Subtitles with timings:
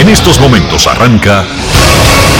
[0.00, 1.44] En estos momentos arranca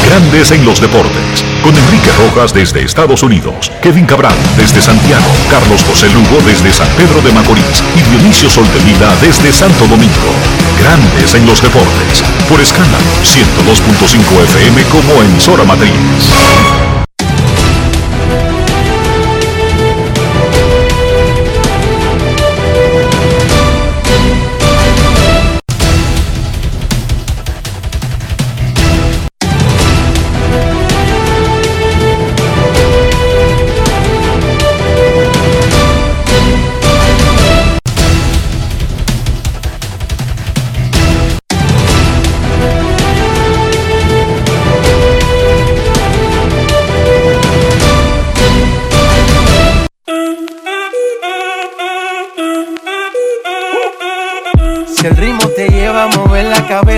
[0.07, 5.85] Grandes en los Deportes, con Enrique Rojas desde Estados Unidos, Kevin Cabral desde Santiago, Carlos
[5.85, 10.33] José Lugo desde San Pedro de Macorís y Dionisio Solterida desde Santo Domingo.
[10.81, 17.10] Grandes en los Deportes, por escala 102.5 FM como emisora matriz.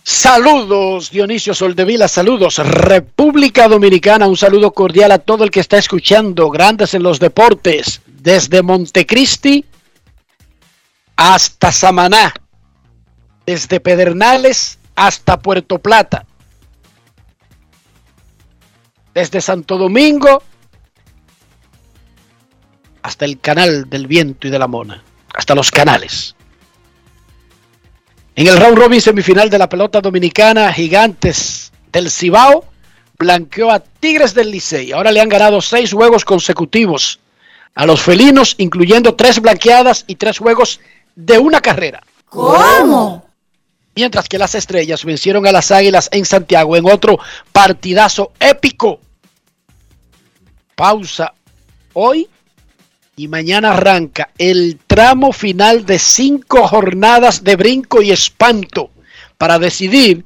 [0.04, 6.50] Saludos Dionisio Soldevila, saludos República Dominicana, un saludo cordial a todo el que está escuchando
[6.50, 9.66] Grandes en los Deportes, desde Montecristi
[11.16, 12.34] hasta Samaná,
[13.46, 16.26] desde Pedernales hasta Puerto Plata,
[19.14, 20.44] desde Santo Domingo
[23.02, 25.04] hasta el canal del viento y de la mona,
[25.34, 26.36] hasta los canales.
[28.36, 32.66] En el round robin semifinal de la pelota dominicana, Gigantes del Cibao
[33.20, 34.92] blanqueó a Tigres del Licey.
[34.94, 37.20] Ahora le han ganado seis juegos consecutivos
[37.76, 40.80] a los felinos, incluyendo tres blanqueadas y tres juegos
[41.16, 42.02] de una carrera.
[42.26, 43.26] ¿Cómo?
[43.96, 47.20] Mientras que las estrellas vencieron a las águilas en Santiago en otro
[47.52, 49.00] partidazo épico.
[50.76, 51.34] Pausa
[51.94, 52.28] hoy
[53.22, 58.90] y mañana arranca el tramo final de cinco jornadas de brinco y espanto
[59.38, 60.26] para decidir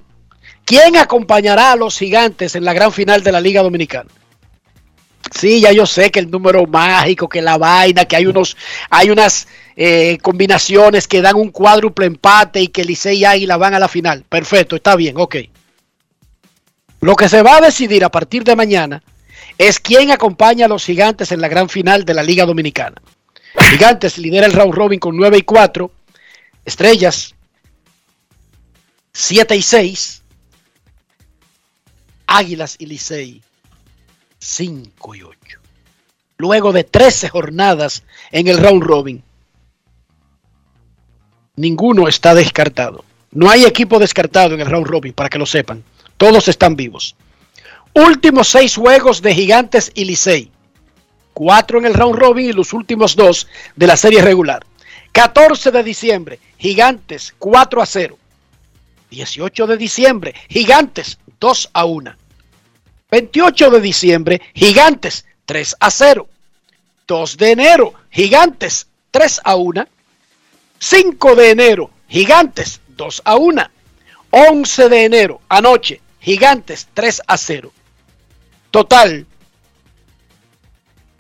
[0.64, 4.10] quién acompañará a los gigantes en la gran final de la Liga Dominicana.
[5.30, 8.56] Sí, ya yo sé que el número mágico, que la vaina, que hay unos,
[8.90, 13.74] hay unas eh, combinaciones que dan un cuádruple empate y que Licey y Águila van
[13.74, 14.24] a la final.
[14.30, 15.36] Perfecto, está bien, ok.
[17.02, 19.04] Lo que se va a decidir a partir de mañana
[19.58, 23.02] es quién acompaña a los gigantes en la gran final de la Liga Dominicana.
[23.70, 25.92] Gigantes lidera el round robin con 9 y 4.
[26.66, 27.36] Estrellas
[29.14, 30.24] 7 y 6.
[32.28, 33.42] Águilas y Licey
[34.40, 35.38] 5 y 8.
[36.38, 39.24] Luego de 13 jornadas en el round robin,
[41.56, 43.06] ninguno está descartado.
[43.32, 45.84] No hay equipo descartado en el round robin, para que lo sepan.
[46.18, 47.16] Todos están vivos.
[47.98, 50.52] Últimos seis juegos de Gigantes y Licey.
[51.34, 54.66] Cuatro en el round robin y los últimos dos de la serie regular.
[55.14, 58.18] 14 de diciembre, Gigantes 4 a 0.
[59.12, 62.16] 18 de diciembre, Gigantes 2 a 1.
[63.12, 66.28] 28 de diciembre, Gigantes 3 a 0.
[67.08, 69.88] 2 de enero, Gigantes 3 a 1.
[70.80, 73.70] 5 de enero, Gigantes 2 a 1.
[74.32, 77.72] 11 de enero, anoche, Gigantes 3 a 0.
[78.76, 79.26] Total,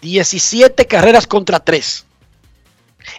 [0.01, 2.05] 17 carreras contra 3.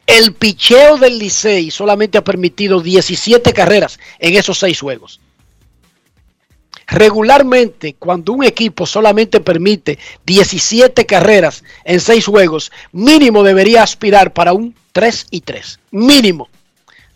[0.07, 5.23] El picheo del Licey solamente ha permitido 17 carreras en esos seis juegos.
[6.87, 14.53] Regularmente, cuando un equipo solamente permite 17 carreras en 6 juegos, mínimo debería aspirar para
[14.53, 15.81] un 3 y 3.
[15.93, 16.51] Mínimo.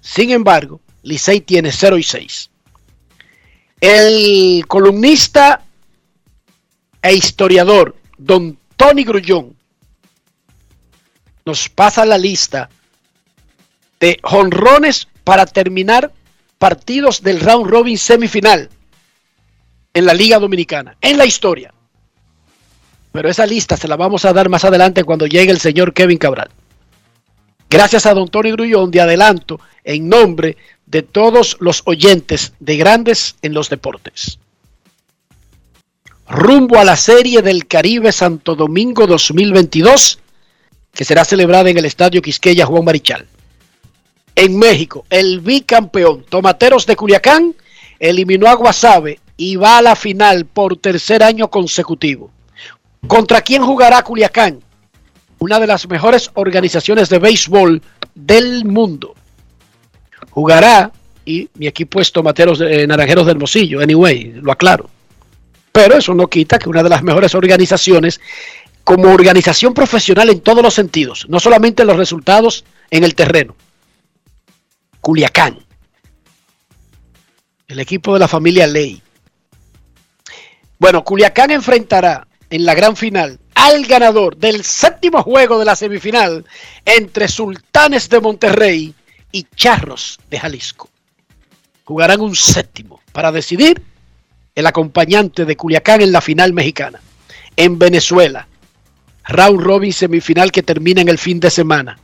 [0.00, 2.50] Sin embargo, Licey tiene 0 y 6.
[3.82, 5.66] El columnista
[7.02, 9.56] e historiador don Tony Grullón
[11.44, 12.68] nos pasa la lista
[13.98, 16.12] de jonrones para terminar
[16.58, 18.68] partidos del round robin semifinal
[19.92, 21.72] en la Liga Dominicana, en la historia.
[23.12, 26.18] Pero esa lista se la vamos a dar más adelante cuando llegue el señor Kevin
[26.18, 26.50] Cabral.
[27.68, 30.56] Gracias a don Tony Grullón de adelanto en nombre
[30.86, 34.38] de todos los oyentes de Grandes en los Deportes.
[36.30, 40.20] Rumbo a la Serie del Caribe Santo Domingo 2022,
[40.94, 43.26] que será celebrada en el Estadio Quisqueya Juan Marichal.
[44.36, 47.56] En México, el bicampeón Tomateros de Culiacán
[47.98, 52.30] eliminó a Guasave y va a la final por tercer año consecutivo.
[53.08, 54.60] ¿Contra quién jugará Culiacán?
[55.40, 57.82] Una de las mejores organizaciones de béisbol
[58.14, 59.16] del mundo.
[60.30, 60.92] Jugará,
[61.24, 64.89] y mi equipo es Tomateros de, eh, Naranjeros del Hermosillo, anyway, lo aclaro.
[65.82, 68.20] Pero eso no quita que una de las mejores organizaciones,
[68.84, 73.56] como organización profesional en todos los sentidos, no solamente los resultados en el terreno.
[75.00, 75.58] Culiacán,
[77.66, 79.02] el equipo de la familia Ley.
[80.78, 86.44] Bueno, Culiacán enfrentará en la gran final al ganador del séptimo juego de la semifinal
[86.84, 88.94] entre Sultanes de Monterrey
[89.32, 90.90] y Charros de Jalisco.
[91.84, 93.82] Jugarán un séptimo para decidir
[94.60, 97.00] el acompañante de Culiacán en la final mexicana.
[97.56, 98.46] En Venezuela,
[99.26, 101.98] round robin semifinal que termina en el fin de semana.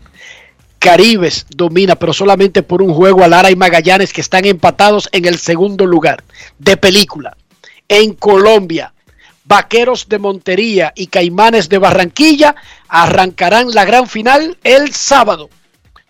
[0.79, 5.25] Caribes domina, pero solamente por un juego a Lara y Magallanes que están empatados en
[5.25, 6.23] el segundo lugar
[6.59, 7.37] de película
[7.89, 8.93] en Colombia.
[9.45, 12.57] Vaqueros de Montería y Caimanes de Barranquilla
[12.89, 15.49] arrancarán la gran final el sábado.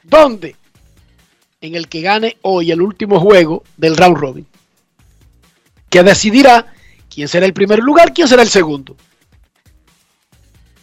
[0.02, 0.56] ¿Dónde?
[1.60, 4.46] En el que gane hoy el último juego del round robin.
[5.96, 6.66] Que decidirá
[7.08, 8.98] quién será el primer lugar, quién será el segundo.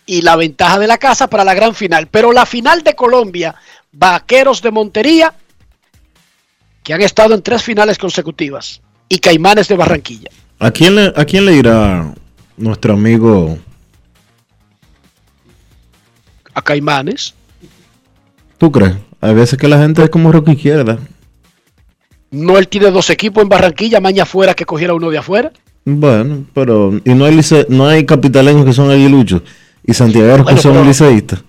[0.07, 2.07] Y la ventaja de la casa para la gran final.
[2.07, 3.53] Pero la final de Colombia,
[3.91, 5.31] Vaqueros de Montería,
[6.81, 10.31] que han estado en tres finales consecutivas, y Caimanes de Barranquilla.
[10.57, 12.11] ¿A quién le, a quién le irá
[12.57, 13.59] nuestro amigo?
[16.55, 17.35] A Caimanes.
[18.57, 18.95] ¿Tú crees?
[19.21, 20.97] Hay veces que la gente es como rock izquierda.
[22.33, 25.51] No, él tiene dos equipos en Barranquilla, maña afuera que cogiera uno de afuera.
[25.85, 29.41] Bueno, pero y no hay lice, no hay capitaleños que son aguiluchos
[29.85, 31.43] y santiagueros Bueno, que son pero- liceístas.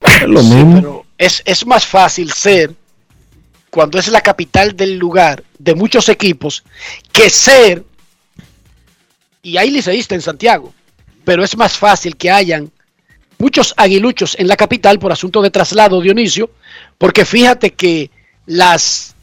[0.00, 0.74] Es lo Sí, mismo.
[0.76, 2.72] pero es, es más fácil ser
[3.70, 6.62] cuando es la capital del lugar de muchos equipos
[7.12, 7.84] que ser,
[9.42, 10.72] y hay liceístas en Santiago,
[11.24, 12.70] pero es más fácil que hayan
[13.38, 16.50] muchos aguiluchos en la capital por asunto de traslado, Dionisio,
[16.96, 18.10] porque fíjate que
[18.46, 19.13] las,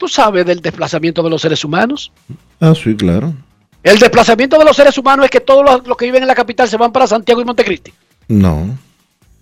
[0.00, 2.10] tú sabes del desplazamiento de los seres humanos.
[2.58, 3.34] Ah, sí, claro.
[3.82, 6.34] El desplazamiento de los seres humanos es que todos los, los que viven en la
[6.34, 7.92] capital se van para Santiago y Montecristi.
[8.28, 8.78] No,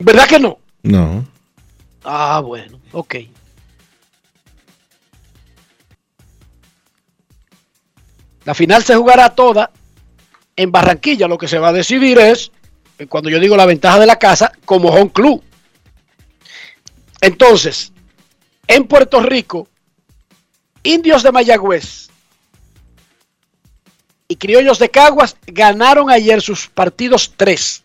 [0.01, 0.59] ¿Verdad que no?
[0.83, 1.25] no.
[2.03, 3.15] Ah, bueno, ok.
[8.45, 9.71] La final se jugará toda
[10.57, 11.29] en Barranquilla.
[11.29, 12.51] Lo que se va a decidir es,
[12.99, 15.41] eh, cuando yo digo la ventaja de la casa, como home club.
[17.21, 17.93] Entonces,
[18.67, 19.69] en Puerto Rico,
[20.89, 22.09] Indios de Mayagüez
[24.27, 27.83] y Criollos de Caguas ganaron ayer sus partidos 3.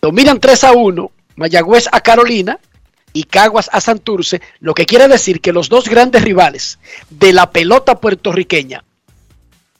[0.00, 2.60] Dominan 3 a 1 Mayagüez a Carolina
[3.12, 6.78] y Caguas a Santurce, lo que quiere decir que los dos grandes rivales
[7.10, 8.84] de la pelota puertorriqueña,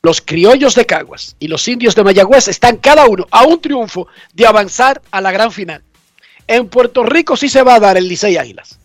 [0.02, 4.08] los criollos de Caguas y los indios de Mayagüez, están cada uno a un triunfo
[4.34, 5.84] de avanzar a la gran final.
[6.48, 8.80] En Puerto Rico sí se va a dar el Licey Águilas.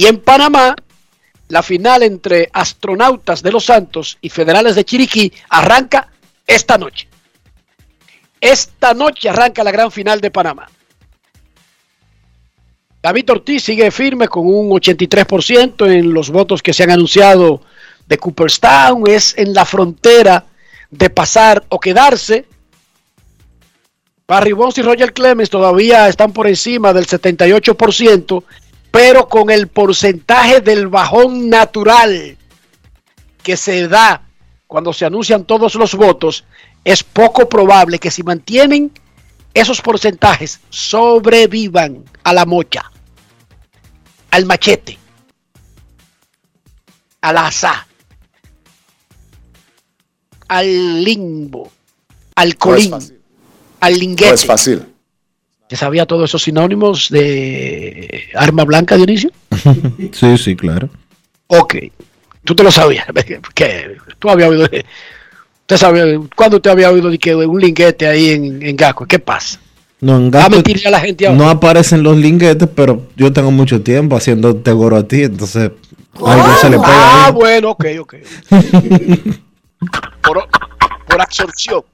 [0.00, 0.74] Y en Panamá,
[1.48, 6.08] la final entre astronautas de Los Santos y federales de Chiriquí arranca
[6.46, 7.06] esta noche.
[8.40, 10.70] Esta noche arranca la gran final de Panamá.
[13.02, 17.60] David Ortiz sigue firme con un 83% en los votos que se han anunciado
[18.06, 19.06] de Cooperstown.
[19.06, 20.46] Es en la frontera
[20.90, 22.46] de pasar o quedarse.
[24.26, 28.44] Barry Bonds y Roger Clemens todavía están por encima del 78%,
[28.90, 32.36] pero con el porcentaje del bajón natural
[33.42, 34.22] que se da
[34.66, 36.44] cuando se anuncian todos los votos,
[36.84, 38.92] es poco probable que si mantienen
[39.52, 42.90] esos porcentajes sobrevivan a la mocha,
[44.30, 44.98] al machete,
[47.20, 47.86] al asa.
[50.48, 51.70] al limbo,
[52.34, 52.92] al No colín,
[53.80, 54.34] al No linguete.
[54.34, 54.89] es fácil.
[55.70, 59.30] ¿Te sabía todos esos sinónimos de arma blanca, Dionisio?
[60.12, 60.88] Sí, sí, claro.
[61.46, 61.76] Ok.
[62.42, 63.06] Tú te lo sabías.
[63.54, 64.64] que Tú habías oído.
[64.64, 69.06] Usted sabía, ¿Cuándo usted había oído de que un linguete ahí en, en Gaco?
[69.06, 69.60] ¿Qué pasa?
[70.00, 71.38] No, en Va a mentirle a la gente ahora.
[71.38, 75.70] no aparecen los linguetes, pero yo tengo mucho tiempo haciendo tegoro a ti, entonces
[76.14, 77.32] algo se le pega ah, ahí.
[77.32, 78.14] bueno, ok, ok.
[80.22, 80.48] por,
[81.06, 81.84] por absorción.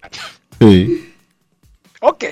[0.60, 1.12] Sí.
[2.00, 2.24] Ok.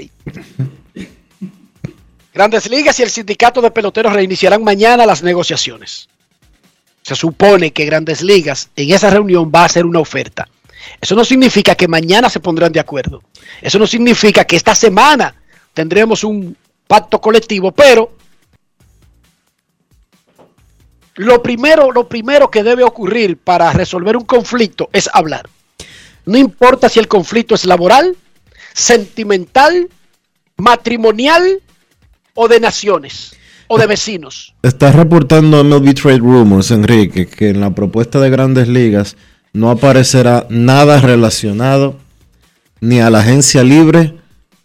[2.35, 6.09] Grandes Ligas y el sindicato de peloteros reiniciarán mañana las negociaciones.
[7.03, 10.49] Se supone que Grandes Ligas en esa reunión va a hacer una oferta.
[11.00, 13.23] Eso no significa que mañana se pondrán de acuerdo.
[13.62, 15.37] Eso no significa que esta semana
[15.73, 16.57] tendremos un
[16.88, 18.17] pacto colectivo, pero
[21.14, 25.49] lo primero, lo primero que debe ocurrir para resolver un conflicto es hablar.
[26.26, 28.17] No importa si el conflicto es laboral,
[28.73, 29.88] sentimental,
[30.57, 31.61] matrimonial
[32.35, 33.35] o de naciones
[33.69, 34.55] o de vecinos.
[34.62, 39.17] Está reportando MLB Trade Rumors, Enrique, que en la propuesta de grandes ligas
[39.53, 41.99] no aparecerá nada relacionado
[42.81, 44.14] ni a la agencia libre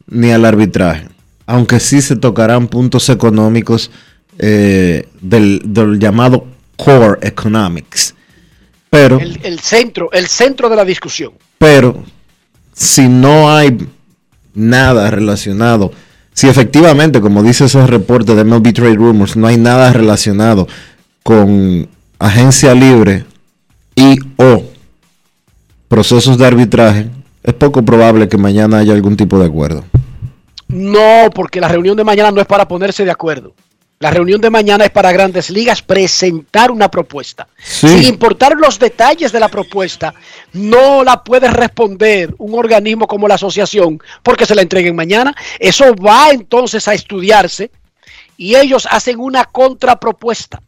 [0.07, 1.07] ni al arbitraje,
[1.45, 3.91] aunque sí se tocarán puntos económicos
[4.39, 8.15] eh, del, del llamado Core Economics.
[8.89, 11.33] Pero, El, el centro, el centro de la discusión.
[11.59, 12.03] pero,
[12.73, 13.77] si no hay
[14.55, 15.91] nada relacionado,
[16.33, 20.67] si efectivamente, como dice ese reporte de MLB Trade Rumors, no hay nada relacionado
[21.23, 23.25] con agencia libre
[23.95, 24.63] y o
[25.87, 27.07] procesos de arbitraje,
[27.43, 29.83] es poco probable que mañana haya algún tipo de acuerdo.
[30.67, 33.53] No, porque la reunión de mañana no es para ponerse de acuerdo.
[34.01, 37.49] La reunión de mañana es para grandes ligas presentar una propuesta.
[37.61, 37.89] Sí.
[37.89, 40.13] Sin importar los detalles de la propuesta,
[40.53, 45.35] no la puede responder un organismo como la asociación porque se la entreguen mañana.
[45.59, 47.71] Eso va entonces a estudiarse
[48.37, 50.61] y ellos hacen una contrapropuesta.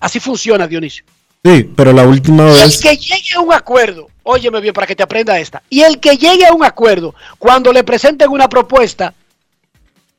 [0.00, 1.04] Así funciona, Dionisio.
[1.44, 4.86] Sí, pero la última Y el vez, que llegue a un acuerdo, óyeme bien para
[4.86, 8.48] que te aprenda esta, y el que llegue a un acuerdo cuando le presenten una
[8.48, 9.12] propuesta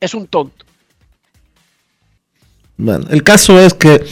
[0.00, 0.67] es un tonto.
[2.78, 4.02] Bueno, el caso es que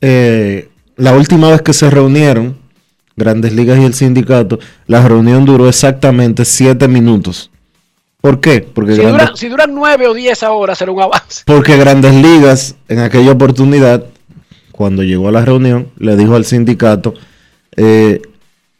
[0.00, 2.56] eh, la última vez que se reunieron,
[3.16, 7.50] Grandes Ligas y el sindicato, la reunión duró exactamente siete minutos.
[8.20, 8.60] ¿Por qué?
[8.62, 11.42] Porque Si, Grandes- duran, si duran nueve o diez horas será un avance.
[11.44, 14.04] Porque Grandes Ligas, en aquella oportunidad,
[14.72, 17.14] cuando llegó a la reunión, le dijo al sindicato,
[17.76, 18.22] eh,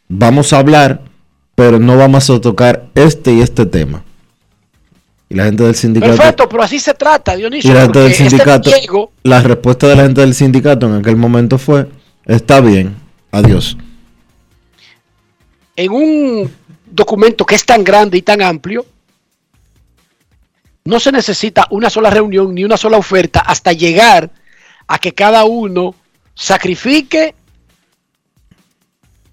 [0.09, 1.01] vamos a hablar,
[1.53, 4.03] pero no vamos a tocar este y este tema.
[5.29, 6.15] Y la gente del sindicato...
[6.15, 7.73] Perfecto, pero así se trata, Y Dionisio.
[7.73, 11.15] la gente del este sindicato, Diego, la respuesta de la gente del sindicato en aquel
[11.15, 11.89] momento fue,
[12.25, 12.95] está bien,
[13.31, 13.77] adiós.
[15.75, 16.51] en un
[16.85, 18.85] documento que es tan grande y tan amplio,
[20.85, 24.29] no se necesita una sola reunión ni una sola oferta hasta llegar
[24.87, 25.95] a que cada uno
[26.35, 27.33] sacrifique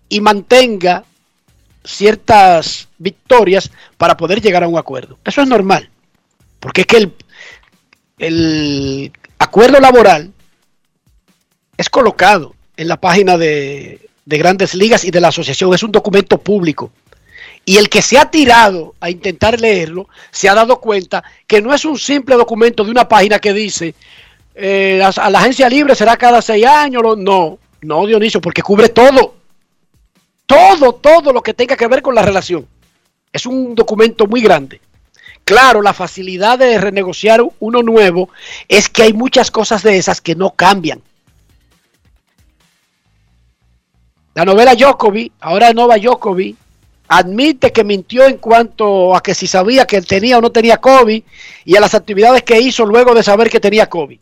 [0.09, 1.05] y mantenga
[1.85, 5.19] ciertas victorias para poder llegar a un acuerdo.
[5.25, 5.91] Eso es normal,
[6.61, 7.13] porque es que el,
[8.19, 10.33] el acuerdo laboral
[11.77, 15.93] es colocado en la página de, de grandes ligas y de la asociación, es un
[15.93, 16.93] documento público.
[17.65, 21.73] Y el que se ha tirado a intentar leerlo se ha dado cuenta que no
[21.73, 23.95] es un simple documento de una página que dice
[24.55, 27.03] eh, a, a la agencia libre será cada seis años.
[27.19, 29.42] No, no, Dionisio, porque cubre todo.
[30.53, 32.67] Todo, todo lo que tenga que ver con la relación.
[33.33, 34.81] Es un documento muy grande.
[35.45, 38.29] Claro, la facilidad de renegociar uno nuevo
[38.69, 41.03] es que hay muchas cosas de esas que no cambian.
[44.35, 46.57] La novela Djokovic, ahora Nova Djokovic,
[47.09, 51.23] admite que mintió en cuanto a que si sabía que tenía o no tenía COVID
[51.65, 54.19] y a las actividades que hizo luego de saber que tenía COVID.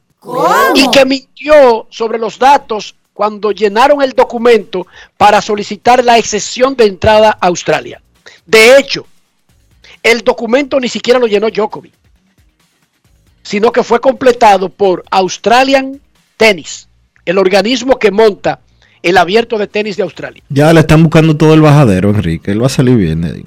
[0.75, 4.87] Y que mintió sobre los datos cuando llenaron el documento
[5.19, 8.01] para solicitar la excepción de entrada a Australia.
[8.47, 9.07] De hecho,
[10.03, 11.93] el documento ni siquiera lo llenó Djokovic,
[13.43, 16.01] sino que fue completado por Australian
[16.39, 16.89] Tennis,
[17.27, 18.61] el organismo que monta
[19.03, 22.63] el abierto de tenis de Australia, Ya le están buscando todo el bajadero, Enrique, él
[22.63, 23.23] va a salir bien.
[23.25, 23.45] eh.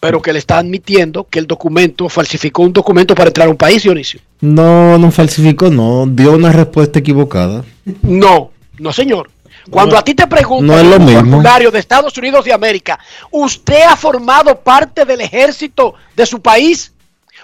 [0.00, 3.58] pero que le está admitiendo que el documento falsificó un documento para entrar a un
[3.58, 4.20] país, Dionisio.
[4.40, 7.62] No, no falsificó, no, dio una respuesta equivocada.
[8.00, 9.30] No, no señor.
[9.70, 11.20] Cuando a ti te preguntan no es lo en un mismo.
[11.20, 12.98] formulario de Estados Unidos de América,
[13.30, 16.92] ¿usted ha formado parte del ejército de su país?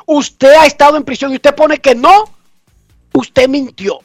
[0.06, 2.24] ¿Usted ha estado en prisión y usted pone que no?
[3.12, 4.00] Usted mintió.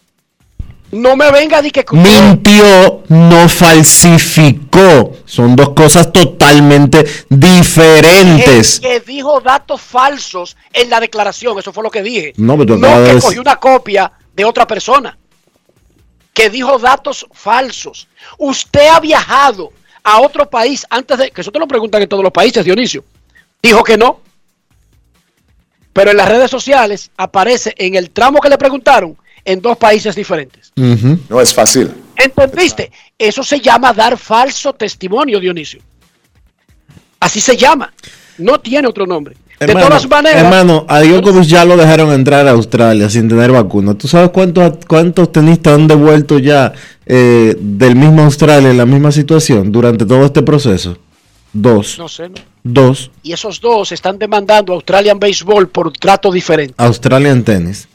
[0.92, 5.14] No me venga decir que mintió, no falsificó.
[5.26, 8.80] Son dos cosas totalmente diferentes.
[8.82, 12.34] Que, que, dijo datos falsos en la declaración, eso fue lo que dije.
[12.36, 15.18] No, pero no que cogió una copia de otra persona.
[16.34, 18.08] Que dijo datos falsos.
[18.38, 19.72] Usted ha viajado
[20.04, 23.04] a otro país antes de que eso te lo preguntan en todos los países, Dionisio.
[23.62, 24.20] Dijo que no.
[25.94, 30.16] Pero en las redes sociales aparece en el tramo que le preguntaron en dos países
[30.16, 30.72] diferentes.
[30.78, 31.20] Uh -huh.
[31.30, 31.92] No es fácil.
[32.16, 32.92] ¿Entendiste?
[33.18, 35.82] Eso se llama dar falso testimonio, Dionisio.
[37.20, 37.94] Así se llama.
[38.38, 39.36] No tiene otro nombre.
[39.62, 40.44] Hermano, de todas maneras.
[40.44, 43.94] Hermano, a Djokovic ya lo dejaron entrar a Australia sin tener vacuna.
[43.94, 46.74] ¿Tú sabes cuántos, cuántos tenistas han devuelto ya
[47.06, 50.98] eh, del mismo Australia en la misma situación durante todo este proceso?
[51.54, 52.00] Dos.
[52.00, 52.36] No sé, ¿no?
[52.64, 53.12] Dos.
[53.22, 56.74] Y esos dos están demandando a Australian Baseball por trato diferente.
[56.78, 57.88] Australian Tennis.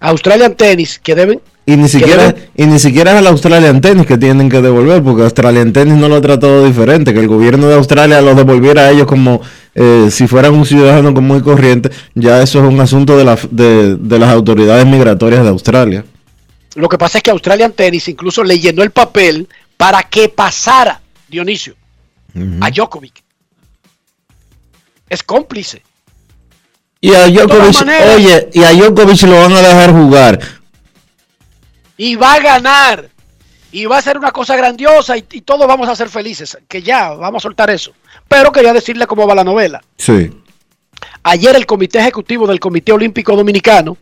[0.00, 1.40] Australian Tennis, que deben.
[1.66, 2.48] Y ni siquiera, deben...
[2.56, 6.08] y ni siquiera es al Australian Tennis que tienen que devolver, porque Australian Tennis no
[6.08, 9.40] lo ha tratado diferente, que el gobierno de Australia los devolviera a ellos como
[9.78, 13.38] eh, si fueran un ciudadano común y corriente, ya eso es un asunto de, la,
[13.50, 16.04] de, de las autoridades migratorias de Australia.
[16.74, 21.00] Lo que pasa es que Australian Tennis incluso le llenó el papel para que pasara
[21.28, 21.74] Dionisio
[22.34, 22.66] uh -huh.
[22.66, 23.22] a Djokovic.
[25.08, 25.82] Es cómplice.
[27.00, 27.82] Y a Djokovic,
[28.16, 30.40] oye, y a Djokovic lo van a dejar jugar.
[31.98, 33.10] Y va a ganar.
[33.72, 36.56] Y va a ser una cosa grandiosa y, y, todos vamos a ser felices.
[36.66, 37.92] Que ya, vamos a soltar eso.
[38.28, 39.82] Pero quería decirle cómo va la novela.
[39.96, 40.30] Sí.
[41.22, 43.96] Ayer el Comité Ejecutivo del Comité Olímpico Dominicano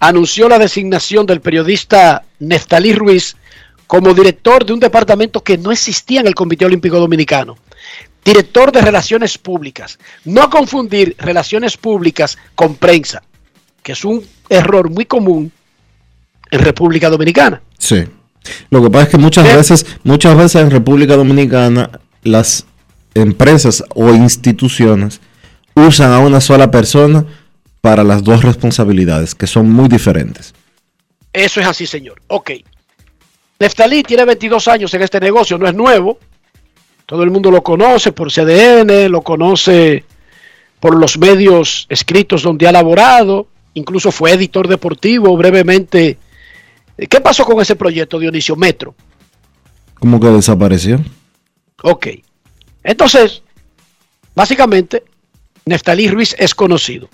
[0.00, 3.36] anunció la designación del periodista Neftalí Ruiz
[3.86, 7.56] como director de un departamento que no existía en el Comité Olímpico Dominicano.
[8.24, 9.98] Director de Relaciones Públicas.
[10.24, 13.22] No confundir relaciones públicas con prensa,
[13.82, 15.52] que es un error muy común
[16.50, 17.62] en República Dominicana.
[17.78, 18.04] Sí.
[18.70, 19.54] Lo que pasa es que muchas ¿Sí?
[19.54, 21.90] veces, muchas veces en República Dominicana
[22.22, 22.66] las
[23.14, 25.20] empresas o instituciones
[25.74, 27.24] usan a una sola persona
[27.80, 30.54] para las dos responsabilidades, que son muy diferentes.
[31.32, 32.20] Eso es así, señor.
[32.28, 32.52] Ok.
[33.58, 36.18] Neftalí tiene 22 años en este negocio, no es nuevo.
[37.06, 40.04] Todo el mundo lo conoce por CDN, lo conoce
[40.80, 46.18] por los medios escritos donde ha laborado, incluso fue editor deportivo brevemente.
[46.96, 48.94] ¿Qué pasó con ese proyecto, Dionisio Metro?
[49.98, 51.00] ¿Cómo que desapareció?
[51.82, 52.08] Ok.
[52.82, 53.42] Entonces,
[54.34, 55.04] básicamente,
[55.64, 57.08] Neftalí Ruiz es conocido.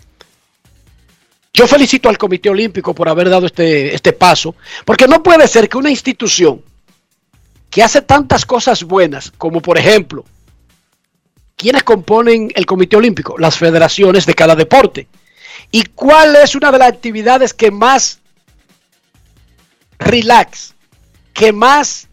[1.52, 4.54] Yo felicito al Comité Olímpico por haber dado este, este paso,
[4.84, 6.62] porque no puede ser que una institución
[7.70, 10.24] que hace tantas cosas buenas, como por ejemplo,
[11.56, 13.36] ¿quiénes componen el Comité Olímpico?
[13.38, 15.08] Las federaciones de cada deporte.
[15.70, 18.20] ¿Y cuál es una de las actividades que más
[19.98, 20.74] relax,
[21.34, 22.07] que más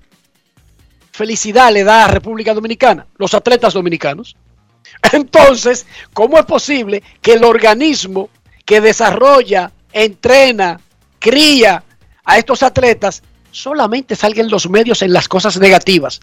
[1.15, 3.07] felicidad le da a República Dominicana?
[3.17, 4.35] Los atletas dominicanos.
[5.11, 8.29] Entonces, ¿cómo es posible que el organismo
[8.65, 10.79] que desarrolla, entrena,
[11.19, 11.83] cría
[12.23, 16.19] a estos atletas solamente salgan los medios en las cosas negativas.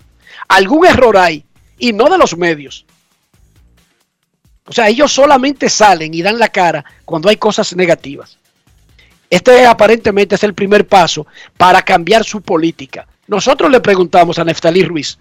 [0.49, 1.45] Algún error hay
[1.79, 2.85] y no de los medios.
[4.67, 8.39] O sea, ellos solamente salen y dan la cara cuando hay cosas negativas.
[9.31, 11.27] Este aparentemente es el primer paso
[11.57, 13.07] para cambiar su política.
[13.33, 15.19] Nosotros le preguntamos a Neftalí Ruiz,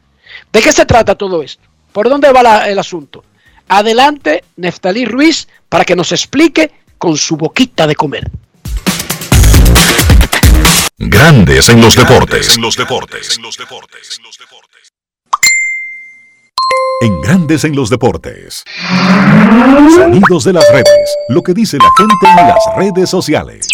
[0.52, 1.64] ¿de qué se trata todo esto?
[1.94, 3.24] ¿Por dónde va la, el asunto?
[3.70, 8.30] Adelante, Neftalí Ruiz, para que nos explique con su boquita de comer.
[10.98, 12.58] Grandes en los deportes.
[12.58, 13.38] En los deportes.
[13.38, 14.20] En los deportes.
[17.00, 18.66] En Grandes en los deportes.
[19.96, 21.16] Sonidos de las redes.
[21.30, 23.68] Lo que dice la gente en las redes sociales.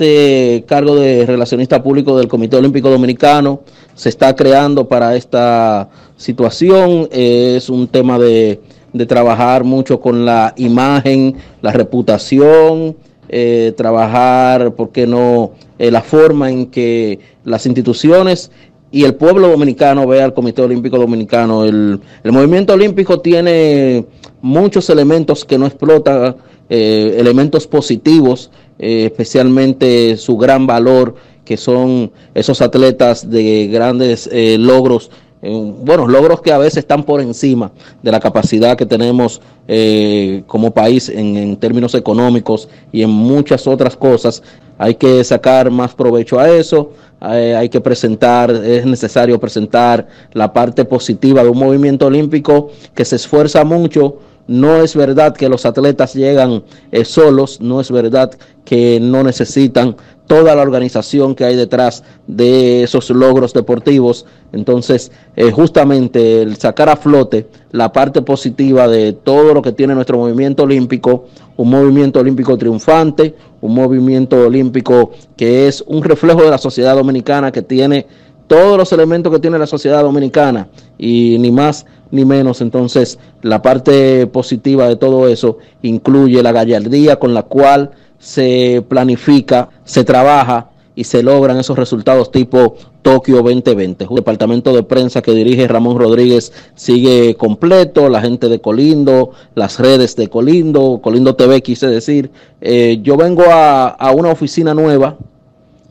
[0.00, 3.60] Este cargo de relacionista público del Comité Olímpico Dominicano
[3.94, 7.06] se está creando para esta situación.
[7.12, 8.62] Es un tema de,
[9.06, 12.96] trabajar mucho con la imagen, la reputación,
[13.28, 18.50] eh, trabajar, ¿por qué no?, eh, la forma en que las instituciones
[18.90, 21.66] y el pueblo dominicano ve al Comité Olímpico Dominicano.
[21.66, 24.06] El, el movimiento olímpico tiene
[24.40, 26.36] muchos elementos que no explota,
[26.70, 28.50] eh, elementos positivos,
[28.82, 31.14] eh, especialmente su gran valor,
[31.44, 35.10] que son esos atletas de grandes eh, logros
[35.42, 40.70] bueno, logros que a veces están por encima de la capacidad que tenemos eh, como
[40.70, 44.42] país en, términos económicos y en muchas otras cosas.
[44.76, 50.84] Hay que sacar más provecho a eso, hay que presentar, es necesario presentar la parte
[50.84, 54.18] positiva de un movimiento olímpico que se esfuerza mucho
[54.50, 58.32] No es verdad que los atletas llegan eh, solos, no es verdad
[58.64, 59.94] que no necesitan
[60.26, 64.26] toda la organización que hay detrás de esos logros deportivos.
[64.50, 69.94] Entonces, eh, justamente el sacar a flote la parte positiva de todo lo que tiene
[69.94, 76.50] nuestro movimiento olímpico, un movimiento olímpico triunfante, un movimiento olímpico que es un reflejo de
[76.50, 78.04] la sociedad dominicana, que tiene
[78.50, 80.66] todos los elementos que tiene la sociedad dominicana
[80.98, 82.60] y ni más ni menos.
[82.60, 89.70] Entonces, la parte positiva de todo eso incluye la gallardía con la cual se planifica,
[89.84, 94.04] se trabaja y se logran esos resultados tipo Tokio 2020.
[94.04, 99.78] El departamento de prensa que dirige Ramón Rodríguez sigue completo, la gente de Colindo, las
[99.78, 102.30] redes de Colindo, Colindo TV quise decir.
[102.60, 105.16] Eh, yo vengo a, a, una oficina nueva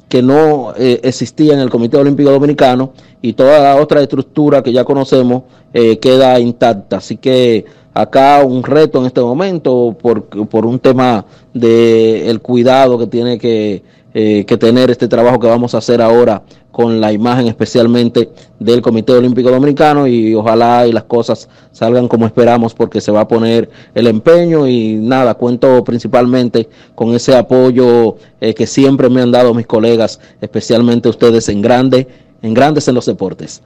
[0.09, 4.73] que no eh, existía en el Comité Olímpico Dominicano y toda la otra estructura que
[4.73, 6.97] ya conocemos eh, queda intacta.
[6.97, 12.97] Así que acá un reto en este momento por, por un tema de el cuidado
[12.97, 16.41] que tiene que, eh, que tener este trabajo que vamos a hacer ahora
[16.71, 22.25] con la imagen especialmente del Comité Olímpico Dominicano y ojalá y las cosas salgan como
[22.25, 28.15] esperamos porque se va a poner el empeño y nada, cuento principalmente con ese apoyo
[28.39, 32.07] eh, que siempre me han dado mis colegas, especialmente ustedes en grande,
[32.41, 33.61] en grandes en los deportes.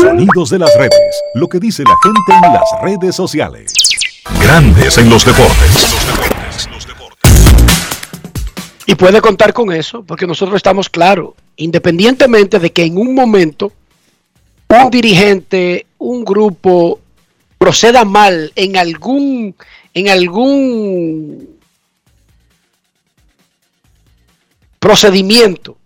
[0.00, 3.72] Sonidos de las redes, lo que dice la gente en las redes sociales.
[4.42, 6.29] Grandes en los deportes.
[8.90, 13.72] Y puede contar con eso, porque nosotros estamos claros, independientemente de que en un momento
[14.66, 16.98] un dirigente, un grupo
[17.56, 19.54] proceda mal en algún,
[19.94, 21.56] en algún
[24.80, 25.76] procedimiento,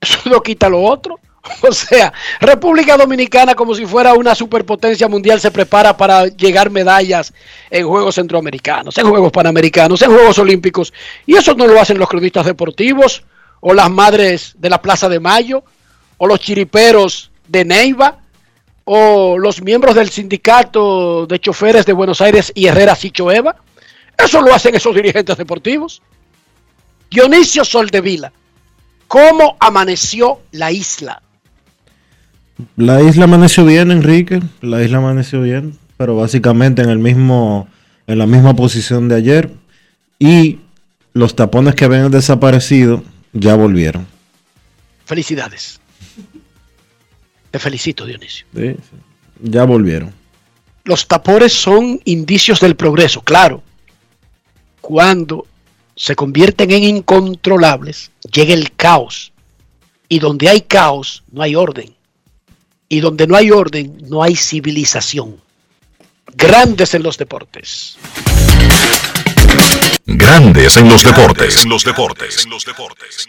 [0.00, 1.18] eso no quita lo otro.
[1.62, 7.32] O sea, República Dominicana como si fuera una superpotencia mundial se prepara para llegar medallas
[7.70, 10.92] en Juegos Centroamericanos, en Juegos Panamericanos, en Juegos Olímpicos.
[11.26, 13.24] Y eso no lo hacen los cronistas deportivos
[13.60, 15.64] o las madres de la Plaza de Mayo
[16.18, 18.18] o los chiriperos de Neiva
[18.84, 23.56] o los miembros del sindicato de choferes de Buenos Aires y Herrera Sichoeva.
[24.16, 26.02] Eso lo hacen esos dirigentes deportivos.
[27.10, 28.32] Dionisio Soldevila,
[29.08, 31.22] ¿cómo amaneció la isla?
[32.76, 34.40] La isla amaneció bien, Enrique.
[34.60, 37.68] La isla amaneció bien, pero básicamente en el mismo,
[38.06, 39.50] en la misma posición de ayer.
[40.18, 40.60] Y
[41.12, 44.06] los tapones que habían desaparecido ya volvieron.
[45.04, 45.80] Felicidades.
[47.50, 48.46] Te felicito, Dionisio.
[48.54, 48.96] Sí, sí.
[49.42, 50.12] Ya volvieron.
[50.84, 53.62] Los tapones son indicios del progreso, claro.
[54.80, 55.46] Cuando
[55.96, 59.32] se convierten en incontrolables, llega el caos.
[60.08, 61.93] Y donde hay caos, no hay orden.
[62.88, 65.40] Y donde no hay orden, no hay civilización.
[66.34, 67.96] Grandes en los deportes.
[70.06, 71.62] Grandes en los deportes.
[71.62, 72.44] En los deportes.
[72.44, 73.28] En los deportes.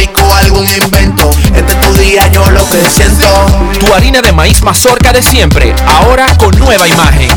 [0.41, 1.29] algún invento.
[1.55, 3.27] Este es tu día, yo lo que siento.
[3.79, 7.29] Tu harina de maíz mazorca de siempre, ahora con nueva imagen.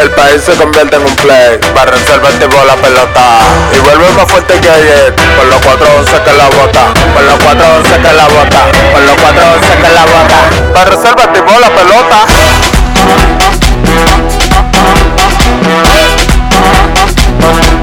[0.00, 3.38] El país se convierte en un play, para reservar el tipo la pelota.
[3.74, 7.96] Y vuelve más fuerte que ayer, por los 411 que la bota, por los 411
[8.02, 10.74] que la bota, por los 411 que la bota.
[10.74, 12.26] Para reservar el tipo la pelota.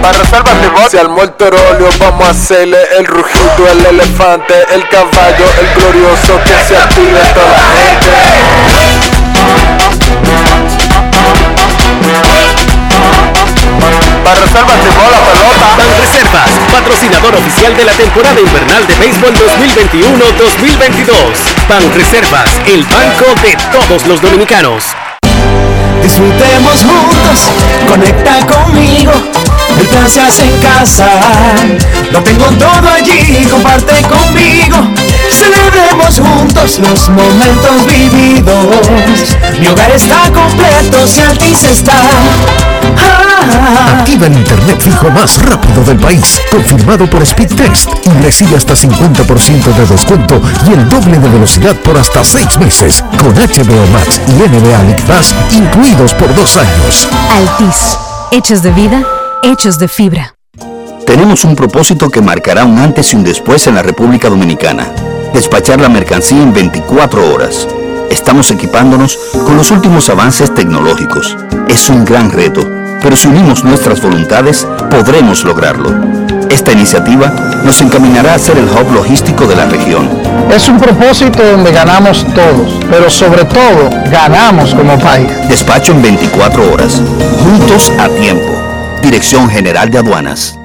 [0.03, 4.85] Para reservar el Se armó el torolio, vamos a hacerle el rugido, el elefante, el
[4.89, 8.09] caballo, el glorioso que se active toda la gente.
[14.25, 15.67] Para reservas de bola pelota.
[15.77, 21.15] Ban Reservas, patrocinador oficial de la temporada invernal de béisbol 2021-2022.
[21.69, 24.83] Ban Reservas, el banco de todos los dominicanos.
[26.03, 27.49] Disfrutemos juntos,
[27.87, 29.13] conecta conmigo.
[29.79, 31.07] El plan se hace en casa.
[32.11, 34.77] Lo tengo todo allí, comparte conmigo.
[35.29, 39.31] Celebremos juntos los momentos vividos.
[39.59, 41.93] Mi hogar está completo si Altis está.
[43.97, 49.63] Activa el internet fijo más rápido del país, confirmado por Speedtest y recibe hasta 50%
[49.75, 54.31] de descuento y el doble de velocidad por hasta 6 meses con HBO Max y
[54.33, 55.35] NBA League Pass
[55.95, 57.07] por dos años.
[57.29, 57.97] Altis,
[58.31, 59.05] hechos de vida,
[59.43, 60.33] hechos de fibra.
[61.05, 64.87] Tenemos un propósito que marcará un antes y un después en la República Dominicana.
[65.33, 67.67] Despachar la mercancía en 24 horas.
[68.09, 71.37] Estamos equipándonos con los últimos avances tecnológicos.
[71.67, 72.67] Es un gran reto,
[73.01, 75.93] pero si unimos nuestras voluntades, podremos lograrlo.
[76.49, 80.09] Esta iniciativa nos encaminará a ser el hub logístico de la región.
[80.53, 85.27] Es un propósito donde ganamos todos, pero sobre todo ganamos como país.
[85.49, 87.01] Despacho en 24 horas.
[87.41, 88.99] Juntos a tiempo.
[89.01, 90.55] Dirección General de Aduanas.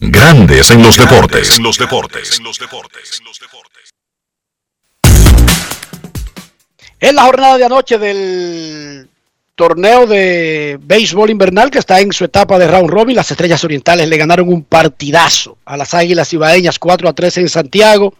[0.00, 1.56] Grandes en los deportes.
[1.56, 2.38] En los deportes.
[7.00, 9.08] En la jornada de anoche del
[9.54, 14.08] torneo de béisbol invernal que está en su etapa de round robin, las Estrellas Orientales
[14.08, 18.14] le ganaron un partidazo a las Águilas Ibaeñas 4 a 3 en Santiago.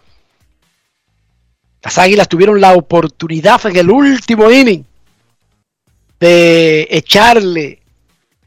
[1.81, 4.83] Las Águilas tuvieron la oportunidad en el último inning
[6.19, 7.79] de echarle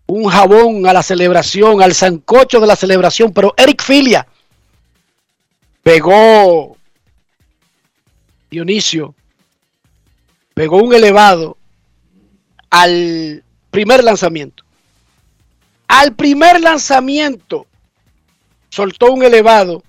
[0.06, 4.26] un jabón a la celebración, al sancocho de la celebración, pero Eric Filia
[5.82, 6.76] pegó
[8.48, 9.14] Dionisio,
[10.54, 11.55] pegó un elevado
[12.70, 14.64] al primer lanzamiento.
[15.88, 17.66] Al primer lanzamiento
[18.70, 19.82] soltó un elevado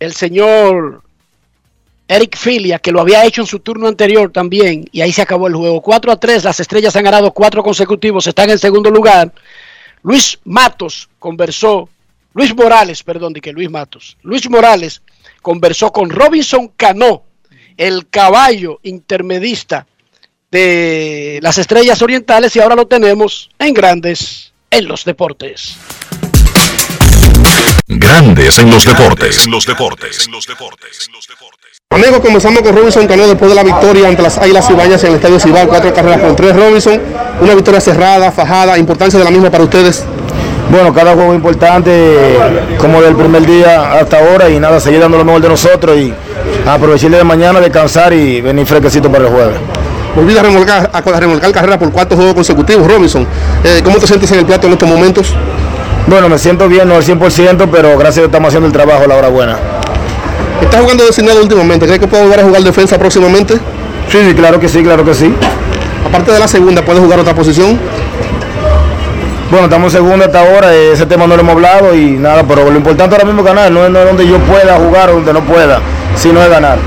[0.00, 1.02] el señor
[2.08, 5.46] Eric Filia, que lo había hecho en su turno anterior también, y ahí se acabó
[5.46, 5.80] el juego.
[5.80, 9.32] 4 a 3, las estrellas han ganado cuatro consecutivos, están en segundo lugar.
[10.02, 11.88] Luis Matos conversó,
[12.34, 15.02] Luis Morales, perdón, que Luis Matos, Luis Morales
[15.40, 17.22] conversó con Robinson Cano,
[17.76, 19.86] el caballo intermedista
[20.52, 25.76] de las estrellas orientales, y ahora lo tenemos en grandes en los deportes.
[27.88, 29.46] Grandes en los deportes.
[29.46, 30.28] En los deportes.
[31.90, 35.16] Amigos, comenzamos con Robinson Cano después de la victoria ante las Águilas Ibañas en el
[35.16, 37.00] Estadio Cibao, cuatro carreras con tres Robinson,
[37.40, 40.04] una victoria cerrada, fajada, importancia de la misma para ustedes.
[40.70, 42.36] Bueno, cada juego importante,
[42.78, 46.12] como del primer día hasta ahora, y nada, seguir dando lo mejor de nosotros y
[46.66, 49.58] aprovechar de mañana, descansar y venir fresquecito para el jueves.
[50.14, 53.26] Volví a remolcar, a remolcar carrera por cuatro juegos consecutivos, Robinson.
[53.64, 55.34] Eh, ¿Cómo te sientes en el plato en estos momentos?
[56.06, 59.06] Bueno, me siento bien, no al 100%, pero gracias a Dios estamos haciendo el trabajo
[59.06, 59.56] la hora buena.
[60.60, 61.86] ¿Estás jugando designado últimamente?
[61.86, 63.54] ¿Crees que puedo volver a jugar defensa próximamente?
[64.10, 65.32] Sí, sí, claro que sí, claro que sí.
[66.06, 67.78] Aparte de la segunda, ¿puedes jugar otra posición?
[69.50, 72.70] Bueno, estamos en segunda hasta ahora, ese tema no lo hemos hablado y nada, pero
[72.70, 75.40] lo importante ahora mismo es ganar, no es donde yo pueda jugar o donde no
[75.40, 75.80] pueda,
[76.16, 76.78] sino es ganar.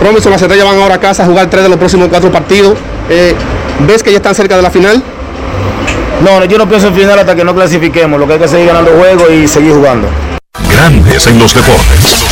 [0.00, 2.78] Robinson, las estrellas van ahora a casa a jugar tres de los próximos cuatro partidos.
[3.08, 3.34] Eh,
[3.86, 5.02] ¿Ves que ya están cerca de la final?
[6.22, 8.66] No, yo no pienso en final hasta que no clasifiquemos, lo que hay que seguir
[8.66, 10.08] ganando juegos y seguir jugando.
[10.70, 12.24] Grandes en los deportes.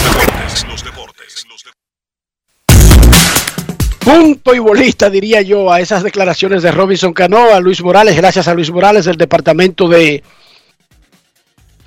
[3.98, 8.48] Punto y bolista, diría yo, a esas declaraciones de Robinson Cano, a Luis Morales, gracias
[8.48, 10.22] a Luis Morales del Departamento de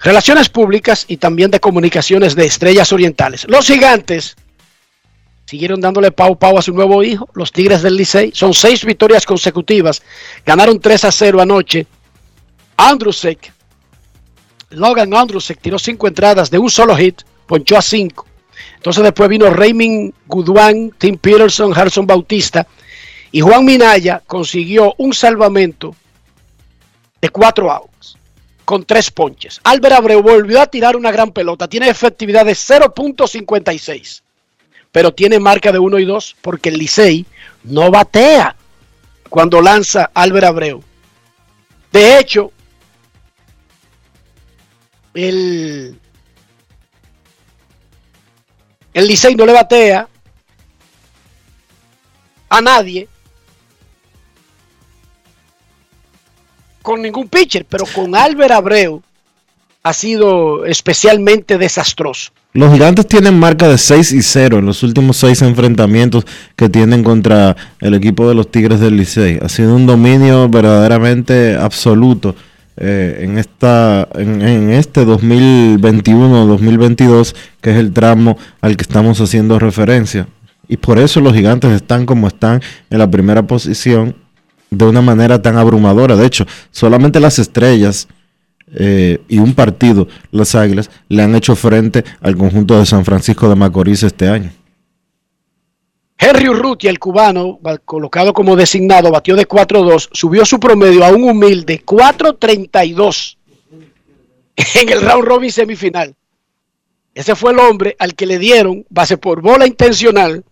[0.01, 3.45] Relaciones Públicas y también de Comunicaciones de Estrellas Orientales.
[3.49, 4.35] Los gigantes
[5.45, 8.31] siguieron dándole pau pau a su nuevo hijo, los Tigres del Licey.
[8.33, 10.01] Son seis victorias consecutivas.
[10.45, 11.85] Ganaron 3 a 0 anoche.
[12.77, 13.53] Andrusek,
[14.71, 18.27] Logan Andrusek tiró cinco entradas de un solo hit, ponchó a cinco.
[18.75, 22.67] Entonces después vino Raymond Goodwan, Tim Peterson, Harrison Bautista
[23.31, 25.95] y Juan Minaya consiguió un salvamento
[27.21, 28.17] de cuatro outs
[28.65, 29.59] con tres ponches.
[29.63, 34.22] Albert Abreu volvió a tirar una gran pelota, tiene efectividad de 0.56,
[34.93, 37.25] pero tiene marca de 1 y 2 porque el Licey
[37.63, 38.55] no batea
[39.27, 40.83] cuando lanza Albert Abreu.
[41.91, 42.51] De hecho,
[45.15, 45.99] el
[48.93, 50.07] el Licey no le batea
[52.49, 53.09] a nadie
[56.83, 59.01] con ningún pitcher, pero con Albert Abreu
[59.83, 62.31] ha sido especialmente desastroso.
[62.53, 66.23] Los gigantes tienen marca de 6 y 0 en los últimos 6 enfrentamientos
[66.55, 69.39] que tienen contra el equipo de los Tigres del Licey.
[69.41, 72.33] Ha sido un dominio verdaderamente absoluto
[72.77, 79.59] eh, en, esta, en, en este 2021-2022, que es el tramo al que estamos haciendo
[79.59, 80.29] referencia.
[80.69, 84.15] Y por eso los gigantes están como están en la primera posición
[84.69, 86.15] de una manera tan abrumadora.
[86.15, 88.07] De hecho, solamente las estrellas
[88.75, 93.49] eh, y un partido, las Águilas, le han hecho frente al conjunto de San Francisco
[93.49, 94.51] de Macorís este año.
[96.17, 101.23] Henry Urrutia, el cubano, colocado como designado, batió de 4-2, subió su promedio a un
[101.23, 103.37] humilde 4-32
[104.55, 106.15] en el round robin semifinal.
[107.13, 110.43] Ese fue el hombre al que le dieron base por bola intencional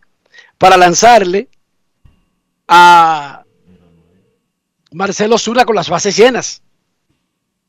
[0.57, 1.47] para lanzarle
[2.67, 3.43] a
[4.91, 6.60] Marcelo Zuna con las bases llenas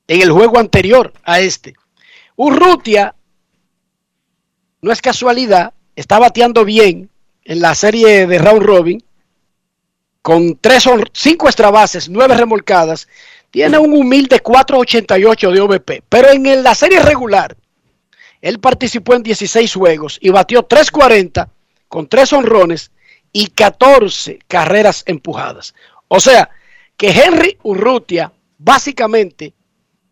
[0.09, 1.75] en el juego anterior a este.
[2.37, 3.15] Urrutia,
[4.81, 7.11] no es casualidad, está bateando bien
[7.45, 9.05] en la serie de round robin
[10.23, 13.09] con tres cinco extra bases, nueve remolcadas,
[13.51, 17.57] tiene un humilde 4.88 de OVP, pero en la serie regular
[18.41, 21.49] él participó en 16 juegos y batió 3.40
[21.87, 22.91] con tres honrones
[23.33, 25.75] y 14 carreras empujadas.
[26.09, 26.51] O sea,
[26.97, 29.55] que Henry Urrutia básicamente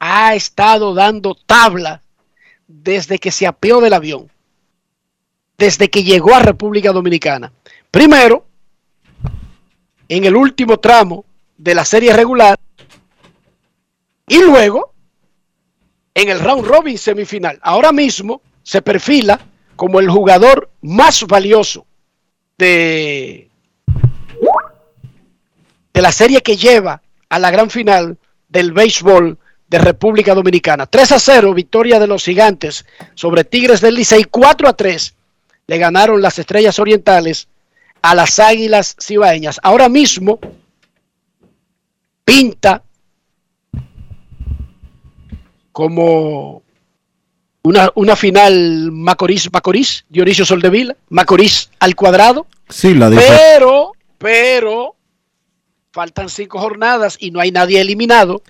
[0.01, 2.03] ha estado dando tabla
[2.67, 4.31] desde que se apeó del avión,
[5.59, 7.53] desde que llegó a República Dominicana.
[7.91, 8.47] Primero,
[10.09, 11.25] en el último tramo
[11.57, 12.59] de la serie regular
[14.27, 14.95] y luego
[16.15, 17.59] en el round robin semifinal.
[17.63, 19.39] Ahora mismo se perfila
[19.77, 21.87] como el jugador más valioso
[22.57, 23.51] de,
[25.93, 29.39] de la serie que lleva a la gran final del béisbol
[29.71, 30.87] de República Dominicana.
[30.87, 34.25] 3 a 0, victoria de los gigantes sobre Tigres del Licey.
[34.25, 35.15] 4 a 3
[35.69, 37.47] le ganaron las estrellas orientales
[38.03, 39.61] a las águilas cibaeñas.
[39.63, 40.41] Ahora mismo
[42.25, 42.83] pinta
[45.71, 46.63] como
[47.63, 52.49] una, una final Macorís-Macorís, Dionisio Soldevila, Macorís al cuadrado.
[52.69, 53.39] Sí, la diferencia.
[53.55, 54.97] Pero, pero,
[55.93, 58.43] faltan cinco jornadas y no hay nadie eliminado.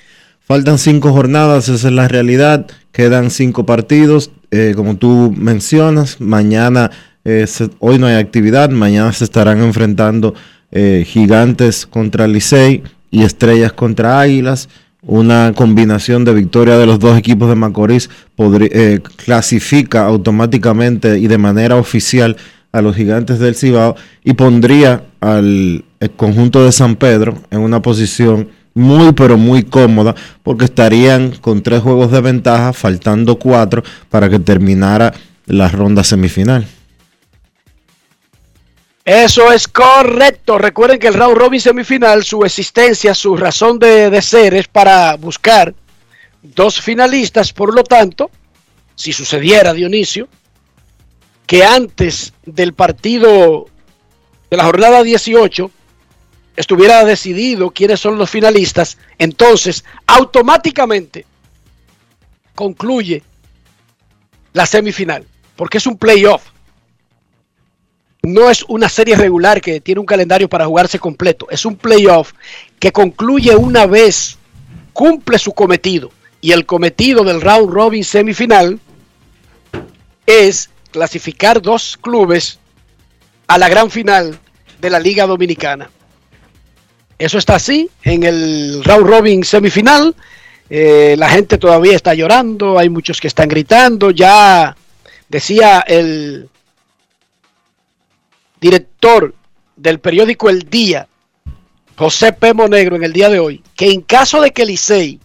[0.50, 2.66] Faltan cinco jornadas, esa es la realidad.
[2.90, 6.20] Quedan cinco partidos, eh, como tú mencionas.
[6.20, 6.90] Mañana,
[7.24, 7.46] eh,
[7.78, 8.68] hoy no hay actividad.
[8.68, 10.34] Mañana se estarán enfrentando
[10.72, 12.82] eh, Gigantes contra Licey
[13.12, 14.68] y Estrellas contra Águilas.
[15.02, 21.38] Una combinación de victoria de los dos equipos de Macorís eh, clasifica automáticamente y de
[21.38, 22.36] manera oficial
[22.72, 25.84] a los gigantes del Cibao y pondría al
[26.16, 28.48] conjunto de San Pedro en una posición
[28.80, 34.38] muy pero muy cómoda porque estarían con tres juegos de ventaja, faltando cuatro para que
[34.38, 35.12] terminara
[35.46, 36.66] la ronda semifinal.
[39.04, 40.58] Eso es correcto.
[40.58, 45.16] Recuerden que el round robin semifinal, su existencia, su razón de, de ser es para
[45.16, 45.74] buscar
[46.42, 47.52] dos finalistas.
[47.52, 48.30] Por lo tanto,
[48.94, 50.28] si sucediera, Dionisio,
[51.46, 53.66] que antes del partido
[54.50, 55.70] de la jornada 18
[56.60, 61.24] estuviera decidido quiénes son los finalistas, entonces automáticamente
[62.54, 63.22] concluye
[64.52, 65.24] la semifinal,
[65.56, 66.42] porque es un playoff.
[68.22, 72.34] No es una serie regular que tiene un calendario para jugarse completo, es un playoff
[72.78, 74.36] que concluye una vez,
[74.92, 76.12] cumple su cometido.
[76.42, 78.78] Y el cometido del round robin semifinal
[80.26, 82.58] es clasificar dos clubes
[83.46, 84.38] a la gran final
[84.78, 85.90] de la Liga Dominicana.
[87.20, 90.14] Eso está así en el round robin semifinal.
[90.70, 94.10] Eh, la gente todavía está llorando, hay muchos que están gritando.
[94.10, 94.74] Ya
[95.28, 96.48] decía el
[98.60, 99.34] director
[99.76, 101.06] del periódico El Día,
[101.96, 102.54] José P.
[102.54, 105.20] Monegro, en el día de hoy, que en caso de que Licey,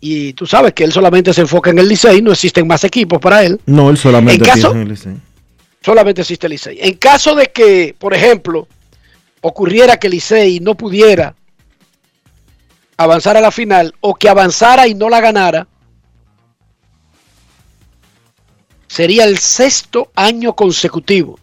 [0.00, 3.20] y tú sabes que él solamente se enfoca en el Licey, no existen más equipos
[3.20, 5.14] para él, No, él solamente En caso- en el Licey.
[5.80, 6.78] solamente existe el Licey.
[6.80, 8.68] En caso de que, por ejemplo,
[9.42, 11.34] ocurriera que Licey no pudiera
[12.96, 15.66] avanzar a la final o que avanzara y no la ganara,
[18.86, 21.38] sería el sexto año consecutivo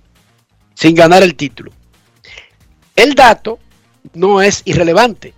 [0.73, 1.71] sin ganar el título.
[2.95, 3.59] El dato
[4.13, 5.33] no es irrelevante,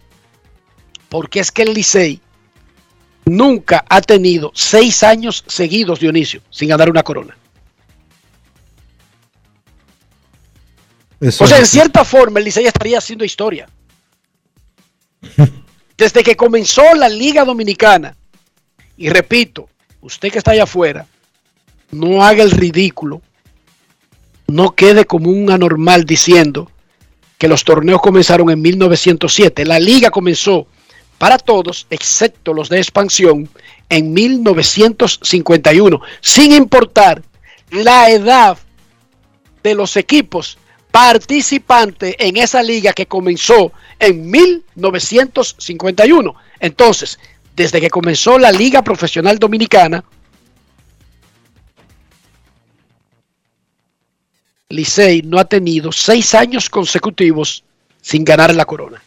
[1.10, 2.22] porque es que el Licey
[3.26, 7.36] nunca ha tenido seis años seguidos, Dionisio, sin ganar una corona.
[11.22, 13.70] Eso O sea, en cierta forma, el Licey estaría haciendo historia.
[15.98, 18.18] Desde que comenzó la Liga Dominicana,
[18.98, 19.70] y repito,
[20.02, 21.06] usted que está allá afuera,
[21.92, 23.22] no haga el ridículo,
[24.48, 26.72] no quede como un anormal diciendo
[27.38, 29.66] que los torneos comenzaron en 1907.
[29.66, 30.68] La liga comenzó
[31.18, 33.48] para todos, excepto los de expansión,
[33.90, 37.22] en 1951, sin importar
[37.70, 38.58] la edad
[39.62, 40.58] de los equipos
[40.92, 46.36] participantes en esa liga que comenzó en 1951.
[46.60, 47.18] Entonces,
[47.56, 50.04] desde que comenzó la Liga Profesional Dominicana,
[54.70, 57.64] Licey no ha tenido seis años consecutivos
[58.02, 59.02] sin ganar la corona.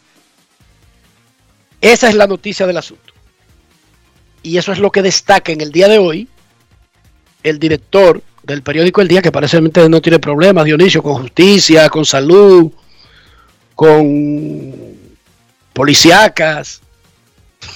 [1.81, 3.13] Esa es la noticia del asunto.
[4.43, 6.29] Y eso es lo que destaca en el día de hoy
[7.43, 11.89] el director del periódico El Día, que parece que no tiene problemas, Dionisio, con justicia,
[11.89, 12.71] con salud,
[13.75, 14.75] con
[15.73, 16.81] policíacas.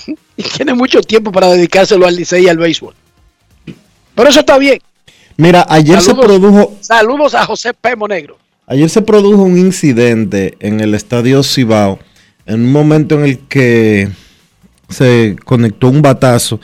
[0.36, 2.94] y tiene mucho tiempo para dedicárselo al Licey y al béisbol.
[4.14, 4.80] Pero eso está bien.
[5.36, 6.24] Mira, ayer Saludos.
[6.24, 8.38] se produjo Saludos a José Pemo Negro.
[8.66, 11.98] Ayer se produjo un incidente en el estadio Cibao,
[12.44, 14.10] en un momento en el que
[14.90, 16.60] se conectó un batazo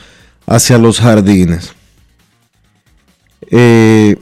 [0.46, 1.72] hacia los jardines.
[3.51, 4.16] Eh,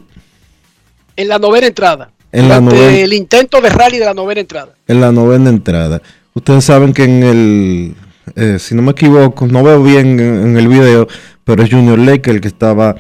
[1.17, 2.11] En la novena entrada.
[2.33, 4.75] En la Durante novena- el intento de rally de la novena entrada.
[4.89, 6.01] en la novena entrada.
[6.35, 7.95] Ustedes saben que en el,
[8.37, 11.07] eh, si no me equivoco, no veo bien en, en el video,
[11.45, 12.97] pero es Junior Lake el que estaba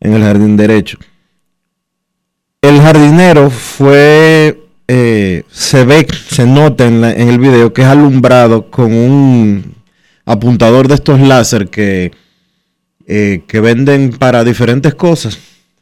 [0.00, 0.96] en el jardín derecho.
[2.62, 7.88] El jardinero fue, eh, se ve, se nota en, la- en el video que es
[7.88, 9.74] alumbrado con un
[10.24, 12.12] apuntador de estos láser que,
[13.06, 15.38] eh, que venden para diferentes cosas,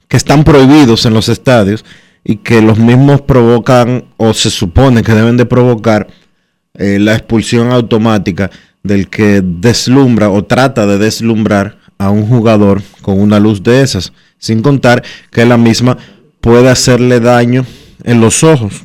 [0.09, 1.85] que están prohibidos en los estadios
[2.25, 6.09] y que los mismos provocan o se supone que deben de provocar
[6.75, 8.51] eh, la expulsión automática
[8.83, 14.13] del que deslumbra o trata de deslumbrar a un jugador con una luz de esas,
[14.39, 15.97] sin contar que la misma
[16.41, 17.65] puede hacerle daño
[18.03, 18.83] en los ojos.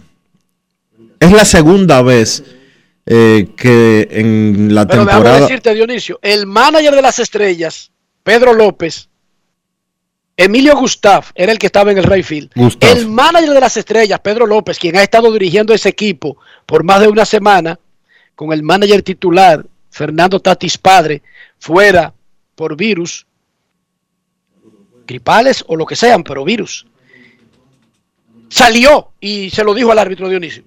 [1.20, 2.44] Es la segunda vez
[3.08, 5.42] eh, que en la Pero déjame temporada...
[5.42, 7.92] decirte, Dionisio, el manager de las estrellas,
[8.28, 9.08] Pedro López,
[10.36, 12.52] Emilio Gustav, era el que estaba en el Rayfield.
[12.56, 12.98] Gustav.
[12.98, 17.00] El manager de las estrellas, Pedro López, quien ha estado dirigiendo ese equipo por más
[17.00, 17.80] de una semana,
[18.36, 21.22] con el manager titular, Fernando Tatis Padre,
[21.58, 22.14] fuera
[22.54, 23.26] por virus,
[25.08, 26.86] gripales o lo que sean, pero virus.
[28.50, 30.66] Salió y se lo dijo al árbitro Dionisio.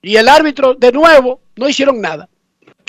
[0.00, 2.28] Y el árbitro, de nuevo, no hicieron nada.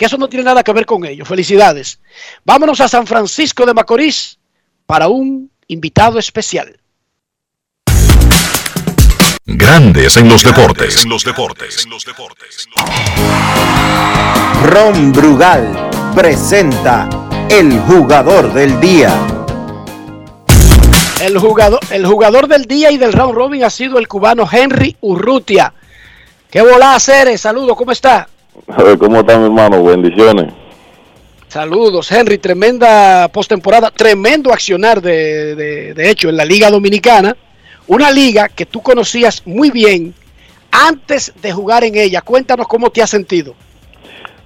[0.01, 1.25] Que eso no tiene nada que ver con ello.
[1.25, 1.99] Felicidades.
[2.43, 4.39] Vámonos a San Francisco de Macorís
[4.87, 6.75] para un invitado especial.
[9.45, 11.03] Grandes en los deportes.
[11.03, 11.85] En los deportes.
[14.63, 17.07] Ron Brugal presenta
[17.47, 19.15] el jugador del día.
[21.21, 24.97] El jugador, el jugador del día y del round robin ha sido el cubano Henry
[25.01, 25.71] Urrutia.
[26.49, 27.37] ¿Qué volá hacer?
[27.37, 28.27] Saludos, ¿cómo está?
[28.99, 29.83] ¿Cómo está mi hermano?
[29.83, 30.53] Bendiciones.
[31.47, 32.37] Saludos, Henry.
[32.37, 37.35] Tremenda postemporada, tremendo accionar de, de- de hecho en la Liga Dominicana.
[37.87, 40.13] Una liga que tú conocías muy bien
[40.71, 42.21] antes de jugar en ella.
[42.21, 43.53] Cuéntanos cómo te has sentido.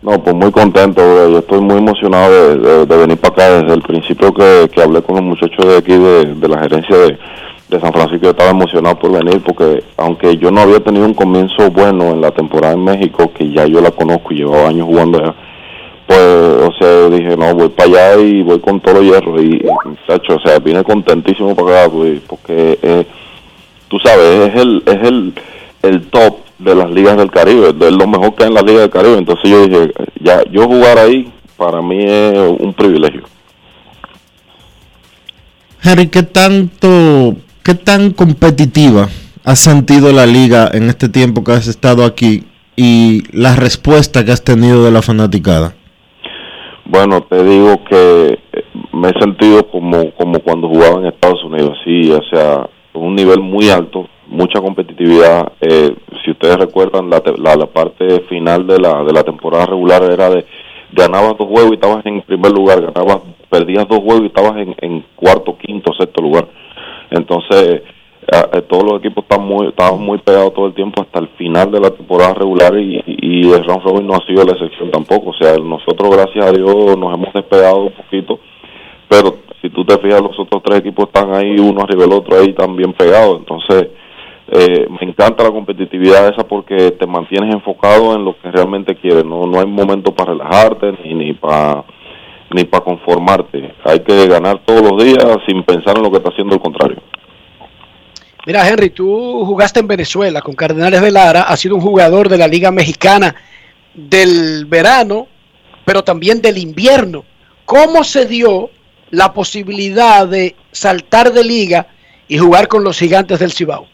[0.01, 1.29] No, pues muy contento, bro.
[1.29, 4.81] yo estoy muy emocionado de, de- de venir para acá desde el principio que, que
[4.81, 7.17] hablé con los muchachos de aquí de, de la gerencia de,
[7.70, 11.13] de San Francisco, yo estaba emocionado por venir porque aunque yo no había tenido un
[11.13, 14.86] comienzo bueno en la temporada en México, que ya yo la conozco y llevaba años
[14.86, 15.36] jugando allá,
[16.05, 20.36] pues, o sea, dije, no, voy para allá y voy con todo hierro y, muchacho,
[20.36, 23.05] o sea, vine contentísimo para acá, pues, porque, eh,
[23.88, 25.34] tú sabes, es el, es el,
[25.82, 28.82] el top de las ligas del Caribe, es lo mejor que hay en la liga
[28.82, 29.91] del Caribe, entonces yo dije,
[30.22, 33.24] ya, yo jugar ahí, para mí es un privilegio.
[35.82, 37.36] Henry, ¿qué tanto,
[37.66, 39.07] qué tan competitiva
[39.43, 42.43] has sentido la liga en este tiempo que has estado aquí
[42.76, 45.74] y la respuesta que has tenido de la fanaticada?
[46.86, 48.63] Bueno, te digo que eh,
[48.93, 53.39] me he sentido como, como cuando jugaba en Estados Unidos, sí, o sea, un nivel
[53.39, 55.51] muy alto, mucha competitividad.
[55.61, 60.03] Eh, si ustedes recuerdan, la, la, la parte final de la, de la temporada regular
[60.03, 60.45] era de
[60.91, 64.76] ganabas dos juegos y estabas en primer lugar, ganabas, perdías dos juegos y estabas en,
[64.82, 66.47] en cuarto, quinto, sexto lugar.
[67.11, 67.81] Entonces,
[68.31, 71.27] a- a todos los equipos están muy, estaban muy pegados todo el tiempo hasta el
[71.37, 74.89] final de la temporada regular y, y el round robin no ha sido la excepción
[74.91, 75.29] tampoco.
[75.29, 78.39] O sea, nosotros, gracias a Dios, nos hemos despegado un poquito,
[79.07, 82.37] pero si tú te fijas, los otros tres equipos están ahí, uno arriba del otro,
[82.39, 83.37] ahí también pegados.
[83.39, 83.89] Entonces,
[84.51, 89.25] eh, me encanta la competitividad esa porque te mantienes enfocado en lo que realmente quieres.
[89.25, 91.83] No, no hay momento para relajarte ni, ni para
[92.51, 93.73] ni para conformarte.
[93.83, 97.01] Hay que ganar todos los días sin pensar en lo que está haciendo el contrario.
[98.45, 102.37] Mira, Henry, tú jugaste en Venezuela con Cardenales de Lara, has sido un jugador de
[102.37, 103.33] la Liga Mexicana
[103.95, 105.27] del verano,
[105.83, 107.25] pero también del invierno.
[107.65, 108.69] ¿Cómo se dio
[109.09, 111.87] la posibilidad de saltar de liga
[112.27, 113.87] y jugar con los gigantes del Cibao?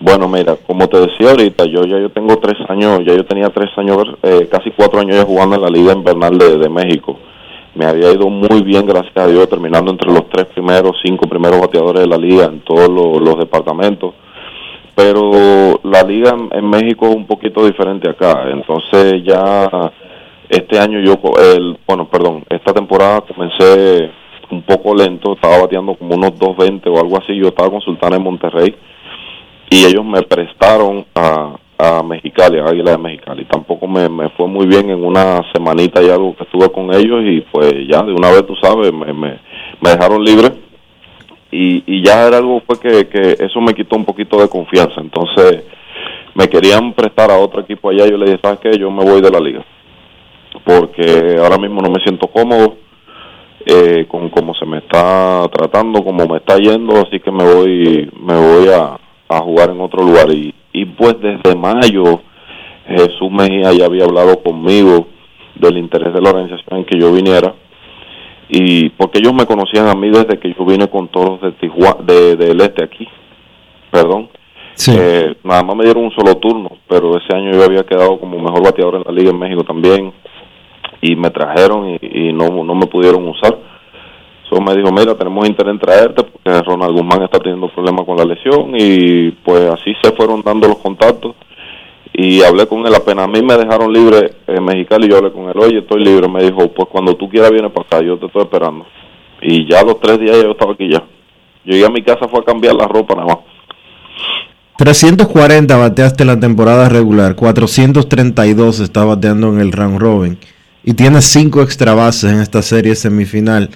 [0.00, 3.48] Bueno, mira, como te decía ahorita, yo ya yo tengo tres años, ya yo tenía
[3.50, 7.18] tres años, eh, casi cuatro años ya jugando en la Liga Invernal de, de México.
[7.74, 11.60] Me había ido muy bien, gracias a Dios, terminando entre los tres primeros, cinco primeros
[11.60, 14.14] bateadores de la liga en todos los, departamentos.
[14.94, 18.44] Pero la liga en, en México es un poquito diferente acá.
[18.50, 19.90] Entonces ya
[20.52, 24.10] este año yo, el, bueno, perdón, esta temporada comencé
[24.50, 27.34] un poco lento, estaba bateando como unos 2.20 o algo así.
[27.34, 28.74] Yo estaba consultando en Monterrey
[29.70, 33.44] y ellos me prestaron a, a Mexicali, a Águila de Mexicali.
[33.44, 37.22] Tampoco me, me fue muy bien en una semanita y algo que estuve con ellos
[37.24, 39.38] y pues ya de una vez, tú sabes, me, me,
[39.80, 40.52] me dejaron libre
[41.50, 45.00] y, y ya era algo fue que, que eso me quitó un poquito de confianza.
[45.00, 45.64] Entonces
[46.34, 48.06] me querían prestar a otro equipo allá.
[48.06, 48.78] Yo le dije, ¿sabes qué?
[48.78, 49.64] Yo me voy de la liga
[50.64, 52.76] porque ahora mismo no me siento cómodo
[53.64, 58.10] eh, con cómo se me está tratando, cómo me está yendo, así que me voy,
[58.20, 60.30] me voy a, a jugar en otro lugar.
[60.32, 62.22] Y, y pues desde mayo
[62.86, 65.08] Jesús Mejía ya había hablado conmigo
[65.54, 67.54] del interés de la organización en que yo viniera
[68.48, 72.02] y porque ellos me conocían a mí desde que yo vine con toros de Tijuana,
[72.02, 73.08] de, del este aquí,
[73.90, 74.28] perdón.
[74.88, 78.38] Eh, nada más me dieron un solo turno, pero ese año yo había quedado como
[78.38, 80.12] mejor bateador en la liga en México también
[81.00, 83.58] y me trajeron y, y no, no me pudieron usar.
[84.60, 88.24] Me dijo, mira, tenemos interés en traerte porque Ronald Guzmán está teniendo problemas con la
[88.24, 91.34] lesión y pues así se fueron dando los contactos
[92.12, 95.48] y hablé con él, apenas a mí me dejaron libre en Mexicali, yo hablé con
[95.48, 98.26] él, oye, estoy libre, me dijo, pues cuando tú quieras vienes para acá, yo te
[98.26, 98.84] estoy esperando.
[99.40, 101.02] Y ya los tres días yo estaba aquí ya.
[101.64, 103.38] Llegué a mi casa, fue a cambiar la ropa nada más.
[104.76, 110.38] 340 bateaste la temporada regular, 432 está bateando en el round robin
[110.84, 113.70] y tienes 5 extra bases en esta serie semifinal.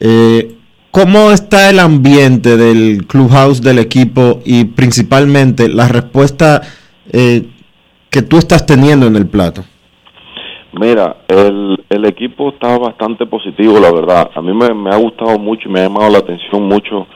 [0.00, 0.56] Eh,
[0.90, 6.62] ¿Cómo está el ambiente del clubhouse del equipo y principalmente la respuesta
[7.12, 7.44] eh,
[8.10, 9.62] que tú estás teniendo en el plato?
[10.72, 14.30] Mira, el, el equipo está bastante positivo, la verdad.
[14.34, 17.06] A mí me, ha gustado mucho y me ha llamado la atención mucho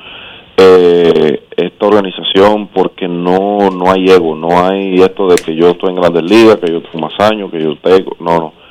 [0.56, 5.90] eh, esta organización porque no no hay ego, no hay esto de que yo estoy
[5.90, 8.63] en Grandes Ligas, que yo tengo más años, que yo tengo, no, no.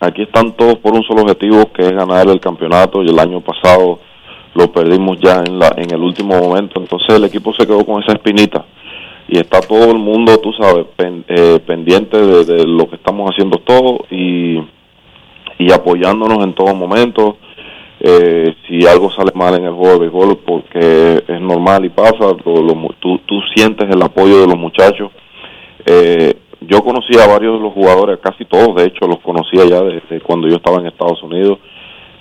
[0.00, 3.40] Aquí están todos por un solo objetivo que es ganar el campeonato y el año
[3.40, 4.00] pasado
[4.54, 8.02] lo perdimos ya en la en el último momento, entonces el equipo se quedó con
[8.02, 8.64] esa espinita
[9.30, 13.58] y está todo el mundo, tú sabes, pen, eh, pendiente de, lo que estamos haciendo
[13.58, 14.58] todos y,
[15.58, 17.36] y apoyándonos en todo momento.
[18.00, 22.34] Eh, si algo sale mal en el juego de béisbol, porque es normal y pasa,
[22.44, 25.12] lo, lo, tú, tú sientes el apoyo de los muchachos.
[25.86, 29.82] Eh, yo conocía a varios de los jugadores, casi todos, de hecho, los conocía ya
[29.82, 31.58] desde cuando yo estaba en Estados Unidos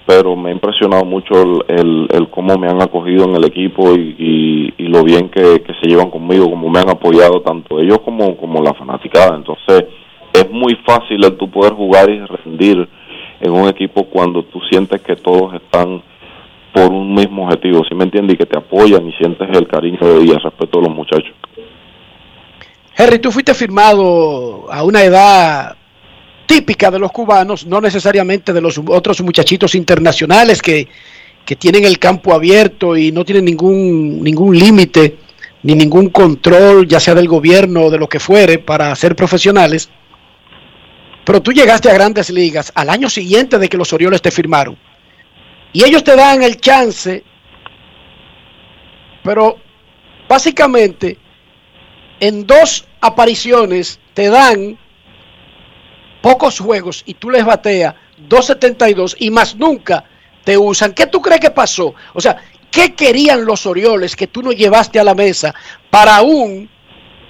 [0.09, 3.93] pero me ha impresionado mucho el, el, el, cómo me han acogido en el equipo
[3.93, 8.35] y, y, lo bien que, se llevan conmigo, como me han apoyado tanto ellos como,
[8.35, 9.35] como la fanaticada.
[9.35, 9.85] Entonces
[10.33, 12.89] es muy fácil el tú poder jugar y rendir
[13.39, 16.01] en un equipo cuando tú sientes que todos están
[16.73, 18.33] por un mismo objetivo, ¿sí me entiendes?
[18.33, 21.35] Y que te apoyan y sientes el cariño y el respeto de los muchachos.
[22.99, 25.77] Henry, tú fuiste firmado a una edad
[26.45, 30.85] típica de los cubanos, no necesariamente de los otros muchachitos internacionales que,
[31.45, 35.15] que tienen el campo abierto y no tienen ningún, ningún límite
[35.63, 39.89] ni ningún control, ya sea del gobierno o de lo que fuere, para ser profesionales.
[41.23, 44.77] Pero tú llegaste a grandes ligas al año siguiente de que los Orioles te firmaron.
[45.71, 47.23] Y ellos te dan el chance,
[49.23, 49.55] pero
[50.27, 51.17] básicamente
[52.19, 54.77] en dos apariciones te dan
[56.21, 57.95] pocos juegos y tú les bateas
[58.27, 60.03] 2.72 y más nunca
[60.43, 60.93] te usan.
[60.93, 61.93] ¿Qué tú crees que pasó?
[62.13, 62.37] O sea,
[62.71, 65.53] ¿qué querían los Orioles que tú no llevaste a la mesa
[65.89, 66.69] para aún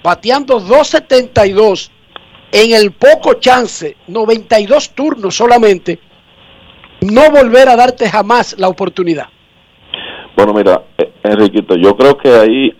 [0.03, 1.89] bateando 2.72
[2.51, 5.99] en el poco chance, 92 turnos solamente,
[7.01, 9.27] no volver a darte jamás la oportunidad?
[10.35, 10.81] Bueno, mira,
[11.21, 12.73] Enriquito, yo creo que ahí,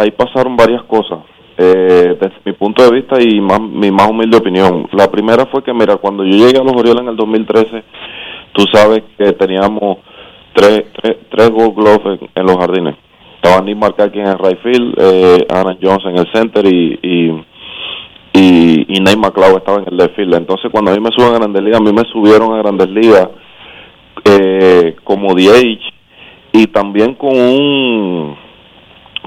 [0.00, 1.20] ahí pasaron varias cosas
[1.58, 4.88] eh, desde mi punto de vista y mi más humilde opinión.
[4.92, 7.84] La primera fue que, mira, cuando yo llegué a los Orioles en el 2013,
[8.52, 9.98] tú sabes que teníamos
[10.54, 12.96] tres, tres, tres Gold Gloves en, los jardines.
[13.36, 17.44] Estaba Nick Markaki en el right field, eh, Aaron Jones en el center y, y,
[18.32, 20.34] y, y McLeod estaba en el left field.
[20.34, 22.88] Entonces, cuando a mí me suben a Grandes Ligas, a mí me subieron a Grandes
[22.88, 23.28] Ligas
[24.24, 25.96] eh, como DH
[26.52, 28.45] y también con un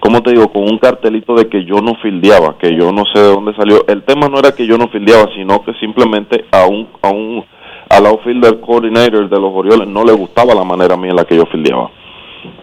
[0.02, 0.52] ¿cómo te digo?
[0.52, 3.86] Con un cartelito de que yo no fildeaba, que yo no sé de dónde salió.
[3.88, 7.43] El tema no era que yo no fildeaba, sino que simplemente a un, a un,
[7.89, 11.36] al outfielder coordinator de los Orioles no le gustaba la manera mía en la que
[11.38, 11.89] yo fildeaba.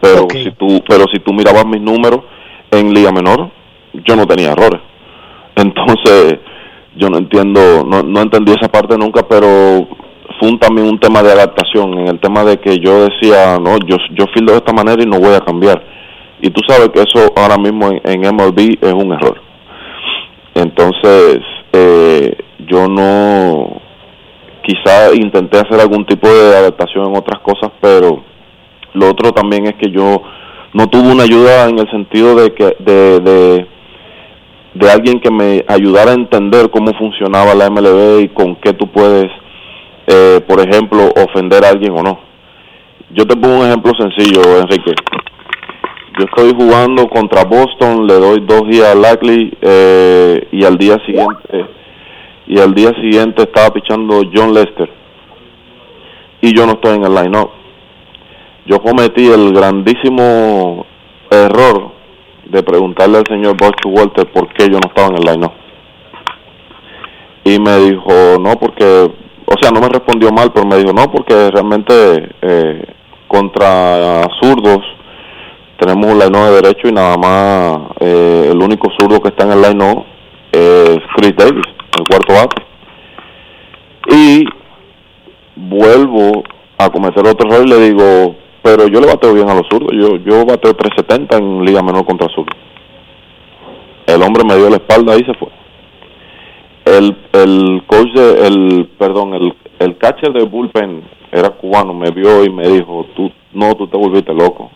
[0.01, 0.45] Pero okay.
[0.45, 2.21] si tú, pero si tú mirabas mis números
[2.71, 3.51] en Liga Menor,
[3.93, 4.81] yo no tenía errores.
[5.55, 6.39] Entonces,
[6.97, 9.47] yo no entiendo, no, no entendí esa parte nunca, pero
[10.39, 13.79] fue un- también un tema de adaptación, en el tema de que yo decía, no,
[13.87, 15.83] yo, yo fildo de esta manera y no voy a cambiar.
[16.41, 19.41] Y tú sabes que eso ahora mismo en, MLB es un error.
[20.55, 21.41] Entonces,
[21.73, 23.81] eh, yo no,
[24.63, 28.23] quizá intenté hacer algún tipo de adaptación en otras cosas, pero
[28.95, 30.23] lo otro también es que yo
[30.73, 33.67] no tuve una ayuda en el sentido de que de, de,
[34.75, 38.87] de alguien que me ayudara a entender cómo funcionaba la MLB y con qué tú
[38.89, 39.31] puedes,
[40.07, 42.21] eh, por ejemplo, ofender a alguien o no.
[43.11, 44.93] Yo te pongo un ejemplo sencillo, Enrique.
[46.19, 50.97] Yo estoy jugando contra Boston, le doy dos días a Lackley eh, y al día
[51.05, 51.67] siguiente
[52.47, 54.89] y al día siguiente estaba pichando John Lester
[56.41, 57.51] y yo no estoy en el line-up.
[58.67, 60.87] Yo cometí el grandísimo
[61.31, 61.93] error
[62.47, 65.53] de preguntarle al señor Buck Walter por qué yo no estaba en el line-up.
[67.45, 71.11] Y me dijo, no, porque, o sea, no me respondió mal, pero me dijo, no,
[71.11, 72.85] porque realmente eh,
[73.29, 74.96] contra zurdos
[75.79, 79.53] tenemos un line de derecho y nada más eh, el único zurdo que está en
[79.53, 80.05] el line
[80.53, 81.67] es Chris Davis,
[81.99, 82.63] el cuarto bate.
[84.09, 84.45] Y
[85.57, 86.45] vuelvo
[86.79, 89.91] a cometer otro error y le digo, pero yo le bateo bien a los zurdos,
[89.93, 92.57] yo, yo bateo 370 en Liga Menor contra zurdos.
[94.07, 95.49] El hombre me dio la espalda y se fue.
[96.85, 101.03] El, el coach de, el, perdón, el, el catcher de bullpen
[101.33, 104.71] era cubano, me vio y me dijo, tú, no, tú te volviste loco.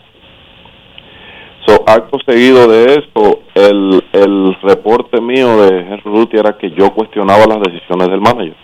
[1.65, 6.91] So, acto seguido de esto, el, el reporte mío de Henry Ruti era que yo
[6.91, 8.55] cuestionaba las decisiones del manager.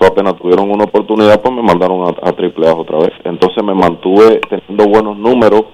[0.00, 3.12] So, apenas tuvieron una oportunidad, pues me mandaron a, a Triple A otra vez.
[3.24, 5.64] Entonces me mantuve teniendo buenos números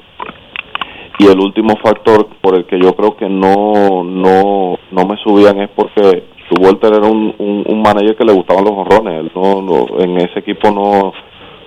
[1.18, 5.60] y el último factor por el que yo creo que no no no me subían
[5.60, 9.20] es porque su Walter era un, un, un manager que le gustaban los honrones.
[9.20, 11.12] Él no, no, en ese equipo no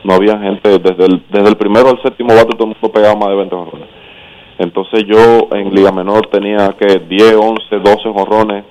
[0.07, 3.15] no había gente, desde el, desde el primero al séptimo bate todo el mundo pegaba
[3.15, 3.89] más de 20 jonrones.
[4.57, 8.63] Entonces yo en Liga Menor tenía que 10, 11, 12 jonrones.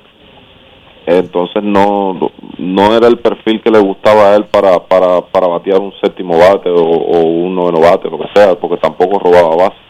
[1.05, 5.79] Entonces no no era el perfil que le gustaba a él para para, para batear
[5.79, 9.86] un séptimo bate o, o un noveno bate, lo que sea, porque tampoco robaba base.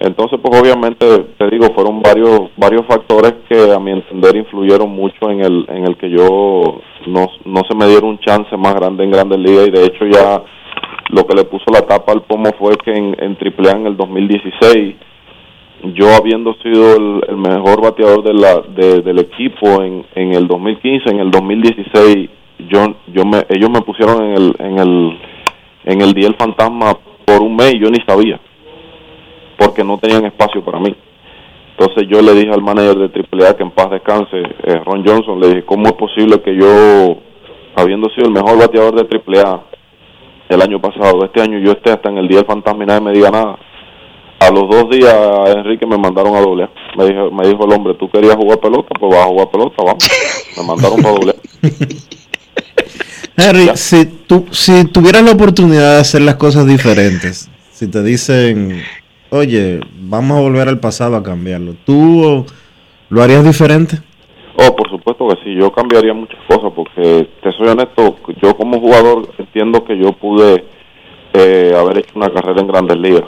[0.00, 1.04] Entonces, pues obviamente,
[1.38, 5.86] te digo, fueron varios varios factores que a mi entender influyeron mucho en el en
[5.86, 9.66] el que yo no, no se me diera un chance más grande en Grandes Ligas.
[9.66, 10.42] Y de hecho ya
[11.10, 13.96] lo que le puso la tapa al pomo fue que en, en AAA en el
[13.96, 14.94] 2016
[15.94, 20.46] yo habiendo sido el, el mejor bateador de la, de- del equipo en, en el
[20.48, 22.28] 2015, en el 2016
[22.68, 25.18] yo yo me ellos me pusieron en el en el
[25.84, 28.38] en el día del fantasma por un mes y yo ni sabía
[29.58, 30.96] porque no tenían espacio para mí.
[31.76, 35.40] Entonces yo le dije al manager de AAA que en paz descanse, eh, Ron Johnson,
[35.40, 37.18] le dije, ¿cómo es posible que yo,
[37.76, 39.62] habiendo sido el mejor bateador de AAA
[40.48, 43.00] el año pasado, este año yo esté hasta en el día del fantasma y nadie
[43.00, 43.58] me diga nada?
[44.40, 45.14] A los dos días,
[45.56, 46.68] Enrique, me mandaron a doble.
[46.96, 48.88] Me dijo, me dijo el hombre, ¿tú querías jugar pelota?
[48.98, 50.08] Pues vas a jugar pelota, vamos.
[50.56, 51.34] Me mandaron para doble.
[53.36, 58.82] Henry, si, tú, si tuvieras la oportunidad de hacer las cosas diferentes, si te dicen,
[59.30, 62.44] oye, vamos a volver al pasado a cambiarlo, ¿tú
[63.10, 63.98] lo harías diferente?
[64.56, 68.80] Oh, por supuesto que sí, yo cambiaría muchas cosas porque, te soy honesto, yo como
[68.80, 70.64] jugador entiendo que yo pude
[71.32, 73.24] eh, haber hecho una carrera en grandes ligas,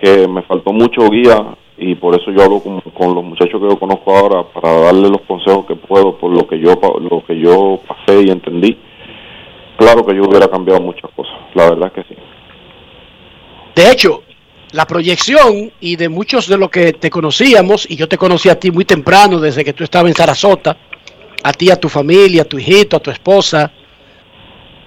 [0.00, 3.68] que me faltó mucho guía y por eso yo hablo con, con los muchachos que
[3.68, 7.22] yo conozco ahora para darle los consejos que puedo por lo que yo pa- lo
[7.26, 8.76] que yo pasé y entendí.
[9.76, 12.20] Claro que yo hubiera cambiado muchas cosas, la verdad es que sí.
[13.76, 14.22] De hecho,
[14.72, 18.58] la proyección y de muchos de los que te conocíamos, y yo te conocí a
[18.58, 20.76] ti muy temprano, desde que tú estabas en Sarasota,
[21.42, 23.70] a ti, a tu familia, a tu hijito, a tu esposa,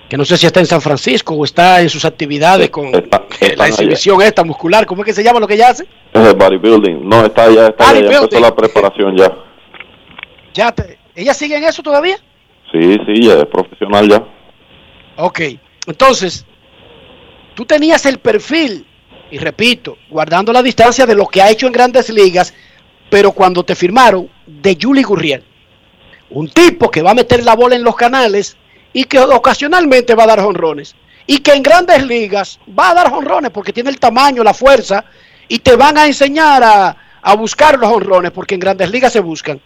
[0.10, 3.56] que no sé si está en San Francisco o está en sus actividades con eh,
[3.56, 5.86] la exhibición esta muscular, ¿cómo es que se llama lo que ella hace?
[6.14, 9.32] Es el bodybuilding, no, está ya, está ya, empezó la preparación ya.
[10.54, 12.18] Ya te- ¿Ella sigue en eso todavía?
[12.74, 14.22] Sí, sí, ya es profesional ya.
[15.16, 15.40] Ok,
[15.88, 16.46] entonces,
[17.56, 18.86] tú tenías el perfil,
[19.32, 22.54] y repito, guardando la distancia de lo que ha hecho en grandes ligas,
[23.10, 25.44] pero cuando te firmaron, de Julie Gurriel.
[26.30, 28.58] Un tipo que va a meter la bola en los canales
[28.94, 30.96] y que ocasionalmente va a dar jonrones.
[31.28, 35.06] Y que en grandes ligas va a dar jonrones porque tiene el tamaño, la fuerza,
[35.48, 39.22] y te van a enseñar a, a buscar los jonrones porque en grandes ligas se
[39.22, 39.62] buscan.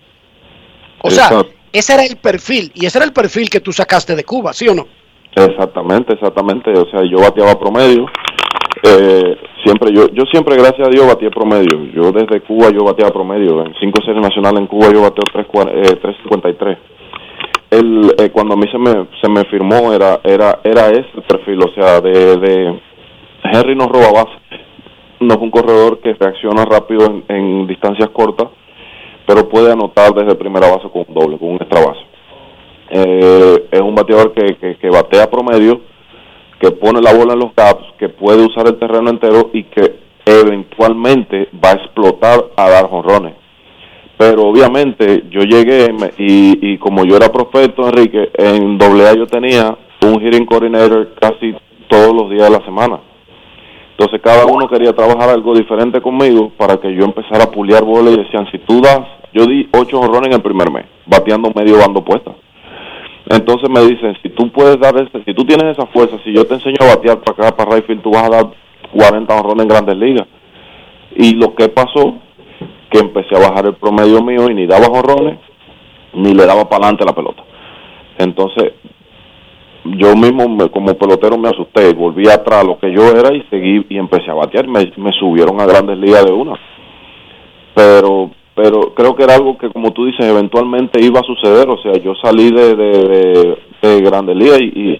[1.01, 4.23] O sea, ese era el perfil, y ese era el perfil que tú sacaste de
[4.23, 4.87] Cuba, ¿sí o no?
[5.35, 6.71] Exactamente, exactamente.
[6.71, 8.05] O sea, yo bateaba promedio.
[8.87, 11.85] Eh, siempre yo yo siempre gracias a Dios batí promedio.
[11.93, 13.65] Yo desde Cuba yo batía promedio.
[13.65, 16.77] En cinco series nacionales en Cuba yo bateo 3, eh, 353
[17.71, 21.59] el, eh, cuando a mí se me se me firmó era era era ese perfil
[21.63, 22.79] o sea de, de
[23.43, 24.37] Henry no roba base.
[25.19, 28.49] No es un corredor que reacciona rápido en, distancias cortas
[29.25, 32.01] pero puede anotar desde primera base con un doble con un extra base.
[32.91, 35.81] Eh, es un bateador que, que batea promedio
[36.59, 39.95] que pone la bola en los gaps, que puede usar el terreno entero y que
[40.25, 43.35] eventualmente va a explotar a dar jonrones.
[44.17, 50.21] Pero obviamente yo llegué y, como yo era prospecto, Enrique, en AA yo tenía un
[50.21, 51.53] hitting coordinator casi
[51.89, 52.99] todos los días de la semana.
[53.91, 58.11] Entonces cada uno quería trabajar algo diferente conmigo para que yo empezara a puliar bola
[58.11, 59.01] y decían, si tú das,
[59.33, 62.31] yo di ocho jonrones en el primer mes, bateando medio bando puesta.
[63.27, 66.45] Entonces me dicen, si tú puedes dar ese, si tú tienes esa fuerza, si yo
[66.45, 68.51] te enseño a batear para acá, para Rayfield, tú vas a dar
[68.93, 70.27] 40 honrones en grandes ligas.
[71.15, 72.15] Y lo que pasó,
[72.91, 75.39] que empecé a bajar el promedio mío y ni daba honrones,
[76.13, 77.43] ni le daba para adelante la pelota.
[78.19, 78.73] Entonces,
[79.85, 83.41] yo mismo me- como pelotero me asusté, volví atrás a lo que yo era y
[83.49, 86.53] seguí y empecé a batear, me, me subieron a grandes ligas de una.
[87.73, 91.77] Pero pero creo que era algo que como tú dices eventualmente iba a suceder, o
[91.81, 94.99] sea, yo salí de, de, de, de grandes ligas y,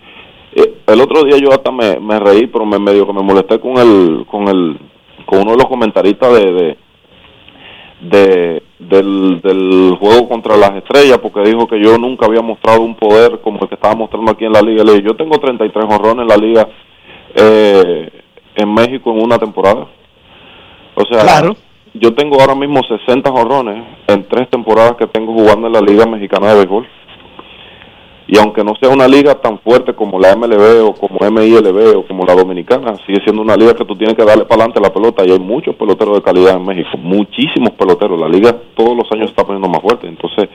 [0.58, 3.60] eh, el otro día yo hasta me, me reí, pero me medio que me molesté
[3.60, 4.78] con el con el
[5.26, 6.78] con uno de los comentaristas de, de
[8.02, 12.96] de, del, del juego contra las estrellas porque dijo que yo nunca había mostrado un
[12.96, 14.84] poder como el que estaba mostrando aquí en la liga.
[14.84, 16.68] Le dije, yo tengo 33 honrones en la liga
[17.36, 18.10] eh,
[18.56, 19.88] en México en una temporada.
[20.96, 21.56] O sea,
[22.00, 26.06] yo tengo ahora mismo 60 honrones en tres temporadas que tengo jugando en la Liga
[26.06, 26.88] Mexicana de Béisbol.
[28.28, 32.08] Y aunque no sea una liga tan fuerte como la MLB o como MILB o
[32.08, 34.92] como la Dominicana, sigue siendo una liga que tú tienes que darle para adelante la
[34.92, 38.20] pelota y hay muchos peloteros de calidad en México, muchísimos peloteros.
[38.20, 40.08] La liga todos los años se está poniendo más fuerte.
[40.08, 40.50] Entonces,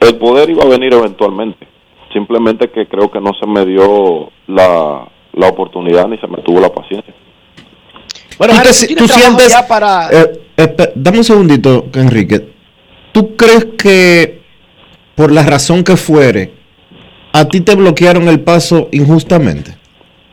[0.00, 1.68] el poder iba a venir eventualmente.
[2.12, 6.60] Simplemente que creo que no se me dio la, la oportunidad ni se me tuvo
[6.60, 7.14] la paciencia.
[8.36, 9.52] Bueno, ¿Tú, tú sientes...
[9.52, 10.08] ya para...
[10.10, 10.40] eh,
[10.94, 12.48] dame un segundito, Enrique.
[13.12, 14.40] ¿Tú crees que
[15.14, 16.52] por la razón que fuere,
[17.32, 19.76] a ti te bloquearon el paso injustamente?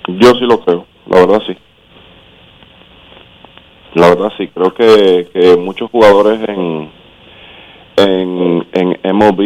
[0.08, 1.56] Yo sí lo creo, la verdad sí.
[3.96, 6.90] La verdad sí, creo que, muchos jugadores en,
[7.98, 9.42] en, en MLB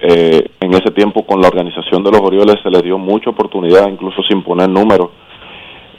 [0.00, 3.88] eh, en ese tiempo con la organización de los Orioles se les dio mucha oportunidad,
[3.88, 5.10] incluso sin poner números,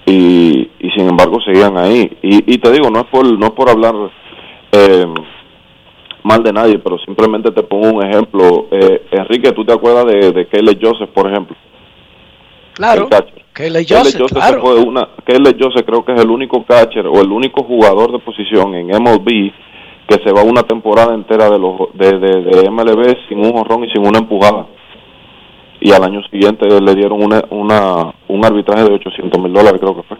[0.05, 2.17] y, y sin embargo seguían ahí.
[2.21, 3.95] Y, y te digo, no es por, no es por hablar
[4.71, 5.05] eh,
[6.23, 8.67] mal de nadie, pero simplemente te pongo un ejemplo.
[8.71, 11.55] Eh, Enrique, ¿tú te acuerdas de, de Kelly Joseph, por ejemplo?
[12.73, 13.09] Claro.
[13.53, 14.61] Kelly Joseph, Joseph claro.
[14.61, 18.19] fue una, Kelly Joseph creo que es el único catcher o el único jugador de
[18.19, 19.51] posición en MLB
[20.07, 23.83] que se va una temporada entera de los de, de, de MLB sin un jorrón
[23.83, 24.65] y sin una empujada.
[25.81, 29.95] Y al año siguiente le dieron una, una un arbitraje de 800 mil dólares, creo
[29.95, 30.17] que fue.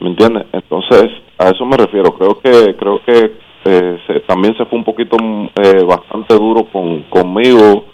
[0.00, 0.44] ¿Me entiendes?
[0.52, 2.12] Entonces, a eso me refiero.
[2.14, 3.32] Creo que creo que
[3.64, 5.16] eh, se- también se fue un poquito
[5.62, 7.84] eh, bastante duro con conmigo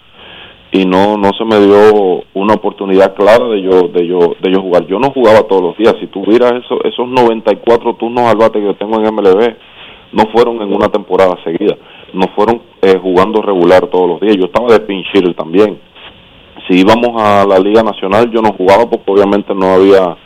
[0.72, 4.60] y no no se me dio una oportunidad clara de yo de yo de yo
[4.62, 4.86] jugar.
[4.86, 5.94] Yo no jugaba todos los días.
[6.00, 9.54] Si tuvieras eso, esos 94 turnos al bate que yo tengo en MLB,
[10.12, 11.76] no fueron en una temporada seguida,
[12.14, 14.36] no fueron eh, jugando regular todos los días.
[14.36, 15.78] Yo estaba de pinch hitter también.
[16.70, 20.16] Si íbamos a la Liga Nacional, yo no jugaba porque obviamente no había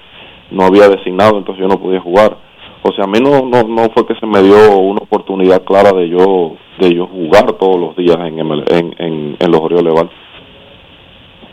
[0.51, 2.37] no había designado, entonces yo no podía jugar.
[2.83, 5.93] O sea, a mí no, no, no fue que se me dio una oportunidad clara
[5.93, 9.91] de yo de yo jugar todos los días en, en, en, en los Orioles de
[9.91, 10.25] Baltimore.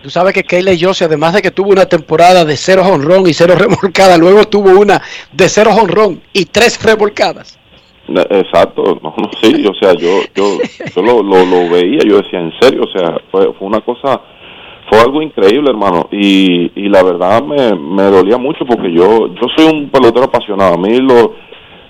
[0.03, 3.33] Tú sabes que Keyley Joseph, además de que tuvo una temporada de cero honrón y
[3.33, 7.57] cero remolcadas, luego tuvo una de cero honrón y tres remolcadas.
[8.09, 10.57] Ne- Exacto, no, no, sí, o sea, yo, yo,
[10.93, 14.19] yo lo, lo, lo veía, yo decía, en serio, o sea, fue, fue una cosa,
[14.91, 19.47] fue algo increíble, hermano, y, y la verdad me, me dolía mucho porque yo, yo
[19.55, 21.33] soy un pelotero apasionado, a mí lo,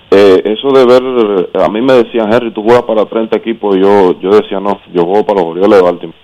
[0.08, 4.20] eh, eso de ver, a mí me decían, Henry, tú juegas para 30 equipos, yo,
[4.20, 6.18] yo decía, no, yo juego para los Orioles de Baltimore,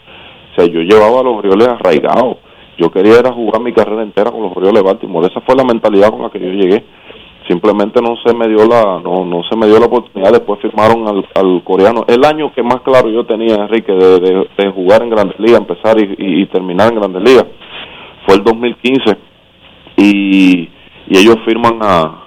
[0.52, 2.36] o sea, yo llevaba a los Orioles arraigados,
[2.78, 5.64] yo quería era jugar mi carrera entera con los Orioles de Baltimore, esa fue la
[5.64, 6.84] mentalidad con la que yo llegué
[7.48, 10.32] simplemente no se me dio la no no se me dio la oportunidad.
[10.32, 12.04] Después firmaron al, al coreano.
[12.06, 15.60] El año que más claro yo tenía Enrique de, de, de jugar en Grandes Ligas
[15.60, 17.46] empezar y, y- terminar en Grandes Ligas
[18.26, 19.16] fue el 2015
[19.96, 20.68] y,
[21.08, 22.24] y ellos firman a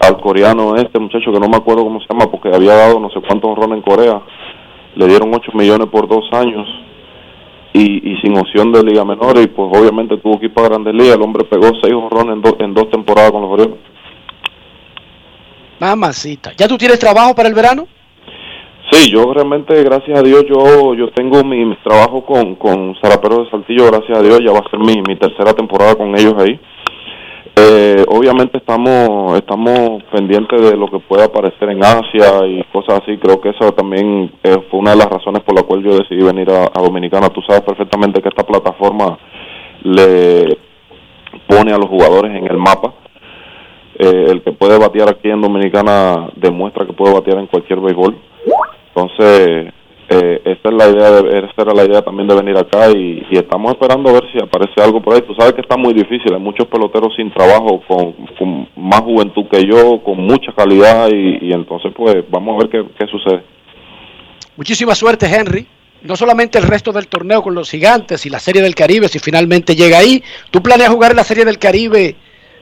[0.00, 3.08] al coreano este muchacho que no me acuerdo cómo se llama porque había dado no
[3.10, 4.20] sé cuántos honrones en Corea.
[4.96, 6.68] Le dieron 8 millones por dos años
[7.72, 10.94] y, y sin opción de Liga Menor y pues obviamente tuvo que ir para Grandes
[10.94, 11.16] Ligas.
[11.16, 13.76] El hombre pegó seis honrones en, dos en dos temporadas con los Orioles.
[15.80, 16.52] Mamacita.
[16.56, 17.86] ¿Ya tú tienes trabajo para el verano?
[18.90, 23.50] Sí, yo realmente, gracias a Dios, yo yo tengo mi, trabajo con, con Zaraperos de
[23.50, 26.60] Saltillo, gracias a Dios, ya va a ser mi, mi tercera temporada con ellos ahí.
[27.56, 33.16] Eh, obviamente estamos estamos pendientes de lo que pueda aparecer en Asia y cosas así.
[33.18, 36.22] Creo que eso también eh, fue una de las razones por la cual yo decidí
[36.22, 37.30] venir a, a Dominicana.
[37.30, 39.18] Tú sabes perfectamente que esta plataforma
[39.82, 40.58] le
[41.46, 42.92] pone a los jugadores en el mapa.
[43.98, 48.16] Eh, el que puede batear aquí en Dominicana demuestra que puede batear en cualquier béisbol.
[48.88, 49.72] Entonces,
[50.08, 53.24] eh, esa es la idea, de, esa era la idea también de venir acá y,
[53.30, 55.22] estamos esperando a ver si aparece algo por ahí.
[55.22, 59.64] Tú sabes que está muy difícil, hay muchos peloteros sin trabajo, con, más juventud que
[59.64, 63.42] yo, con mucha calidad y, y entonces pues vamos a ver qué, qué sucede.
[64.56, 65.66] Muchísima suerte, Henry.
[66.02, 69.18] No solamente el resto del torneo con los gigantes y la Serie del Caribe, si
[69.18, 70.22] finalmente llega ahí.
[70.50, 72.14] ¿Tú planeas jugar en la Serie del Caribe,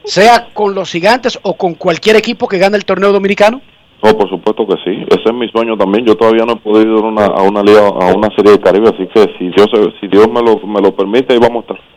[0.05, 3.61] sea con los gigantes o con cualquier equipo que gane el torneo dominicano?
[4.03, 5.05] No, por supuesto que sí.
[5.09, 6.05] Ese es mi sueño también.
[6.05, 8.59] Yo todavía no he podido ir a una, a una liga, a una serie del
[8.59, 9.67] Caribe, así que si Dios,
[10.01, 11.93] si Dios me lo, me lo permite, ahí vamos a estar.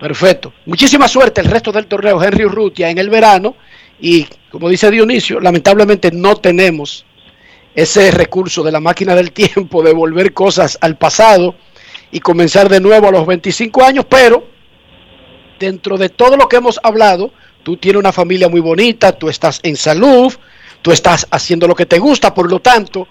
[0.00, 0.52] Perfecto.
[0.66, 3.54] Muchísima suerte el resto del torneo, Henry Urrutia, en el verano.
[4.00, 7.04] Y como dice Dionisio, lamentablemente no tenemos
[7.74, 11.54] ese recurso de la máquina del tiempo de volver cosas al pasado
[12.10, 14.42] y comenzar de nuevo a los 25 años, pero
[15.60, 17.30] dentro de todo lo que hemos hablado,
[17.62, 20.32] tú tienes una familia muy bonita, tú estás en salud,
[20.82, 23.06] tú estás haciendo lo que te gusta, por lo tanto,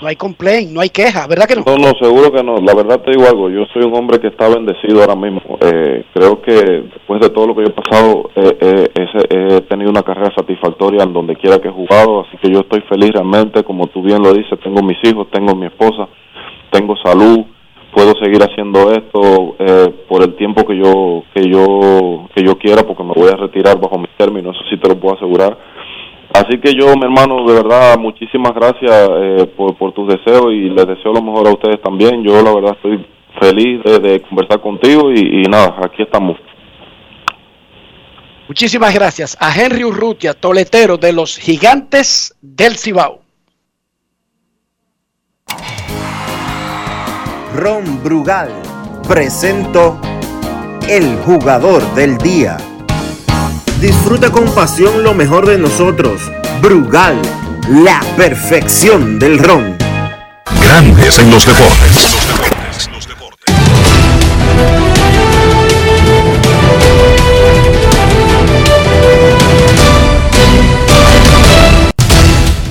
[0.00, 1.64] no hay complaint, no hay queja, ¿verdad que no?
[1.66, 2.56] No, no, seguro que no.
[2.58, 5.40] La verdad te digo algo, yo soy un hombre que está bendecido ahora mismo.
[5.60, 9.60] Eh, creo que después de todo lo que yo he pasado, eh, eh, ese- he
[9.62, 13.10] tenido una carrera satisfactoria en donde quiera que he jugado, así que yo estoy feliz
[13.12, 16.08] realmente, como tú bien lo dices, tengo mis hijos, tengo mi esposa,
[16.70, 17.40] tengo salud,
[17.96, 22.82] puedo seguir haciendo esto eh, por el tiempo que yo que yo que yo quiera,
[22.82, 25.56] porque me voy a retirar bajo mis términos, eso sí te lo puedo asegurar.
[26.34, 30.86] Así que yo, mi hermano, de verdad, muchísimas gracias eh, por, tus deseos y les
[30.86, 32.22] deseo lo mejor a ustedes también.
[32.22, 33.06] Yo, la verdad, estoy
[33.40, 36.36] feliz de, de conversar contigo y, y nada, aquí estamos.
[38.46, 43.25] Muchísimas gracias a Henry Urrutia, toletero de los gigantes del Cibao.
[47.56, 48.50] Ron Brugal
[49.08, 49.98] presento
[50.88, 52.58] El Jugador del Día.
[53.80, 56.20] Disfruta con pasión lo mejor de nosotros.
[56.60, 57.16] Brugal,
[57.70, 59.78] la perfección del ron.
[60.62, 62.15] Grandes en los deportes.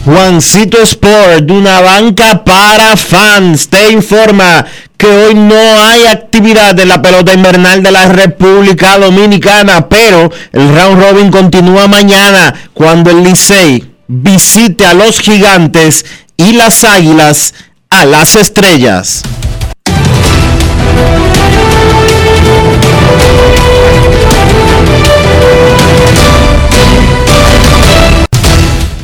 [0.06, 4.64] Juancito Sport, una banca para fans, te informa
[4.96, 10.76] que hoy no hay actividad en la pelota invernal de la República Dominicana, pero el
[10.76, 16.06] round robin continúa mañana cuando el Licey visite a los gigantes
[16.38, 17.56] y las águilas
[17.90, 19.24] a las estrellas.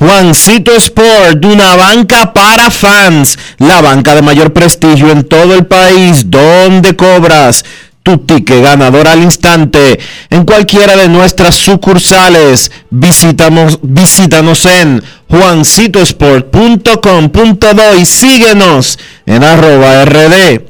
[0.02, 6.32] Juancito Sport, una banca para fans, la banca de mayor prestigio en todo el país,
[6.32, 7.64] donde cobras
[8.02, 10.00] tu ticket ganador al instante
[10.32, 12.72] en cualquiera de nuestras sucursales.
[12.90, 18.98] Visitamos, visítanos en juancitosport.com.do y síguenos
[19.28, 20.64] en arroba rd.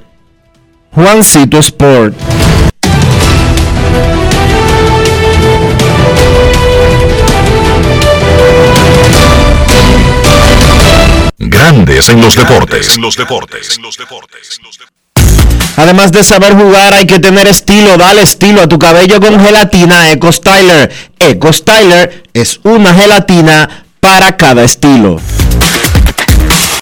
[0.92, 2.16] Juancito Sport.
[11.44, 12.96] Grandes en los deportes.
[12.96, 13.80] En los deportes.
[15.76, 17.98] Además de saber jugar, hay que tener estilo.
[17.98, 20.92] Dale estilo a tu cabello con gelatina Eco Styler.
[21.18, 25.20] Eco Styler es una gelatina para cada estilo.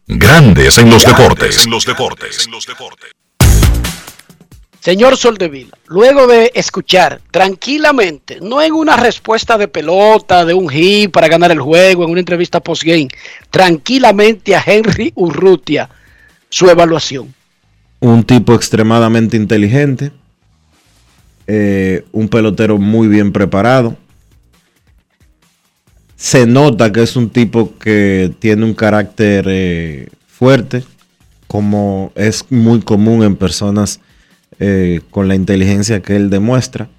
[0.07, 1.63] Grandes en los deportes.
[1.63, 2.49] En los deportes.
[4.89, 11.11] Señor Soldevila, luego de escuchar tranquilamente, no en una respuesta de pelota, de un hit
[11.11, 13.07] para ganar el juego, en una entrevista postgame,
[13.51, 15.87] tranquilamente a Henry Urrutia
[16.49, 17.31] su evaluación.
[17.99, 20.11] Un tipo extremadamente inteligente.
[21.45, 23.95] eh, un pelotero muy bien preparado.
[26.15, 30.83] Se nota que es un tipo que tiene un carácter eh, fuerte,
[31.45, 33.99] como es muy común en personas
[34.59, 36.89] eh, con la inteligencia que él demuestra.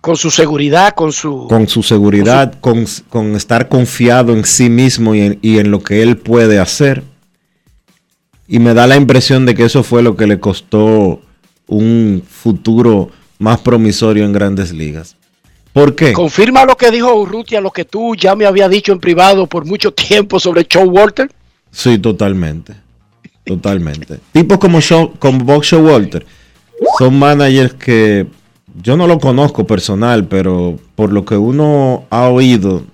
[0.00, 1.46] Con su seguridad, con su...
[1.48, 5.80] con su seguridad, con, con estar confiado en sí mismo y en, y en lo
[5.82, 7.02] que él puede hacer.
[8.48, 11.22] Y me da la impresión de que eso fue lo que le costó
[11.68, 15.16] un futuro más promisorio en grandes ligas.
[15.72, 16.12] ¿Por qué?
[16.12, 19.64] Confirma lo que dijo Urrutia, lo que tú ya me había dicho en privado por
[19.64, 21.30] mucho tiempo sobre Joe Walter.
[21.70, 22.74] Sí, totalmente.
[23.44, 24.20] Totalmente.
[24.32, 26.26] Tipos como, Show, como Bob Walter
[26.98, 28.26] son managers que
[28.82, 32.84] yo no lo conozco personal, pero por lo que uno ha oído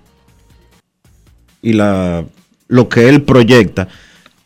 [1.63, 2.25] y la,
[2.69, 3.89] lo que él proyecta,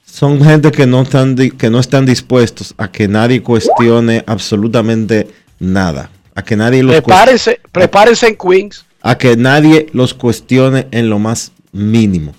[0.05, 5.29] son gente que no, están, que no están dispuestos a que nadie cuestione absolutamente
[5.59, 6.11] nada.
[6.35, 8.85] A que nadie los prepárense, prepárense en Queens.
[9.03, 12.35] A que nadie los cuestione en lo más mínimo.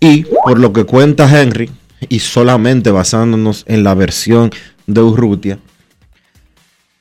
[0.00, 1.70] Y por lo que cuenta Henry,
[2.08, 4.50] y solamente basándonos en la versión
[4.86, 5.58] de Urrutia,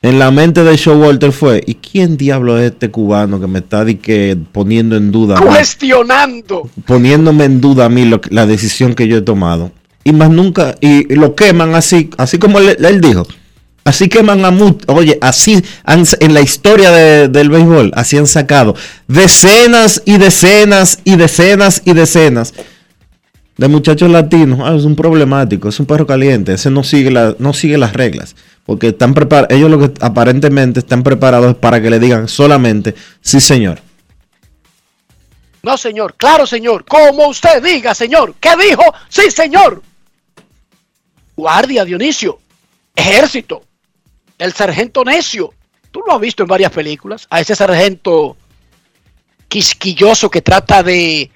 [0.05, 3.83] en la mente de Walter fue, ¿y quién diablo es este cubano que me está
[3.85, 5.41] que, poniendo en duda?
[5.41, 6.69] Cuestionando.
[6.85, 9.71] poniéndome en duda a mí la decisión que yo he tomado.
[10.03, 13.25] Y más nunca, y, lo queman así, así como él, dijo.
[13.83, 14.83] Así queman a muchos.
[14.87, 18.75] Oye, así en la historia del béisbol, así han sacado
[19.07, 22.53] decenas y decenas y decenas y decenas
[23.57, 24.59] de muchachos latinos.
[24.63, 27.93] Ah, es un problemático, es un perro caliente, ese no sigue, la, no sigue las
[27.93, 28.35] reglas.
[28.65, 33.39] Porque están preparados, ellos lo que aparentemente están preparados para que le digan solamente sí,
[33.39, 33.79] señor.
[35.61, 38.35] No, señor, claro, señor, como usted diga, señor.
[38.39, 38.83] ¿Qué dijo?
[39.09, 39.81] Sí, señor.
[41.35, 42.39] Guardia, Dionisio.
[42.95, 43.63] Ejército.
[44.37, 45.53] El sargento necio.
[45.91, 47.25] Tú lo has visto en varias películas.
[47.29, 48.37] A ese sargento
[49.47, 51.31] quisquilloso que trata de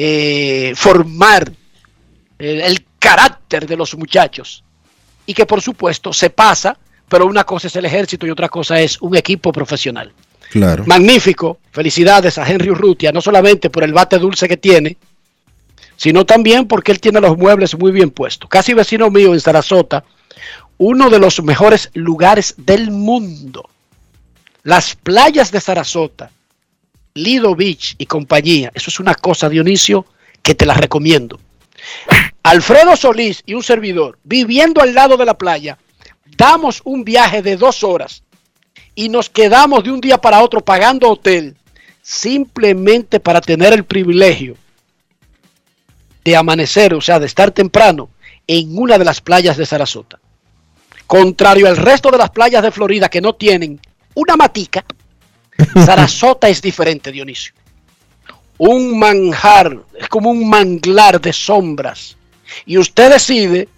[0.00, 1.50] eh, formar
[2.38, 4.62] el carácter de los muchachos
[5.26, 6.78] y que por supuesto se pasa,
[7.08, 10.12] pero una cosa es el ejército y otra cosa es un equipo profesional.
[10.52, 10.84] Claro.
[10.86, 11.58] Magnífico.
[11.72, 14.96] Felicidades a Henry Urrutia, no solamente por el bate dulce que tiene,
[15.96, 18.48] sino también porque él tiene los muebles muy bien puestos.
[18.48, 20.04] Casi vecino mío en Sarasota,
[20.78, 23.68] uno de los mejores lugares del mundo.
[24.62, 26.30] Las playas de Sarasota,
[27.18, 28.70] Lido Beach y compañía.
[28.74, 30.06] Eso es una cosa, Dionisio,
[30.42, 31.38] que te la recomiendo.
[32.42, 35.78] Alfredo Solís y un servidor, viviendo al lado de la playa,
[36.36, 38.22] damos un viaje de dos horas
[38.94, 41.56] y nos quedamos de un día para otro pagando hotel
[42.02, 44.56] simplemente para tener el privilegio
[46.24, 48.08] de amanecer, o sea, de estar temprano
[48.46, 50.18] en una de las playas de Sarasota.
[51.06, 53.80] Contrario al resto de las playas de Florida que no tienen
[54.14, 54.84] una matica,
[55.84, 57.52] Sarasota es diferente, Dionisio.
[58.58, 62.16] Un manjar, es como un manglar de sombras
[62.66, 63.68] y usted decide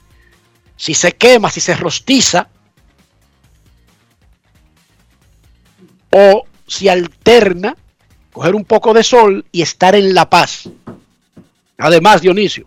[0.76, 2.48] si se quema, si se rostiza
[6.10, 7.76] o si alterna
[8.32, 10.68] coger un poco de sol y estar en la paz.
[11.76, 12.66] Además, Dionisio,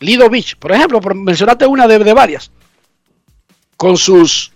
[0.00, 2.50] Lido Beach, por ejemplo, mencionaste una de, de varias,
[3.76, 4.52] con sus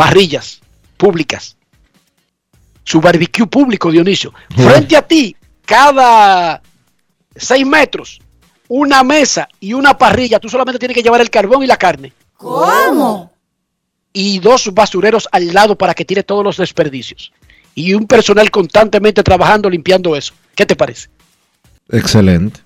[0.00, 0.62] parrillas
[0.96, 1.58] públicas,
[2.84, 5.36] su barbecue público, Dionisio, frente a ti,
[5.66, 6.62] cada
[7.36, 8.18] seis metros,
[8.68, 10.40] una mesa y una parrilla.
[10.40, 12.14] Tú solamente tienes que llevar el carbón y la carne.
[12.38, 13.30] ¿Cómo?
[14.14, 17.30] Y dos basureros al lado para que tire todos los desperdicios.
[17.74, 20.32] Y un personal constantemente trabajando limpiando eso.
[20.54, 21.10] ¿Qué te parece?
[21.90, 22.60] Excelente.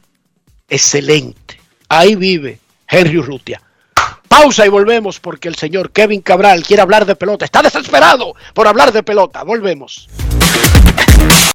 [0.68, 1.58] Excelente.
[1.88, 3.60] Ahí vive Henry Urrutia.
[4.36, 7.44] Pausa y volvemos porque el señor Kevin Cabral quiere hablar de pelota.
[7.44, 9.44] Está desesperado por hablar de pelota.
[9.44, 10.08] Volvemos.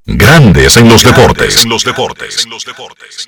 [0.05, 1.65] Grandes en los deportes.
[1.65, 2.45] En los deportes.
[2.45, 3.27] En los deportes.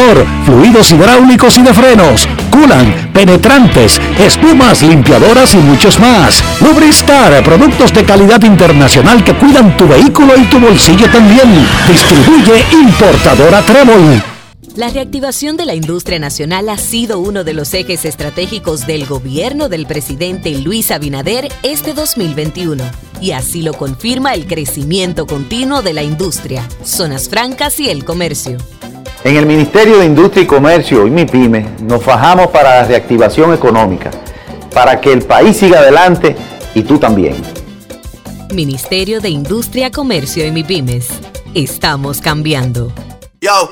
[0.45, 6.43] fluidos hidráulicos y de frenos, culan, penetrantes, espumas, limpiadoras y muchos más.
[6.59, 11.67] Lubristar, productos de calidad internacional que cuidan tu vehículo y tu bolsillo también.
[11.87, 14.23] Distribuye importadora Trébol.
[14.75, 19.67] La reactivación de la industria nacional ha sido uno de los ejes estratégicos del gobierno
[19.67, 22.83] del presidente Luis Abinader este 2021.
[23.19, 28.57] Y así lo confirma el crecimiento continuo de la industria, zonas francas y el comercio.
[29.23, 34.09] En el Ministerio de Industria y Comercio y MIPYME nos fajamos para la reactivación económica,
[34.73, 36.35] para que el país siga adelante
[36.73, 37.35] y tú también.
[38.51, 41.07] Ministerio de Industria, Comercio y MIPYMES.
[41.53, 42.91] estamos cambiando.
[43.39, 43.71] Yo,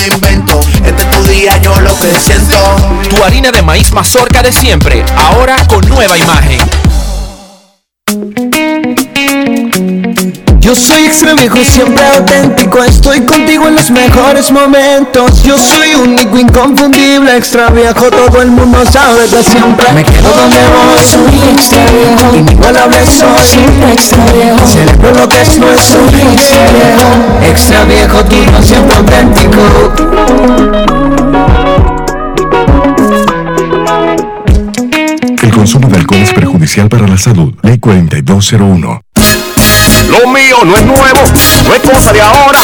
[0.00, 0.60] invento.
[0.84, 2.56] Este es tu día, yo lo que siento.
[3.08, 6.60] Tu harina de maíz mazorca de siempre, ahora con nueva imagen.
[10.62, 12.84] Yo soy extra viejo, siempre auténtico.
[12.84, 15.42] Estoy contigo en los mejores momentos.
[15.42, 18.08] Yo soy único, inconfundible, extra viejo.
[18.10, 21.04] Todo el mundo sabe que siempre me quedo donde voy.
[21.04, 23.44] Soy extra viejo, inigualable soy.
[23.44, 26.08] Siempre extra viejo, celebro lo que es nuestro.
[26.08, 27.08] Soy extra viejo,
[27.50, 29.58] extra viejo, tú no siempre auténtico.
[35.42, 37.52] El consumo de alcohol es perjudicial para la salud.
[37.62, 39.11] Ley 4201.
[40.08, 41.20] Lo mío no es nuevo,
[41.68, 42.58] no es cosa de ahora.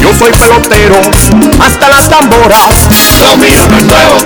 [0.00, 1.00] Yo soy pelotero,
[1.60, 2.88] hasta las tamboras.
[3.20, 4.16] Lo mío no es nuevo,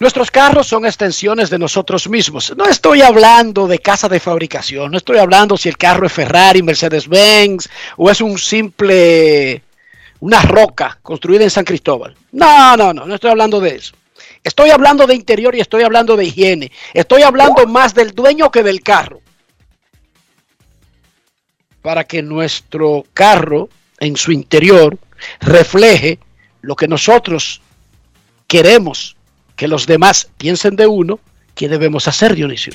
[0.00, 2.52] Nuestros carros son extensiones de nosotros mismos.
[2.54, 6.62] No estoy hablando de casa de fabricación, no estoy hablando si el carro es Ferrari,
[6.62, 9.62] Mercedes-Benz o es un simple,
[10.20, 12.14] una roca construida en San Cristóbal.
[12.32, 13.94] No, no, no, no estoy hablando de eso.
[14.44, 16.70] Estoy hablando de interior y estoy hablando de higiene.
[16.92, 19.22] Estoy hablando más del dueño que del carro.
[21.80, 23.70] Para que nuestro carro
[24.00, 24.98] en su interior
[25.40, 26.18] refleje
[26.62, 27.60] lo que nosotros
[28.46, 29.16] queremos
[29.58, 31.18] que los demás piensen de uno,
[31.54, 32.72] ¿qué debemos hacer, Dionisio?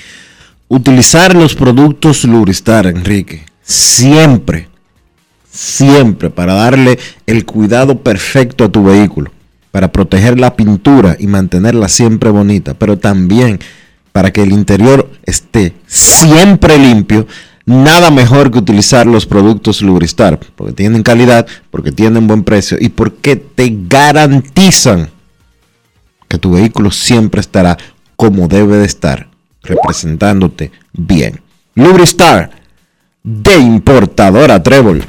[0.68, 4.68] Utilizar los productos Luristar, Enrique, siempre,
[5.50, 9.32] siempre para darle el cuidado perfecto a tu vehículo,
[9.72, 13.60] para proteger la pintura y mantenerla siempre bonita, pero también
[14.12, 17.28] para que el interior esté siempre limpio.
[17.66, 22.89] Nada mejor que utilizar los productos Lubristar, porque tienen calidad, porque tienen buen precio y
[22.89, 25.09] porque te garantizan
[26.28, 27.78] que tu vehículo siempre estará
[28.18, 29.30] como debe de estar,
[29.61, 31.41] representándote bien.
[31.76, 32.51] Lubristar,
[33.24, 35.05] de importadora Trébol.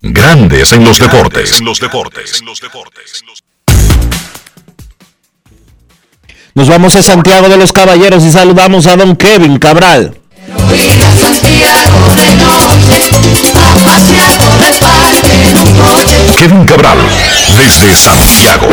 [0.00, 1.58] Grandes en los deportes.
[1.58, 2.42] En los deportes.
[6.54, 10.16] Nos vamos a Santiago de los Caballeros y saludamos a don Kevin Cabral.
[16.38, 16.98] Kevin Cabral,
[17.56, 18.68] desde Santiago.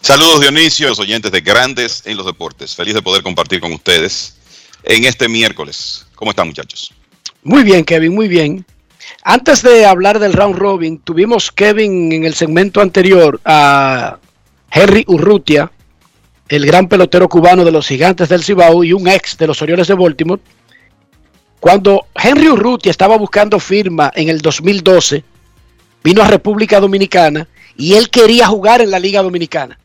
[0.00, 2.74] Saludos Dionisio, los oyentes de Grandes en los Deportes.
[2.74, 4.36] Feliz de poder compartir con ustedes
[4.84, 6.06] en este miércoles.
[6.14, 6.92] ¿Cómo están muchachos?
[7.42, 8.64] Muy bien, Kevin, muy bien.
[9.28, 14.20] Antes de hablar del round robin, tuvimos Kevin en el segmento anterior a
[14.70, 15.72] Henry Urrutia
[16.48, 19.88] el gran pelotero cubano de los Gigantes del Cibao y un ex de los Orioles
[19.88, 20.40] de Baltimore,
[21.58, 25.24] cuando Henry Urrutia estaba buscando firma en el 2012,
[26.04, 29.76] vino a República Dominicana y él quería jugar en la Liga Dominicana.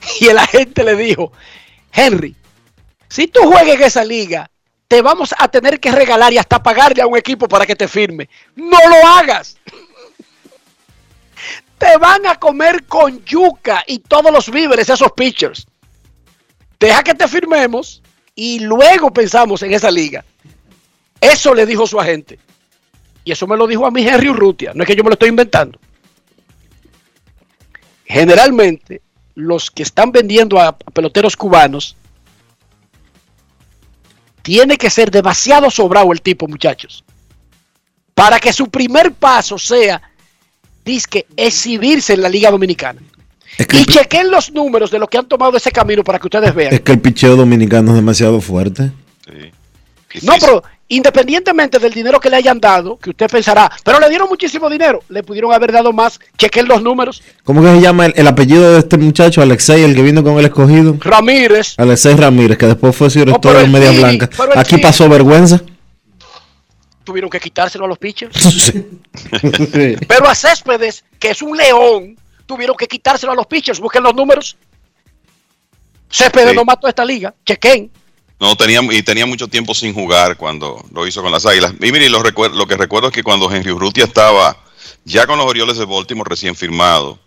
[0.22, 1.32] Y el agente le dijo,
[1.92, 2.34] Henry,
[3.10, 4.50] si tú juegas en esa liga,
[4.90, 7.86] te vamos a tener que regalar y hasta pagarle a un equipo para que te
[7.86, 8.28] firme.
[8.56, 9.56] No lo hagas.
[11.78, 15.64] Te van a comer con yuca y todos los víveres esos pitchers.
[16.80, 18.02] Deja que te firmemos
[18.34, 20.24] y luego pensamos en esa liga.
[21.20, 22.40] Eso le dijo su agente.
[23.24, 24.72] Y eso me lo dijo a mí Henry Urrutia.
[24.74, 25.78] No es que yo me lo estoy inventando.
[28.06, 29.02] Generalmente,
[29.36, 31.94] los que están vendiendo a peloteros cubanos,
[34.42, 37.04] tiene que ser demasiado sobrado el tipo, muchachos.
[38.14, 40.02] Para que su primer paso sea,
[40.84, 43.00] disque, exhibirse en la Liga Dominicana.
[43.58, 46.72] y chequen los números de lo que han tomado ese camino para que ustedes vean.
[46.72, 48.92] Es que el picheo dominicano es demasiado fuerte.
[50.22, 54.28] No, pero independientemente del dinero que le hayan dado, que usted pensará, pero le dieron
[54.28, 57.22] muchísimo dinero, le pudieron haber dado más, chequen los números.
[57.44, 60.38] ¿Cómo que se llama el, el apellido de este muchacho, Alexei, el que vino con
[60.38, 60.96] el escogido?
[61.00, 61.74] Ramírez.
[61.76, 64.30] Alexei Ramírez, que después fue director pero de Media sí, Blanca.
[64.56, 64.80] Aquí sí.
[64.80, 65.60] pasó vergüenza.
[67.04, 68.72] Tuvieron que quitárselo a los pitchers.
[70.06, 72.16] Pero a Céspedes, que es un león,
[72.46, 73.80] tuvieron que quitárselo a los pitchers.
[73.80, 74.56] Busquen los números.
[76.08, 76.56] Céspedes Sí.
[76.56, 77.34] no mató esta liga.
[77.44, 77.90] Chequen.
[78.40, 81.74] No, tenía, y tenía mucho tiempo sin jugar cuando lo hizo con las Águilas.
[81.78, 84.56] Y mire, lo, que recuerdo es que cuando Henry Urrutia estaba
[85.04, 87.18] ya con los Orioles de Baltimore recién firmado,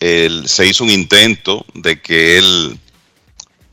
[0.00, 2.78] él- se hizo un intento de que él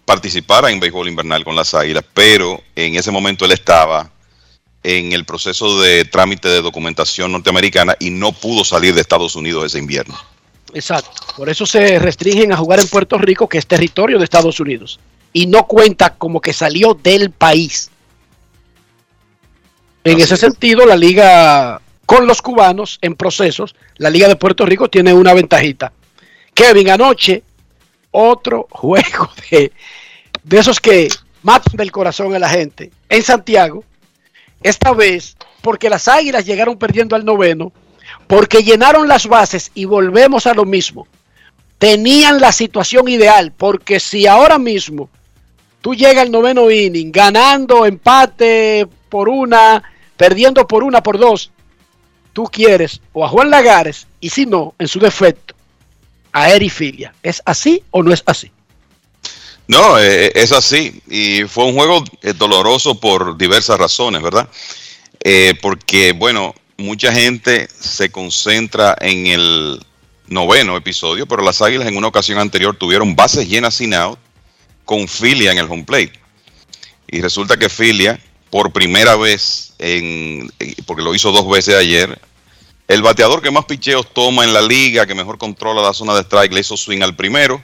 [0.06, 4.10] participara en béisbol invernal con las Águilas, pero en ese momento él estaba
[4.84, 9.66] en el proceso de trámite de documentación norteamericana y no pudo salir de Estados Unidos
[9.66, 10.18] ese invierno.
[10.74, 11.22] Exacto.
[11.36, 15.00] Por eso se restringen a jugar en Puerto Rico, que es territorio de Estados Unidos.
[15.34, 17.90] Y no cuenta como que salió del país.
[20.04, 24.90] En ese sentido, la liga con los cubanos en procesos, la liga de Puerto Rico
[24.90, 25.94] tiene una ventajita.
[26.54, 27.44] Kevin, anoche,
[28.12, 29.72] otro juego de,
[30.44, 31.08] de esos que
[31.44, 33.84] matan del corazón a la gente en Santiago.
[34.64, 37.72] Esta vez, porque las águilas llegaron perdiendo al noveno,
[38.28, 41.08] porque llenaron las bases y volvemos a lo mismo.
[41.78, 45.10] Tenían la situación ideal, porque si ahora mismo
[45.82, 49.84] tú llegas al noveno inning ganando empate por una,
[50.16, 51.52] perdiendo por una, por dos,
[52.34, 55.56] tú quieres o a Juan Lagares y si no, en su defecto,
[56.32, 57.14] a Eri Filia.
[57.22, 58.52] ¿Es así o no es así?
[59.68, 61.02] No, eh, es así.
[61.08, 64.48] Y fue un juego eh, doloroso por diversas razones, ¿verdad?
[65.24, 69.86] Eh, porque, bueno, mucha gente se concentra en el
[70.28, 74.20] noveno episodio, pero las Águilas en una ocasión anterior tuvieron bases llenas sin out
[74.86, 76.14] con Filia en el home plate.
[77.08, 80.52] Y resulta que Filia, por primera vez, en,
[80.86, 82.20] porque lo hizo dos veces ayer,
[82.88, 86.22] el bateador que más picheos toma en la liga, que mejor controla la zona de
[86.22, 87.62] strike, le hizo swing al primero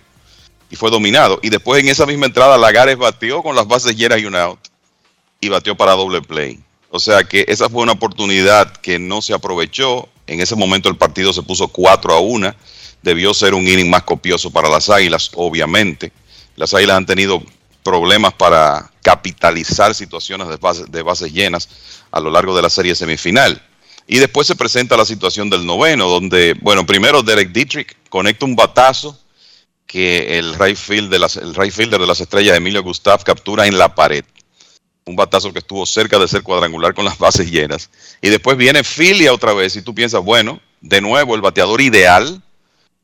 [0.69, 1.39] y fue dominado.
[1.41, 4.59] Y después en esa misma entrada Lagares batió con las bases llenas y un out
[5.39, 6.59] y batió para doble play.
[6.89, 10.07] O sea que esa fue una oportunidad que no se aprovechó.
[10.25, 12.55] En ese momento el partido se puso 4 a 1.
[13.01, 16.11] Debió ser un inning más copioso para las Águilas, obviamente.
[16.57, 17.41] Las Águilas han tenido
[17.83, 21.69] problemas para capitalizar situaciones de bases, llenas
[22.11, 23.61] a lo largo de la serie semifinal.
[24.07, 28.55] Y después se presenta la situación del noveno, donde, bueno, primero Derek Dietrich conecta un
[28.55, 29.17] batazo
[29.85, 33.77] que el right, field de las, el fielder de las estrellas, Emilio Gustav, captura en
[33.77, 34.25] la pared.
[35.05, 37.89] Un batazo que estuvo cerca de ser cuadrangular con las bases llenas.
[38.21, 42.41] Y después viene Filia otra vez y tú piensas, bueno, de nuevo el bateador ideal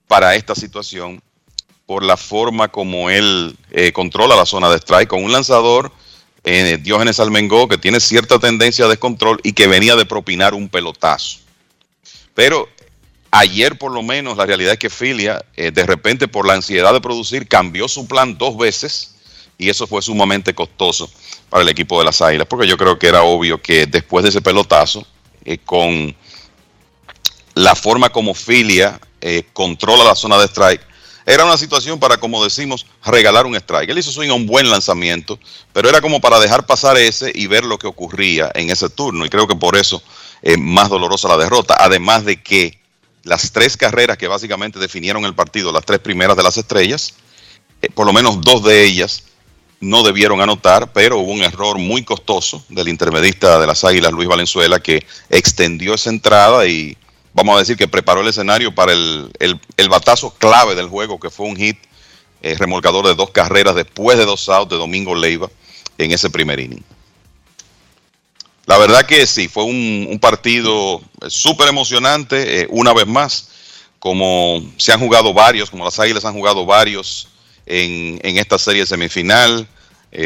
[0.08, 1.22] para esta situación
[1.86, 5.92] por la forma como él eh, controla la zona de strike con un lanzador,
[6.44, 10.70] eh, Diógenes Almengó, que tiene cierta tendencia a descontrol y que venía de propinar un
[10.70, 11.40] pelotazo.
[12.34, 12.68] Pero
[13.32, 16.94] ayer por lo menos la realidad es que Filia, eh, de repente por la ansiedad
[16.94, 19.16] de producir, cambió su plan dos veces
[19.58, 21.10] y eso fue sumamente costoso
[21.50, 24.30] para el equipo de las Águilas, porque yo creo que era obvio que después de
[24.30, 25.06] ese pelotazo,
[25.66, 26.16] con
[27.54, 29.00] la forma como Filia
[29.54, 30.82] controla la zona de strike,
[31.26, 33.90] era una situación para, como decimos, regalar un strike.
[33.90, 35.40] Él hizo swing a un buen lanzamiento,
[35.72, 39.26] pero era como para dejar pasar ese y ver lo que ocurría en ese turno.
[39.26, 40.04] Y creo que por eso
[40.42, 41.78] es más dolorosa la derrota.
[41.80, 42.78] Además de que
[43.24, 47.14] las tres carreras que básicamente definieron el partido, las tres primeras de las estrellas,
[47.82, 49.24] eh, por lo menos dos de ellas
[49.80, 54.30] no debieron anotar, pero hubo un error muy costoso del intermedista de las Águilas, Luis
[54.30, 56.98] Valenzuela, que extendió esa entrada y
[57.34, 61.20] vamos a decir que preparó el escenario para el, el- el batazo clave del juego,
[61.20, 61.78] que fue un hit
[62.42, 65.50] eh, remolcador de dos carreras después de dos outs de Domingo Leiva
[65.98, 66.84] en ese primer inning.
[68.66, 73.50] La verdad que sí, fue un, un partido eh, súper emocionante, eh, una vez más,
[74.00, 77.30] como se han jugado varios, como las Águilas han jugado varios
[77.66, 79.68] en, en esta serie semifinal,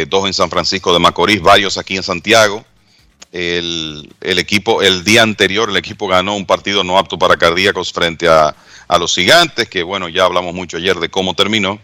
[0.10, 2.66] dos en San Francisco de Macorís, varios aquí en Santiago.
[3.32, 8.28] El, equipo, el día anterior, el equipo ganó un partido no apto para cardíacos frente
[8.28, 8.56] a,
[8.88, 11.80] a los gigantes, que bueno, ya hablamos mucho ayer de cómo terminó.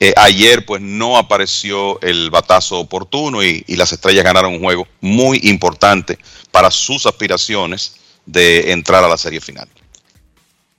[0.00, 4.86] Eh, ayer pues no apareció el batazo oportuno y, y, las estrellas ganaron un juego
[5.00, 6.18] muy importante
[6.52, 9.68] para sus aspiraciones de entrar a la serie final.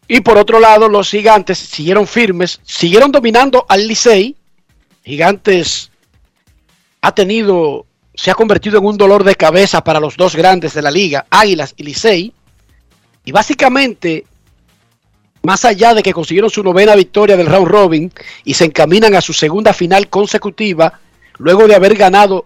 [0.08, 4.36] Y por otro lado, los gigantes siguieron firmes, siguieron dominando al Licey.
[5.04, 5.92] Gigantes
[7.02, 7.86] ha tenido,
[8.20, 11.26] se ha convertido en un dolor de cabeza para los dos grandes de la liga,
[11.30, 12.34] Águilas y Licey.
[13.24, 14.26] Y básicamente
[15.42, 18.12] más allá de que consiguieron su novena victoria del round robin
[18.44, 21.00] y se encaminan a su segunda final consecutiva,
[21.38, 22.44] luego de haber ganado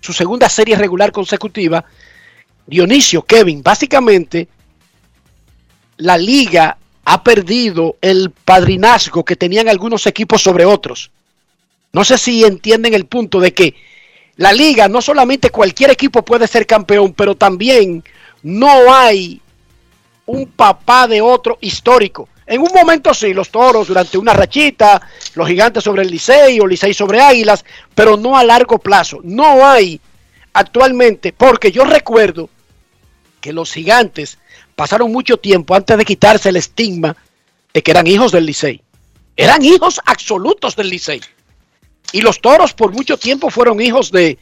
[0.00, 1.84] su segunda serie regular consecutiva,
[2.66, 4.48] Dionisio, Kevin, básicamente
[5.98, 11.12] la liga ha perdido el padrinazgo que tenían algunos equipos sobre otros.
[11.92, 13.76] No sé si entienden el punto de que
[14.38, 18.04] la liga no solamente cualquier equipo puede ser campeón, pero también
[18.42, 19.42] no hay
[20.26, 22.28] un papá de otro histórico.
[22.46, 25.02] En un momento sí, los toros durante una rachita,
[25.34, 27.64] los gigantes sobre el Licey o Licey sobre Águilas,
[27.96, 29.18] pero no a largo plazo.
[29.24, 30.00] No hay
[30.52, 32.48] actualmente, porque yo recuerdo
[33.40, 34.38] que los gigantes
[34.76, 37.16] pasaron mucho tiempo antes de quitarse el estigma
[37.74, 38.82] de que eran hijos del Licey.
[39.36, 41.20] Eran hijos absolutos del Licey.
[42.12, 44.38] Y los toros por mucho tiempo fueron hijos de,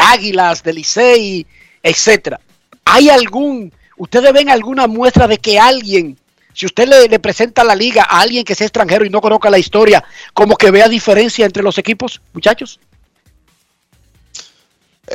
[0.00, 1.46] Águilas, de Licey,
[1.82, 2.40] etcétera.
[2.84, 6.16] ¿Hay algún ¿Ustedes ven alguna muestra de que alguien,
[6.54, 9.58] si usted le, presenta la liga a alguien que sea extranjero y no conozca la
[9.58, 10.02] historia,
[10.32, 12.80] como que vea diferencia entre los equipos, muchachos?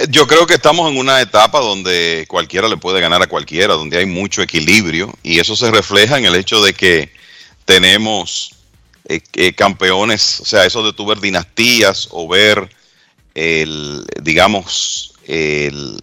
[0.10, 3.98] Yo creo que estamos en una etapa donde cualquiera le puede ganar a cualquiera, donde
[3.98, 7.12] hay mucho equilibrio y eso se refleja en el hecho de que
[7.66, 8.55] tenemos
[9.08, 12.70] eh, eh, campeones, o sea, eso de tu ver dinastías o ver
[13.36, 16.02] el, digamos, el,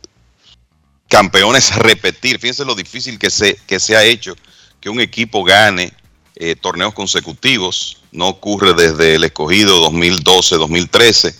[1.13, 2.39] campeones repetir.
[2.39, 4.35] Fíjense lo difícil que se, que se ha hecho
[4.81, 5.93] que un equipo gane
[6.37, 7.99] eh, torneos consecutivos.
[8.13, 11.35] No ocurre desde el escogido 2012-2013.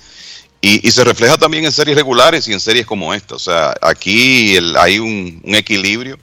[0.65, 3.35] Y, se refleja también en series regulares y en series como esta.
[3.35, 6.19] O sea, aquí hay un, equilibrio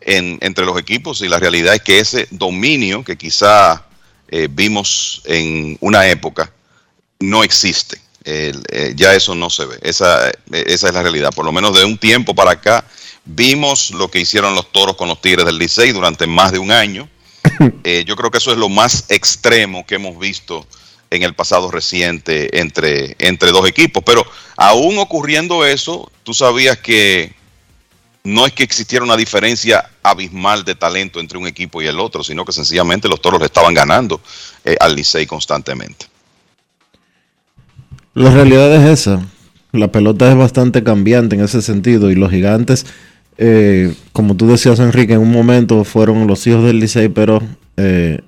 [0.00, 3.87] en, entre los equipos y la realidad es que ese dominio que quizá
[4.28, 6.52] eh, vimos en una época
[7.20, 8.00] no existe
[8.30, 9.78] eh, ya eso no se ve.
[9.80, 11.30] Esa, esa es la realidad.
[11.34, 12.84] Por lo menos de un tiempo para acá
[13.24, 16.70] vimos lo que hicieron los toros con los Tigres del Licey durante más de un
[16.70, 17.08] año.
[17.84, 20.66] Eh, yo creo que eso es lo más extremo que hemos visto
[21.10, 24.02] en el pasado reciente entre, entre dos equipos.
[24.04, 24.24] Pero
[24.56, 27.34] aún ocurriendo eso, tú sabías que
[28.28, 32.22] no es que existiera una diferencia abismal de talento entre un equipo y el otro,
[32.22, 34.20] sino que sencillamente los toros le estaban ganando
[34.64, 36.06] eh, al Licey constantemente.
[38.14, 39.26] La realidad es esa.
[39.72, 42.86] La pelota es bastante cambiante en ese sentido y los gigantes,
[43.38, 47.40] eh, como tú decías Enrique, en un momento fueron los hijos del Licey, pero
[47.76, 48.20] eh,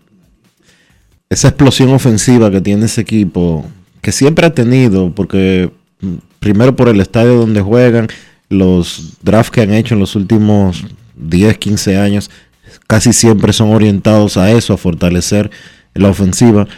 [1.28, 3.66] esa explosión ofensiva que tiene ese equipo,
[4.00, 5.70] que siempre ha tenido, porque
[6.00, 8.08] mm, primero por el estadio donde juegan,
[8.50, 10.84] los drafts que han hecho en los últimos
[11.16, 12.30] 10, 15 años,
[12.86, 15.50] casi siempre son orientados a eso, a fortalecer
[15.94, 16.68] la ofensiva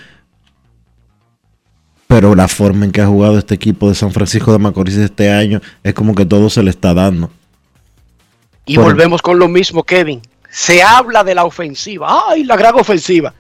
[2.13, 5.31] pero la forma en que ha jugado este equipo de San Francisco de Macorís este
[5.31, 7.31] año es como que todo se le está dando.
[8.67, 8.85] Y Por...
[8.85, 10.21] volvemos con lo mismo, Kevin.
[10.51, 13.33] Se habla de la ofensiva, ay, la gran ofensiva.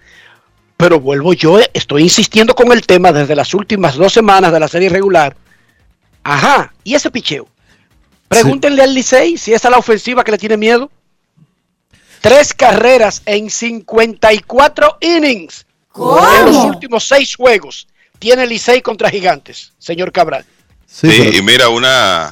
[0.78, 4.68] Pero vuelvo yo, estoy insistiendo con el tema desde las últimas dos semanas de la
[4.68, 5.36] serie regular.
[6.22, 7.46] Ajá, ¿y ese picheo?
[8.32, 8.88] Pregúntenle sí.
[8.88, 10.90] al Licey si esa es la ofensiva que le tiene miedo.
[12.20, 16.20] Tres carreras en 54 innings ¿Cómo?
[16.34, 17.88] en los últimos seis juegos
[18.18, 20.44] tiene Licey contra Gigantes, señor Cabral.
[20.86, 21.36] Sí, sí pero...
[21.36, 22.30] y mira, una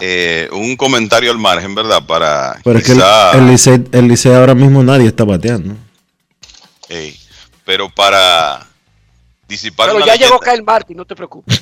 [0.00, 2.04] eh, un comentario al margen, ¿verdad?
[2.06, 3.28] Para pero quizá...
[3.28, 5.76] es que el, el, Licey, el Licey ahora mismo nadie está bateando.
[7.64, 8.66] Pero para
[9.48, 11.60] disipar Pero ya llegó Kyle Martin, no te preocupes.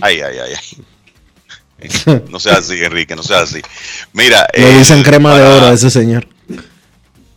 [0.00, 0.84] ay, ay, ay, ay.
[2.30, 3.60] No sea así, Enrique, no sea así.
[4.12, 4.46] Mira.
[4.54, 5.44] Le dicen crema para...
[5.44, 6.26] de oro a ese señor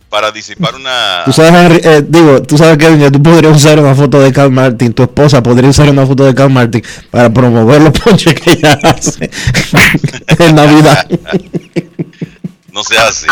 [0.08, 1.22] para disipar una.
[1.24, 4.92] Tú sabes, eh, digo, tú sabes que tú podrías usar una foto de Carl Martin,
[4.92, 8.78] tu esposa podría usar una foto de Carl Martin para promover los ponches que ella
[8.82, 9.30] hace
[10.38, 11.06] en Navidad.
[12.70, 13.26] No sea así.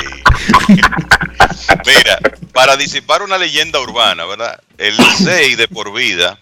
[1.86, 2.18] Mira,
[2.52, 4.58] para disipar una leyenda urbana, ¿verdad?
[4.76, 6.36] El Licey de por vida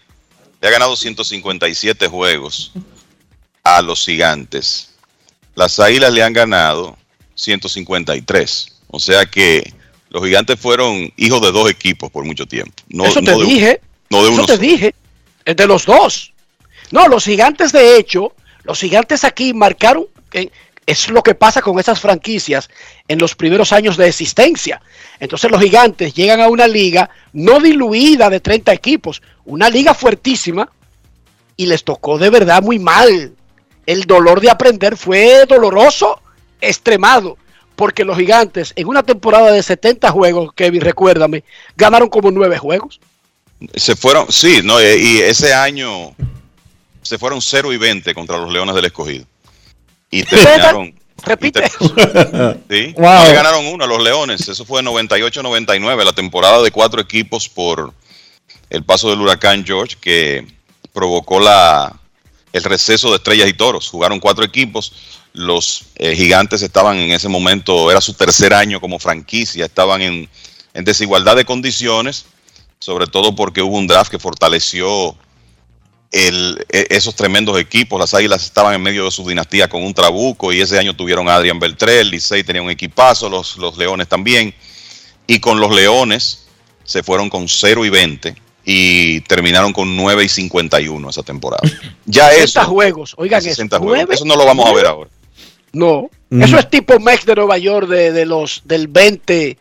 [0.63, 2.73] le ha ganado 157 juegos
[3.65, 4.91] a los gigantes.
[5.55, 6.97] Las águilas le han ganado
[7.35, 8.77] 153.
[8.89, 9.73] O sea que
[10.11, 12.75] los gigantes fueron hijos de dos equipos por mucho tiempo.
[12.89, 13.81] No, Eso te no de- dije.
[14.11, 14.59] no de Eso te solo.
[14.59, 14.95] dije.
[15.45, 16.33] Es de los dos.
[16.91, 20.07] No, los gigantes, de hecho, los gigantes aquí marcaron.
[20.87, 22.69] es lo que pasa con esas franquicias
[23.09, 24.83] en los primeros años de existencia.
[25.19, 30.71] Entonces los gigantes llegan a una liga no diluida de 30 equipos, una liga fuertísima
[31.57, 33.33] y les tocó de verdad muy mal.
[33.87, 36.21] El dolor de aprender fue doloroso,
[36.61, 37.37] extremado,
[37.77, 41.45] porque los gigantes en una temporada de 70 juegos, Kevin, recuérdame,
[41.77, 43.01] ganaron como nueve juegos.
[43.75, 46.15] Se fueron, sí, no, eh, y ese año
[47.03, 49.25] se fueron 0 y 20 contra los Leones del Escogido.
[50.11, 50.95] Y terminaron.
[51.25, 51.63] Repite.
[52.69, 53.05] Sí, Wow.
[53.05, 54.49] no le ganaron uno a los Leones.
[54.49, 57.93] Eso fue 98-99, la temporada de cuatro equipos por
[58.71, 60.47] el paso del huracán George que
[60.93, 61.97] provocó la,
[62.55, 63.91] el receso de estrellas y toros.
[63.91, 64.93] Jugaron cuatro equipos.
[65.33, 70.29] Los eh, gigantes estaban en ese momento, era su tercer año como franquicia, estaban en,
[70.73, 72.27] desigualdad de condiciones,
[72.79, 75.17] sobre todo porque hubo un draft que fortaleció
[76.13, 76.57] e-
[76.91, 77.99] esos tremendos equipos.
[77.99, 81.29] Las Águilas estaban en medio de su dinastía con un trabuco y ese año tuvieron
[81.29, 84.55] a Adrián Beltré, el Licey tenía un equipazo, los, los Leones también.
[85.27, 86.47] Y con los Leones
[86.85, 91.63] se fueron con 0 y 20 y terminaron con 9 y 51 esa temporada.
[92.07, 93.49] Ya 60 eso, juegos, oigan eso.
[93.51, 93.97] 60 juegos.
[93.97, 95.11] nueve- Eso no lo vamos a ver ahora.
[95.73, 96.43] No, Mm.
[96.43, 99.57] eso es tipo Mex de Nueva York de, de los del 20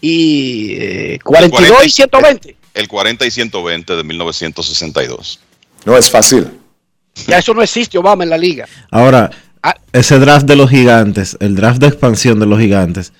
[0.00, 2.56] y eh, 42 y 120.
[2.74, 5.40] El 40 y 120 de 1962.
[5.84, 6.48] No es fácil.
[7.26, 8.66] Ya eso no existe, Obama, en la liga.
[8.90, 9.30] Ahora,
[9.62, 9.76] Ah.
[9.92, 13.12] ese draft de los gigantes, el draft de expansión de los gigantes,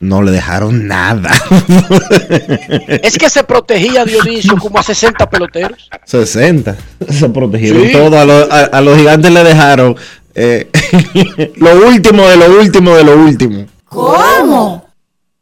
[0.00, 1.30] no le dejaron nada.
[3.02, 5.88] Es que se protegía Dionisio como a 60 peloteros.
[6.04, 6.76] 60.
[7.10, 7.92] Se protegieron Sí.
[7.92, 8.18] todo.
[8.18, 9.96] A, los- a- a los gigantes le dejaron
[10.34, 10.68] eh,
[11.56, 13.66] lo último de lo último de lo último.
[13.84, 14.88] ¿Cómo?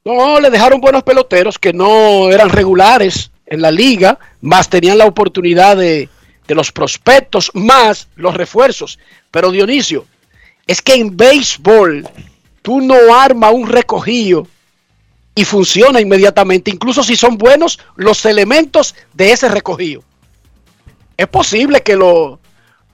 [0.05, 5.05] No, le dejaron buenos peloteros que no eran regulares en la liga, más tenían la
[5.06, 6.09] oportunidad de,
[6.47, 8.98] de los prospectos, más los refuerzos.
[9.30, 10.06] Pero Dionisio,
[10.66, 12.09] es que en béisbol
[12.69, 14.47] tú no armas un recogido
[15.35, 20.03] y funciona inmediatamente, incluso si son buenos los elementos de ese recogido.
[21.16, 22.39] Es posible que lo,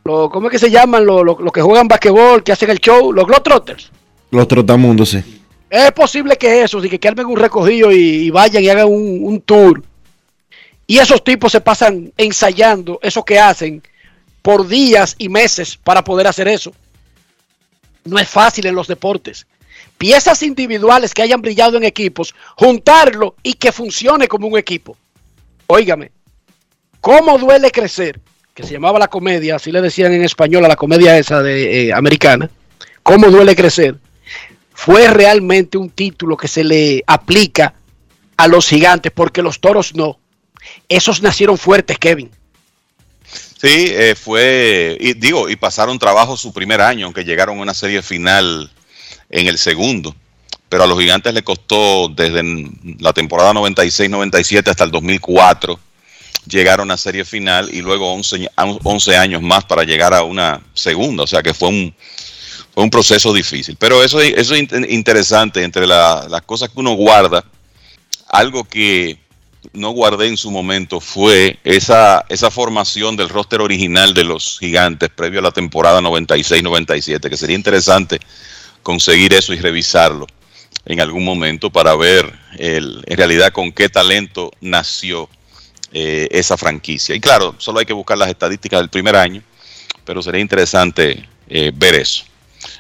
[0.05, 1.05] lo ¿cómo es que se llaman?
[1.05, 3.90] Los lo, lo que juegan basquetbol, que hacen el show, los Globetrotters.
[4.30, 5.42] Los trotamundos, sí.
[5.68, 9.24] Es posible que eso, que, que armen un recogido y, y vayan y hagan un,
[9.24, 9.82] un tour.
[10.86, 13.82] Y esos tipos se pasan ensayando eso que hacen
[14.40, 16.72] por días y meses para poder hacer eso.
[18.05, 19.48] No es fácil en los deportes.
[19.98, 24.96] Piezas individuales que hayan brillado en equipos, juntarlo y que funcione como un equipo.
[25.66, 26.10] Óigame,
[27.00, 28.20] ¿cómo duele crecer?
[28.54, 31.88] Que se llamaba la comedia, así le decían en español a la comedia esa de
[31.88, 32.50] eh, americana.
[33.02, 33.98] ¿Cómo duele crecer?
[34.74, 37.74] fue realmente un título que se le aplica
[38.36, 40.18] a los gigantes, porque los toros no.
[40.88, 42.30] Esos nacieron fuertes, Kevin.
[43.24, 47.72] Sí, eh, fue, y digo, y pasaron trabajo su primer año, aunque llegaron a una
[47.72, 48.70] serie final
[49.30, 50.14] en el segundo.
[50.68, 52.42] Pero a los gigantes le costó desde
[52.98, 55.78] la temporada 96-97 hasta el 2004
[56.46, 60.60] llegaron a serie final y luego 11, a- 11 años más para llegar a una
[60.74, 61.22] segunda.
[61.22, 61.94] O sea que fue un,
[62.74, 63.76] fue un proceso difícil.
[63.78, 67.44] Pero eso, es in- interesante entre la- las cosas que uno guarda.
[68.28, 69.18] Algo que
[69.72, 75.09] no guardé en su momento fue esa, esa formación del roster original de los gigantes
[75.10, 78.18] previo a la temporada 96-97, que sería interesante
[78.85, 80.28] conseguir eso y revisarlo
[80.86, 85.28] en algún momento para ver el- en realidad con qué talento nació
[85.97, 87.15] eh, esa franquicia.
[87.15, 89.43] Y claro, solo hay que buscar las estadísticas del primer año,
[90.05, 92.24] pero sería interesante eh, ver eso.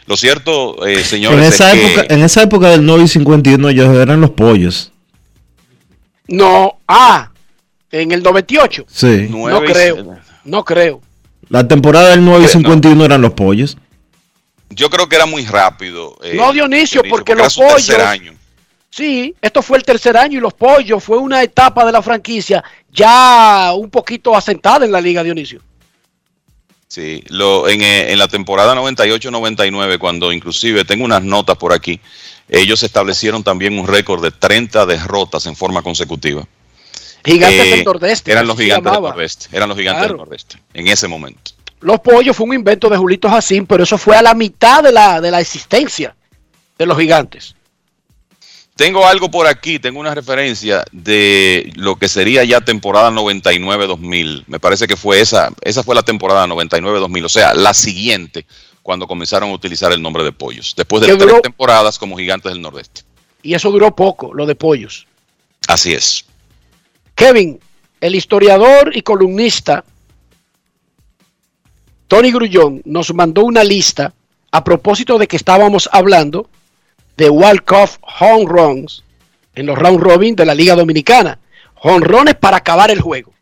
[0.06, 3.08] Lo cierto, eh, señores, En esa, es que- época, en esa época del 9 y
[3.08, 4.90] 51 ellos eran los pollos.
[6.26, 7.30] No, ah,
[7.90, 8.84] en el 98.
[8.88, 9.28] Sí.
[9.30, 11.00] No creo, no creo.
[11.48, 13.76] La temporada del 9 y 51 eran los pollos.
[14.70, 16.16] Yo creo que era muy rápido.
[16.22, 17.88] eh, no, Dionisio, porque, era los pollos.
[17.90, 18.34] año.
[18.90, 22.62] Sí, esto fue el tercer año y los pollos fue una etapa de la franquicia
[22.92, 25.60] ya un poquito asentada en la liga, Dionisio.
[26.86, 31.98] Sí, lo, en, eh, en la temporada 98-99, cuando inclusive tengo unas notas por aquí,
[32.48, 36.46] ellos establecieron también un récord de 30 derrotas en forma consecutiva.
[37.24, 38.30] Gigantes Eh, del Nordeste.
[38.30, 39.02] Eran los gigantes del.
[39.02, 39.46] Nordeste.
[39.56, 40.14] Eran los gigantes Claro.
[40.14, 40.58] del Nordeste.
[40.74, 41.52] En ese momento.
[41.84, 44.90] Los pollos fue un invento de Julito Jacín, pero eso fue a la mitad de
[44.90, 46.16] la, de la existencia.
[46.78, 47.54] de los gigantes.
[48.74, 54.44] Tengo algo por aquí, tengo una referencia de lo que sería ya temporada 99-2000.
[54.46, 58.46] Me parece que fue esa, esa fue la temporada 99-2000, o sea, la siguiente
[58.82, 62.62] cuando comenzaron a utilizar el nombre de Pollos, después de tres temporadas como Gigantes del
[62.62, 63.02] Nordeste.
[63.42, 65.06] Y eso duró poco, lo de pollos.
[65.68, 66.24] Así es.
[67.14, 67.60] Kevin,
[68.00, 69.84] el historiador y columnista
[72.14, 74.14] Tony Grullón nos mandó una lista
[74.52, 76.48] a propósito de que estábamos hablando
[77.16, 79.02] de walk-off home runs
[79.56, 81.40] en los round robin de la Liga Dominicana.
[81.82, 83.32] Honrones para acabar el juego.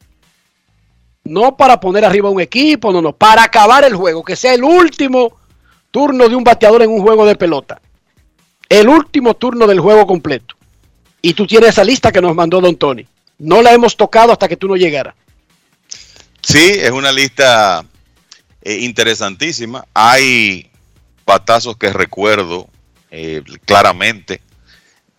[1.23, 4.65] No para poner arriba un equipo, no, no, para acabar el juego, que sea el
[4.65, 5.37] último
[5.91, 7.79] turno de un bateador en un juego de pelota.
[8.71, 10.55] El último turno del juego completo.
[11.21, 13.07] Y tú tienes esa lista que nos mandó Don Tony.
[13.37, 15.15] No la hemos tocado hasta que tú no llegaras.
[16.41, 17.85] Sí, es una lista
[18.63, 19.85] eh, interesantísima.
[19.95, 20.71] Hay
[21.25, 22.69] patazos que recuerdo
[23.11, 24.41] eh, claramente.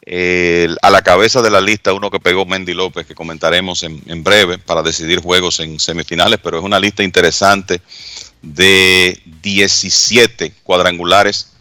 [0.06, 4.02] Eh, a la cabeza de la lista uno que pegó Mendy López, que comentaremos en,
[4.08, 7.82] en breve para decidir juegos en semifinales, pero es una lista interesante
[8.42, 11.54] de 17 cuadrangulares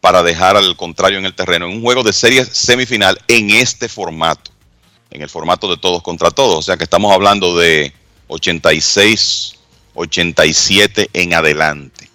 [0.00, 1.66] para dejar al contrario en el terreno.
[1.66, 4.50] En un juego de serie semifinal en este formato,
[5.10, 6.58] en el formato de todos contra todos.
[6.58, 7.92] O sea que estamos hablando de
[8.26, 9.53] 86,
[9.94, 12.08] 87 en adelante.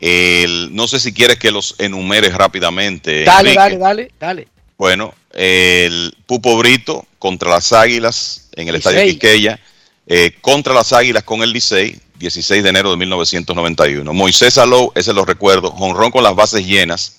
[0.00, 3.24] El- no sé si quieres que los enumeres rápidamente.
[3.24, 3.58] Dale, Enrique.
[3.58, 4.48] dale, dale, dale.
[4.78, 9.12] Bueno, el Pupo Brito contra las Águilas en el Estadio Licey.
[9.12, 9.60] Quisqueya,
[10.06, 14.12] eh, contra las Águilas con el Licey, 16 de enero de 1991.
[14.14, 17.16] Moisés Alou, ese lo recuerdo, jonrón con las bases llenas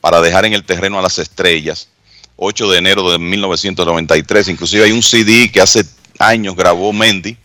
[0.00, 1.88] para dejar en el terreno a las estrellas,
[2.36, 4.48] 8 de enero de 1993.
[4.48, 5.84] Inclusive hay un CD que hace
[6.18, 7.36] años grabó Mendy,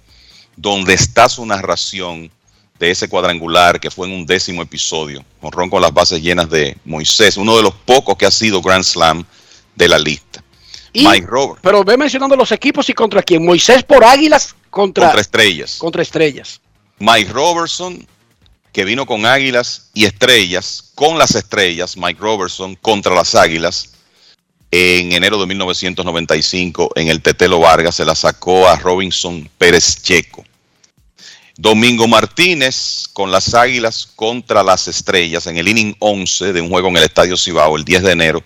[0.56, 2.32] donde está su narración
[2.80, 6.76] de ese cuadrangular que fue en un décimo episodio, jonrón con las bases llenas de
[6.86, 9.24] Moisés, uno de los pocos que ha sido Grand Slam
[9.76, 10.44] de la lista.
[10.92, 13.44] Y- Mike Roberts Pero ve mencionando los equipos y contra quién.
[13.46, 15.78] Moisés por Águilas contra, contra estrellas.
[15.78, 16.60] contra Estrellas.
[17.00, 18.06] Mike Robertson,
[18.72, 23.93] que vino con Águilas y Estrellas, con las Estrellas, Mike Robertson contra las Águilas,
[24.76, 30.44] en enero de 1995, en el Tetelo Vargas, se la sacó a Robinson Pérez Checo.
[31.56, 36.88] Domingo Martínez con las Águilas contra las Estrellas en el inning 11 de un juego
[36.88, 38.44] en el Estadio Cibao el 10 de enero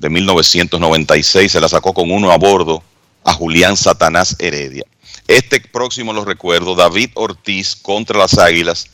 [0.00, 1.52] de 1996.
[1.52, 2.82] Se la sacó con uno a bordo
[3.22, 4.82] a Julián Satanás Heredia.
[5.28, 8.88] Este próximo lo recuerdo, David Ortiz contra las Águilas,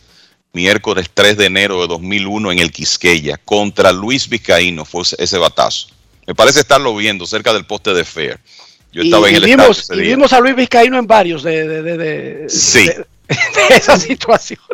[0.52, 5.95] miércoles 3 de enero de 2001 en el Quisqueya, contra Luis Vizcaíno, fue ese- batazo.
[6.26, 8.40] Me parece estarlo viendo cerca del poste de Fair.
[8.92, 11.42] Yo Y, estaba en y el vimos, estadio y vimos a Luis Vizcaíno en varios
[11.42, 12.88] de, de, de, de- Sí.
[13.70, 14.64] esas situaciones.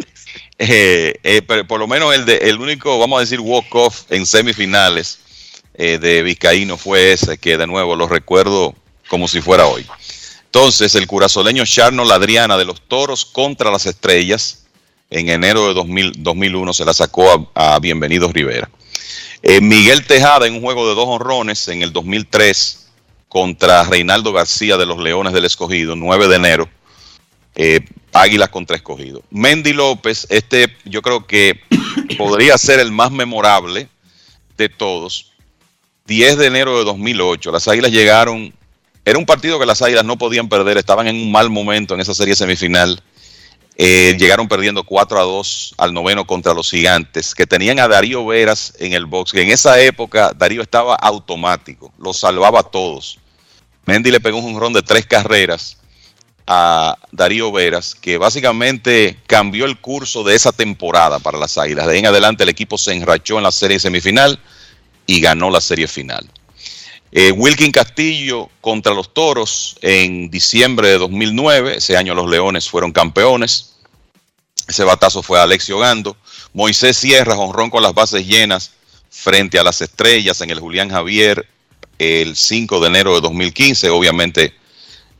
[0.58, 4.26] Eh, eh, pero por lo menos el, de, el único, vamos a decir, walk-off en
[4.26, 5.18] semifinales
[5.74, 8.74] eh, de Vizcaíno fue ese, que de nuevo lo recuerdo
[9.08, 9.86] como si fuera hoy.
[10.44, 14.64] Entonces, el curazoleño Charno Adriana de los Toros contra las Estrellas
[15.10, 18.70] en enero de 2000 2001 se la sacó a, a Bienvenidos Rivera.
[19.42, 22.88] Eh, Miguel Tejada en un juego de dos honrones en el 2003
[23.28, 26.68] contra Reinaldo García de los Leones del Escogido, 9 de enero.
[27.54, 27.80] Eh,
[28.12, 29.22] Águilas contra Escogido.
[29.30, 31.60] Mendy López, este yo creo que
[32.18, 33.88] podría ser el más memorable
[34.56, 35.32] de todos.
[36.06, 38.52] 10 de enero de 2008, las Águilas llegaron,
[39.04, 42.00] era un partido que las Águilas no podían perder, estaban en un mal momento en
[42.00, 43.02] esa serie semifinal.
[43.84, 48.24] Eh, llegaron perdiendo 4 a 2 al noveno contra los gigantes, que tenían a Darío
[48.24, 53.18] Veras en el box, que en esa época Darío estaba automático, los salvaba a todos.
[53.84, 55.78] Mendy le pegó un jonrón de tres carreras
[56.46, 61.88] a Darío Veras, que básicamente cambió el curso de esa temporada para las Águilas.
[61.88, 64.38] De ahí en adelante el equipo se enrachó en la serie semifinal
[65.08, 66.30] y ganó la serie final.
[67.10, 71.78] Eh, Wilkin Castillo contra los Toros en diciembre de 2009.
[71.78, 73.71] Ese año los Leones fueron campeones.
[74.72, 76.16] Ese batazo fue a Alexio Gando.
[76.54, 78.70] Moisés Sierra, honrón con las bases llenas
[79.10, 81.46] frente a las estrellas en el Julián Javier
[81.98, 83.90] el 5 de enero de 2015.
[83.90, 84.54] Obviamente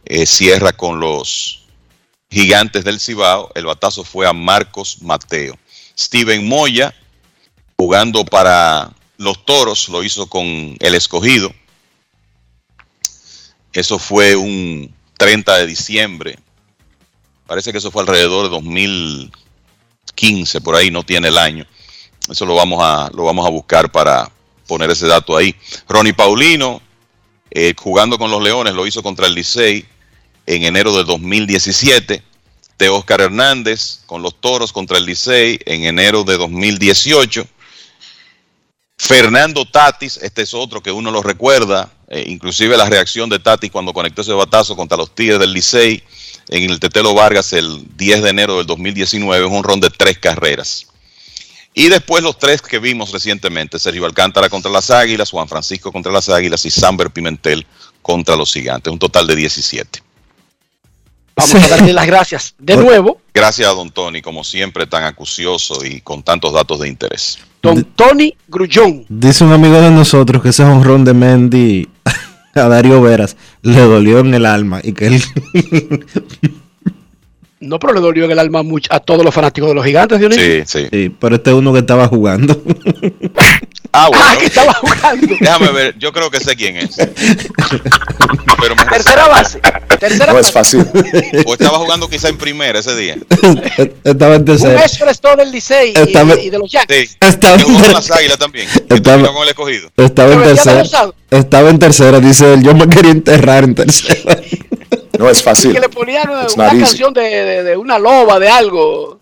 [0.07, 1.67] eh, cierra con los
[2.31, 3.53] gigantes del Cibao.
[3.55, 5.59] El batazo fue a Marcos Mateo.
[5.99, 6.95] Steven Moya,
[7.77, 10.47] jugando para los toros, lo hizo con
[10.81, 11.53] el escogido.
[13.75, 16.39] Eso fue un 30 de diciembre.
[17.47, 18.57] Parece que eso fue alrededor de
[20.13, 21.67] 2015, por ahí no tiene el año.
[22.29, 24.31] Eso lo vamos a, lo vamos a buscar para
[24.67, 25.55] poner ese dato ahí.
[25.89, 26.81] Ronnie Paulino,
[27.51, 29.85] eh, jugando con los Leones, lo hizo contra el Licey
[30.47, 32.23] en enero de 2017.
[32.79, 37.47] De Oscar Hernández con los Toros contra el Licey en enero de 2018.
[38.99, 43.71] Fernando Tatis, este es otro que uno lo recuerda, eh, inclusive la reacción de Tatis
[43.71, 46.03] cuando conectó ese batazo contra los Tigres del Licey
[46.53, 50.19] en el Tetelo Vargas el 10 de enero del 2019, es un ron de tres
[50.19, 50.87] carreras.
[51.75, 56.13] Y después los tres que vimos recientemente, Sergio Alcántara contra las Águilas, Juan Francisco contra
[56.13, 57.67] las Águilas y Samber Pimentel
[58.03, 60.03] contra los Gigantes, un total de 17.
[61.35, 63.19] Vamos a darle las gracias de nuevo.
[63.33, 67.39] Gracias a don Tony, como siempre, tan acucioso y con tantos datos de interés.
[67.63, 69.07] Don Tony Grullón.
[69.09, 71.89] Dice un amigo de nosotros que ese honrón de Mendy
[72.61, 75.23] a Darío Veras le dolió en el alma y que él
[77.61, 80.19] No, pero le dolió en el alma mucho a todos los fanáticos de los gigantes,
[80.19, 80.45] Dionisio.
[80.45, 80.89] Sí, sí.
[80.91, 82.61] Sí, pero este es uno que estaba jugando.
[83.95, 84.25] Ah, bueno.
[84.27, 85.27] Ah, que estaba jugando.
[85.39, 86.97] Déjame ver, yo creo que sé quién es.
[86.97, 89.61] Pero me- Tercera base.
[90.01, 90.87] Tercera No es fácil.
[91.47, 93.17] O estaba jugando quizá en primera ese día.
[94.05, 94.81] estaba en Un tercera.
[94.85, 97.11] express todo del Licey y, Estaba- y de los Yankees.
[97.11, 97.17] Sí.
[97.21, 98.69] Estaba Que en jugó las águilas también.
[98.89, 99.91] Estaba- con el escogido.
[99.97, 100.83] Estaba en tercera.
[101.31, 102.63] Estaba en tercera, dice él.
[102.63, 104.41] Yo me quería enterrar en tercera.
[105.19, 105.73] No es Y fácil.
[105.75, 109.21] que le ponían una, It's canción de, de- de una loba, de algo.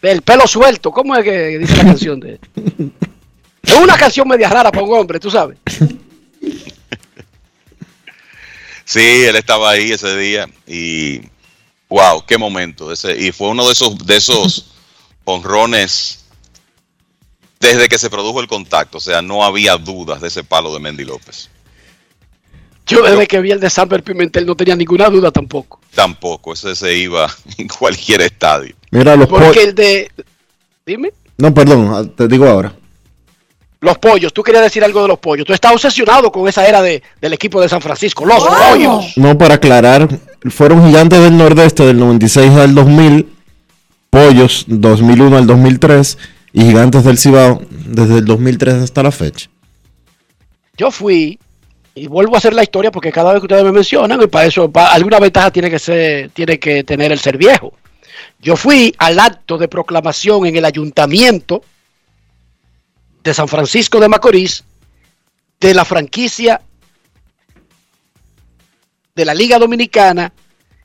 [0.00, 0.90] Del pelo suelto.
[0.92, 2.20] ¿Cómo es que dice la canción?
[2.20, 2.38] de
[3.68, 5.58] Es una canción media rara para un hombre, tú sabes.
[8.84, 11.20] Sí, él estaba ahí ese día y
[11.90, 14.72] wow, qué momento ese y fue uno de esos de esos
[15.24, 16.24] honrones
[17.60, 20.80] desde que se produjo el contacto, o sea, no había dudas de ese palo de
[20.80, 21.50] Mendy López.
[22.86, 25.78] Yo desde que vi el de Samper Pimentel no tenía ninguna duda tampoco.
[25.94, 28.74] Tampoco, ese se iba en cualquier estadio.
[28.90, 30.10] Mira los Porque el de...
[30.86, 31.12] Dime.
[31.36, 32.74] No, perdón, te digo ahora.
[33.80, 35.46] Los pollos, tú querías decir algo de los pollos.
[35.46, 38.24] Tú estás obsesionado con esa era de, del equipo de San Francisco.
[38.26, 39.12] Los pollos.
[39.16, 40.08] No, para aclarar,
[40.50, 43.28] fueron gigantes del nordeste del 96 al 2000,
[44.10, 46.18] pollos 2001 al 2003
[46.54, 49.48] y gigantes del Cibao desde el 2003 hasta la fecha.
[50.76, 51.38] Yo fui
[51.94, 54.46] y vuelvo a hacer la historia porque cada vez que ustedes me mencionan, y para
[54.46, 57.72] eso pa- alguna ventaja tiene que ser, tiene que tener el ser viejo.
[58.40, 61.62] Yo fui al acto de proclamación en el ayuntamiento
[63.22, 64.64] de San Francisco de Macorís
[65.60, 66.60] de la franquicia
[69.14, 70.32] de la Liga Dominicana,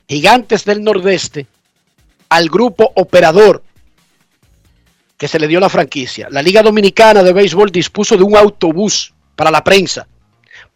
[0.08, 1.46] Gigantes del Nordeste,
[2.28, 3.62] al grupo operador
[5.16, 6.28] que se le dio la franquicia.
[6.30, 10.08] La Liga Dominicana de Béisbol dispuso de un autobús para la prensa,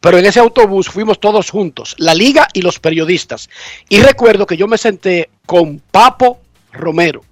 [0.00, 3.50] pero en ese autobús fuimos todos juntos, la liga y los periodistas.
[3.88, 6.40] Y recuerdo que yo me senté con Papo
[6.72, 7.24] Romero,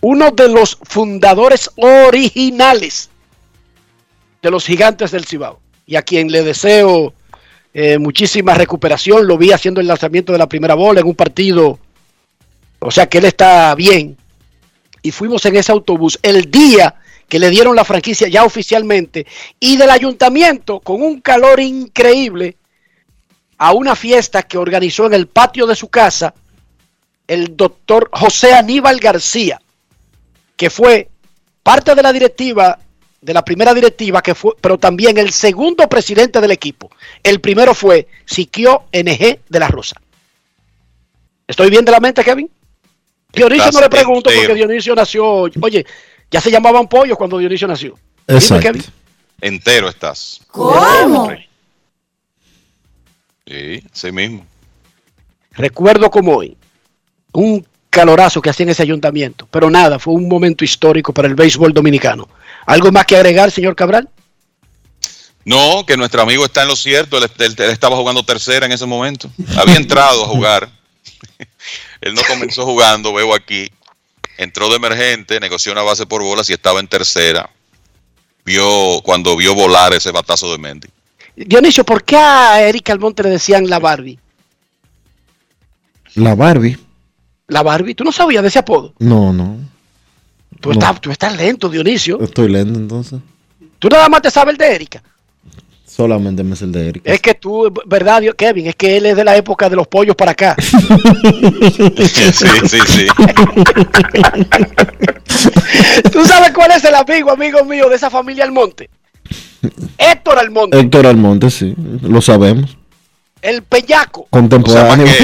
[0.00, 3.10] uno de los fundadores originales
[4.46, 7.12] de los gigantes del Cibao, y a quien le deseo
[7.74, 9.26] eh, muchísima recuperación.
[9.26, 11.80] Lo vi haciendo el lanzamiento de la primera bola en un partido,
[12.78, 14.16] o sea que él está bien.
[15.02, 16.94] Y fuimos en ese autobús el día
[17.28, 19.26] que le dieron la franquicia ya oficialmente
[19.58, 22.56] y del ayuntamiento con un calor increíble
[23.58, 26.34] a una fiesta que organizó en el patio de su casa
[27.26, 29.60] el doctor José Aníbal García,
[30.56, 31.10] que fue
[31.64, 32.78] parte de la directiva,
[33.26, 36.90] de la primera directiva, que fue, pero también el segundo presidente del equipo.
[37.24, 40.00] El primero fue Siquio NG de la Rosa.
[41.48, 42.48] ¿Estoy bien de la mente, Kevin?
[43.32, 44.54] Dionisio no le pregunto porque.
[44.54, 45.26] Dionisio nació,
[45.60, 45.84] oye,
[46.30, 47.98] ya se llamaban pollos cuando Dionisio nació.
[48.28, 48.62] Dime, Exacto.
[48.62, 48.84] Kevin.
[49.40, 50.40] Entero estás.
[50.46, 51.32] ¿Cómo?
[53.44, 54.46] Sí, sí mismo.
[55.50, 56.56] Recuerdo como hoy
[57.32, 61.34] un calorazo que hacía en ese ayuntamiento, pero nada, fue un momento histórico para el
[61.34, 62.28] béisbol dominicano.
[62.66, 64.08] ¿Algo más que agregar, señor Cabral?
[65.44, 67.18] No, que nuestro amigo está en lo cierto.
[67.18, 69.30] Él, él- él estaba jugando tercera en ese momento.
[69.56, 70.68] Había entrado a jugar.
[72.00, 73.70] él no comenzó jugando, veo aquí.
[74.38, 77.48] Entró de emergente, negoció una base por bolas y estaba en tercera.
[78.44, 80.88] Vio cuando vio volar ese batazo de Mendy.
[81.36, 84.18] Dionisio, ¿por qué a Erika Almonte le decían la Barbie?
[86.14, 86.78] La Barbie.
[87.48, 88.94] La Barbie, ¿tú no sabías de ese apodo?
[88.98, 89.58] No, no.
[90.60, 90.74] Tú, No.
[90.74, 92.20] estás, tú estás lento, Dionisio.
[92.20, 93.20] Estoy lento entonces.
[93.78, 95.02] Tú nada más te sabes el de Erika.
[95.84, 97.02] Solamente me es el de Eric.
[97.06, 98.66] Es que tú, ¿verdad, Kevin?
[98.66, 100.54] Es que él es de la época de los pollos para acá.
[100.62, 103.06] sí, sí, sí.
[106.12, 108.90] ¿Tú sabes cuál es el amigo, amigo mío de esa familia Almonte?
[109.98, 111.74] Héctor Almonte, Héctor Almonte, sí.
[112.02, 112.76] Lo sabemos.
[113.42, 114.26] el pellaco.
[114.30, 115.06] Contemporáneo.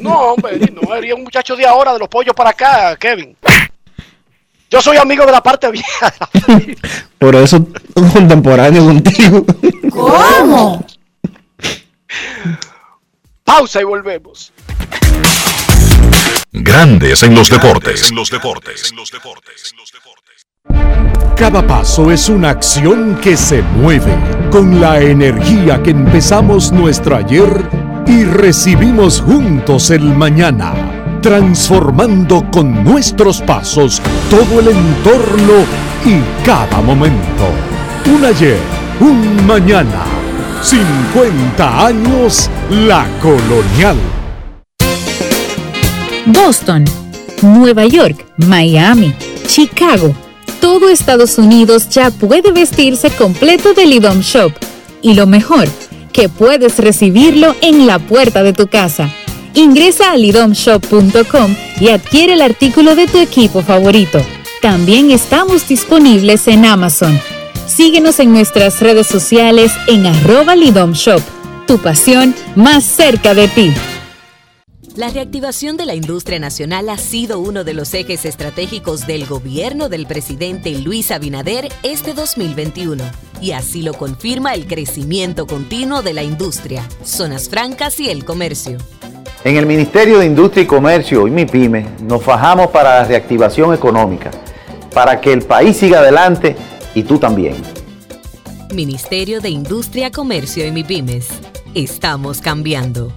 [0.00, 3.36] No, hombre, no, era un muchacho de ahora, de los pollos para acá, Kevin.
[4.72, 6.14] Yo soy amigo de la parte vieja.
[7.18, 9.44] Por eso contemporáneo contigo.
[9.90, 10.86] ¿Cómo?
[13.44, 14.50] Pausa y volvemos.
[16.52, 18.14] Grandes en los deportes.
[21.36, 24.16] Cada paso es una acción que se mueve
[24.50, 27.68] con la energía que empezamos nuestro ayer
[28.06, 35.64] y recibimos juntos el mañana, transformando con nuestros pasos todo el entorno
[36.04, 37.46] y cada momento.
[38.12, 38.58] Un ayer,
[39.00, 40.04] un mañana,
[40.62, 43.96] 50 años la colonial.
[46.26, 46.84] Boston,
[47.40, 49.14] Nueva York, Miami,
[49.46, 50.14] Chicago.
[50.60, 54.52] Todo Estados Unidos ya puede vestirse completo del IDOM Shop.
[55.00, 55.68] Y lo mejor,
[56.12, 59.08] que puedes recibirlo en la puerta de tu casa.
[59.54, 64.18] Ingresa a lidomshop.com y adquiere el artículo de tu equipo favorito.
[64.62, 67.20] También estamos disponibles en Amazon.
[67.66, 71.20] Síguenos en nuestras redes sociales en arroba lidomshop.
[71.66, 73.72] Tu pasión más cerca de ti.
[74.96, 79.88] La reactivación de la industria nacional ha sido uno de los ejes estratégicos del gobierno
[79.88, 83.02] del presidente Luis Abinader este 2021.
[83.40, 88.76] Y así lo confirma el crecimiento continuo de la industria, zonas francas y el comercio.
[89.44, 94.30] En el Ministerio de Industria y Comercio y MIPYME nos fajamos para la reactivación económica,
[94.94, 96.54] para que el país siga adelante
[96.94, 97.56] y tú también.
[98.72, 101.28] Ministerio de Industria, Comercio y MIPYMES.
[101.74, 103.12] Estamos cambiando.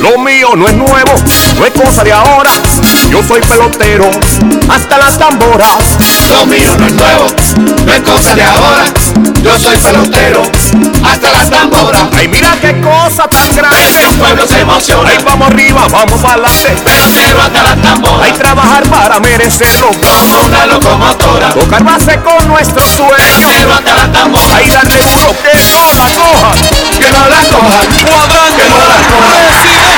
[0.00, 1.12] Lo mío no es nuevo,
[1.58, 2.50] no es cosa de ahora.
[3.10, 4.10] Yo soy pelotero,
[4.68, 5.76] hasta las tamboras.
[6.30, 7.26] Lo mío no es nuevo,
[7.84, 8.84] no es cosa de ahora.
[9.42, 10.42] Yo soy pelotero,
[11.04, 12.02] hasta las tamboras.
[12.16, 14.00] Ay, mira qué cosa tan grande.
[14.00, 15.10] Que un pueblo se emociona.
[15.10, 16.76] Ay, vamos arriba, vamos para adelante.
[16.84, 18.26] Pelotero hasta las tamboras.
[18.26, 19.88] Hay trabajar para merecerlo.
[19.88, 21.48] Como una locomotora.
[21.50, 23.14] Tocar base con nuestro sueño.
[23.14, 24.52] Pelotero hasta las tamboras.
[24.56, 26.58] Ay, darle duro que no la cojan.
[26.98, 27.86] Que no la cojan.
[28.04, 28.62] Cuadrante.
[28.62, 29.95] Que no la cojan.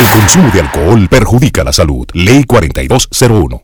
[0.00, 2.08] El consumo de alcohol perjudica la salud.
[2.14, 3.62] Ley 4201.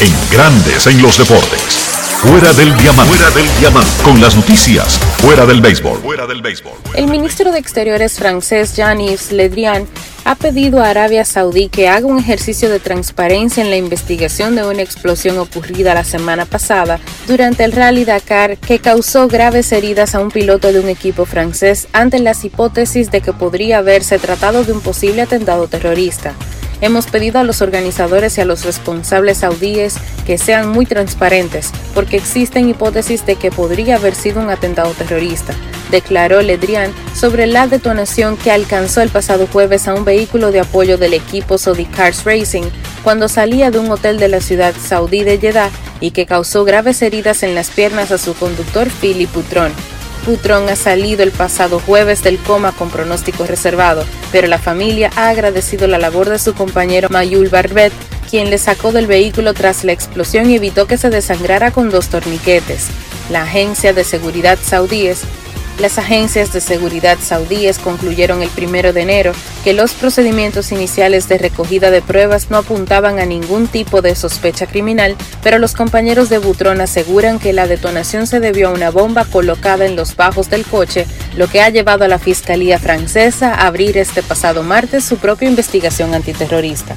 [0.00, 1.83] En Grandes en los deportes.
[2.24, 3.12] Fuera del diamante.
[3.12, 3.90] Fuera del diamante.
[4.02, 4.98] Con las noticias.
[5.18, 5.98] Fuera del béisbol.
[5.98, 6.72] Fuera del béisbol.
[6.94, 9.86] El ministro de Exteriores francés Jean-Yves Le Drian
[10.24, 14.66] ha pedido a Arabia Saudí que haga un ejercicio de transparencia en la investigación de
[14.66, 20.20] una explosión ocurrida la semana pasada durante el Rally Dakar que causó graves heridas a
[20.20, 24.72] un piloto de un equipo francés ante las hipótesis de que podría haberse tratado de
[24.72, 26.32] un posible atentado terrorista.
[26.80, 29.96] Hemos pedido a los organizadores y a los responsables saudíes
[30.26, 35.54] que sean muy transparentes, porque existen hipótesis de que podría haber sido un atentado terrorista,
[35.90, 40.98] declaró Ledrian sobre la detonación que alcanzó el pasado jueves a un vehículo de apoyo
[40.98, 42.64] del equipo Saudi Cars Racing
[43.02, 45.70] cuando salía de un hotel de la ciudad saudí de Jeddah
[46.00, 49.72] y que causó graves heridas en las piernas a su conductor Philip Putron.
[50.24, 55.28] Putron ha salido el pasado jueves del coma con pronóstico reservado, pero la familia ha
[55.28, 57.92] agradecido la labor de su compañero Mayul Barbet,
[58.30, 62.08] quien le sacó del vehículo tras la explosión y evitó que se desangrara con dos
[62.08, 62.86] torniquetes.
[63.30, 65.24] La agencia de seguridad saudíes
[65.78, 69.32] las agencias de seguridad saudíes concluyeron el primero de enero
[69.64, 74.66] que los procedimientos iniciales de recogida de pruebas no apuntaban a ningún tipo de sospecha
[74.66, 79.24] criminal, pero los compañeros de Butrón aseguran que la detonación se debió a una bomba
[79.24, 81.06] colocada en los bajos del coche,
[81.36, 85.48] lo que ha llevado a la Fiscalía francesa a abrir este pasado martes su propia
[85.48, 86.96] investigación antiterrorista.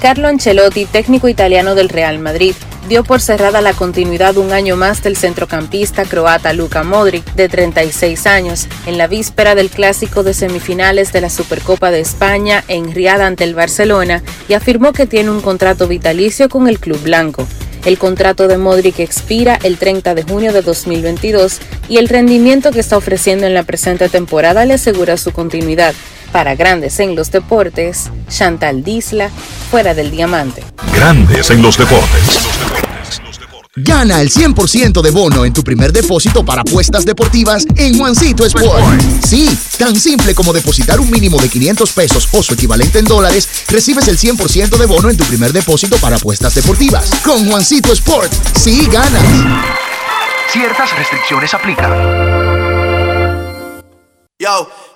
[0.00, 2.54] Carlo Ancelotti, técnico italiano del Real Madrid,
[2.88, 8.26] dio por cerrada la continuidad un año más del centrocampista croata Luka Modric, de 36
[8.26, 13.22] años, en la víspera del clásico de semifinales de la Supercopa de España en Riad
[13.22, 17.46] ante el Barcelona y afirmó que tiene un contrato vitalicio con el club blanco.
[17.84, 22.80] El contrato de Modric expira el 30 de junio de 2022 y el rendimiento que
[22.80, 25.94] está ofreciendo en la presente temporada le asegura su continuidad.
[26.34, 29.30] Para Grandes en los Deportes, Chantal Disla,
[29.70, 30.64] fuera del diamante.
[30.92, 32.48] Grandes en los deportes.
[33.76, 39.00] Gana el 100% de bono en tu primer depósito para apuestas deportivas en Juancito Sport.
[39.24, 43.48] Sí, tan simple como depositar un mínimo de 500 pesos o su equivalente en dólares,
[43.68, 47.12] recibes el 100% de bono en tu primer depósito para apuestas deportivas.
[47.24, 49.22] Con Juancito Sport, sí ganas.
[50.50, 51.92] Ciertas restricciones aplican.
[54.36, 54.68] Yo,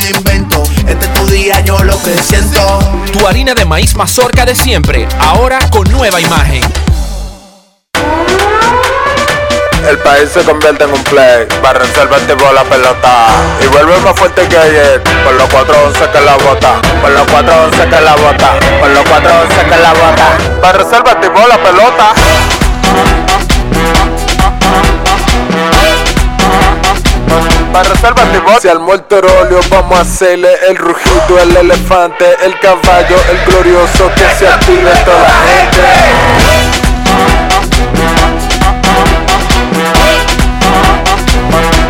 [0.00, 0.62] un invento.
[0.86, 2.78] Este es tu día, yo lo que siento.
[3.12, 6.62] Tu harina de maíz mazorca de siempre, ahora con nueva imagen.
[9.88, 11.46] El país se convierte en un play.
[11.62, 13.26] Para reservar tipo la pelota.
[13.62, 15.02] Y vuelve más fuerte que ayer.
[15.24, 16.80] Por los 411 que la bota.
[17.00, 18.50] Por los 411 que la bota.
[18.78, 20.60] Por los 411 que la bota.
[20.60, 22.14] Para reservar tipo la pelota.
[27.72, 27.88] Para
[28.32, 28.60] tipo.
[28.60, 34.10] Si al muerto óleo vamos a hacerle el rugido, el elefante, el caballo, el glorioso
[34.14, 35.80] que se active toda la gente.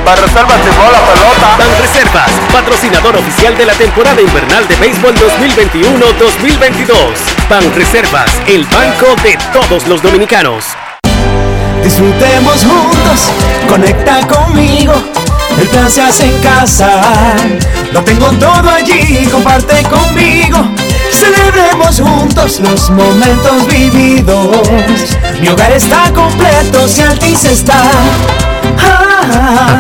[0.05, 1.57] Para reservas la pelota.
[1.57, 6.95] Ban Reservas, patrocinador oficial de la temporada invernal de béisbol 2021-2022.
[7.49, 10.65] Ban Reservas, el banco de todos los dominicanos.
[11.83, 13.31] Disfrutemos juntos,
[13.69, 14.95] conecta conmigo.
[15.59, 17.03] El plan se hace en casa.
[17.93, 20.59] Lo tengo todo allí, comparte conmigo.
[21.11, 25.17] Celebremos juntos los momentos vividos.
[25.41, 27.91] Mi hogar está completo si Altis está.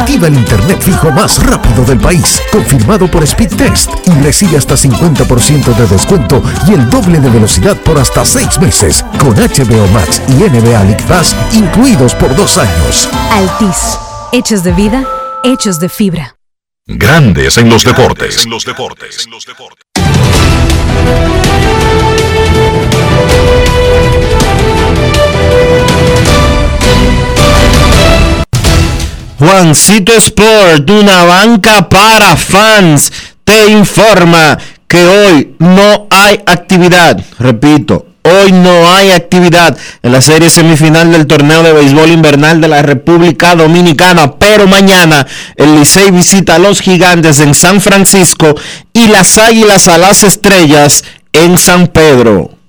[0.01, 5.75] Activa el internet fijo más rápido del país, confirmado por Speedtest y recibe hasta 50%
[5.75, 10.33] de descuento y el doble de velocidad por hasta 6 meses con HBO Max y
[10.33, 13.09] NBA League Pass incluidos por dos años.
[13.33, 13.99] Altis,
[14.33, 15.05] hechos de vida,
[15.45, 16.37] hechos de fibra.
[16.87, 18.45] Grandes en los deportes.
[18.45, 19.29] En los deportes.
[29.39, 33.11] Juancito Sport, una banca para fans,
[33.45, 37.25] te informa que hoy no hay actividad.
[37.39, 42.69] Repito, hoy no hay actividad en la serie semifinal del torneo de béisbol invernal de
[42.69, 45.27] la República Dominicana, pero mañana
[45.57, 48.55] el Licey visita a los gigantes en San Francisco
[48.93, 52.61] y las águilas a las estrellas en San Pedro.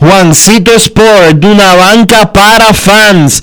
[0.00, 3.42] Juancito Sport, una banca para fans,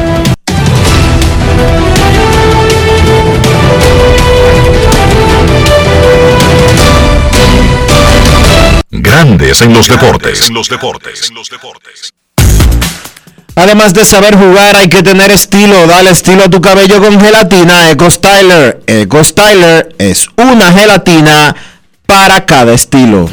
[8.91, 10.49] Grandes en los deportes.
[10.49, 11.31] En los deportes.
[13.55, 15.87] Además de saber jugar, hay que tener estilo.
[15.87, 18.81] Dale estilo a tu cabello con gelatina Eco Styler.
[18.87, 21.55] Eco Styler es una gelatina
[22.05, 23.29] para cada estilo.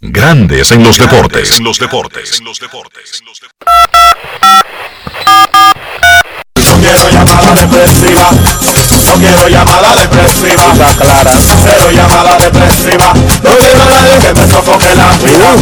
[0.00, 1.58] Grandes en los deportes.
[1.58, 2.42] En los deportes.
[2.42, 2.52] No
[6.80, 8.30] quiero llamada depresiva.
[9.06, 10.74] No quiero llamada depresiva.
[10.98, 11.30] clara.
[11.62, 13.14] Cero llamada depresiva.
[13.14, 15.54] No quiero a nadie que me sofoque la vida.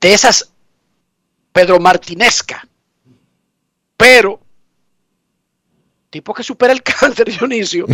[0.00, 0.50] de esas
[1.52, 2.66] Pedro Martinesca,
[3.96, 4.40] pero
[6.10, 7.86] tipo que supera el cáncer, Dionisio,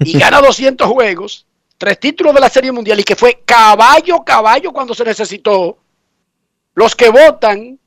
[0.00, 1.46] y gana 200 juegos,
[1.76, 5.78] tres títulos de la Serie Mundial y que fue caballo, caballo cuando se necesitó.
[6.74, 7.78] Los que votan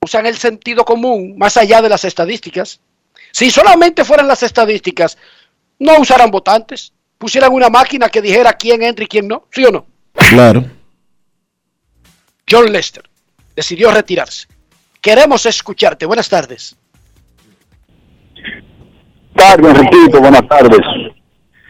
[0.00, 2.80] usan el sentido común más allá de las estadísticas.
[3.32, 5.18] Si solamente fueran las estadísticas,
[5.78, 9.70] no usaran votantes pusieran una máquina que dijera quién entra y quién no, ¿sí o
[9.70, 9.86] no?
[10.30, 10.64] Claro.
[12.48, 13.02] John Lester
[13.54, 14.46] decidió retirarse.
[15.00, 16.06] Queremos escucharte.
[16.06, 16.76] Buenas tardes.
[19.34, 20.80] Tardes, repito, buenas tardes.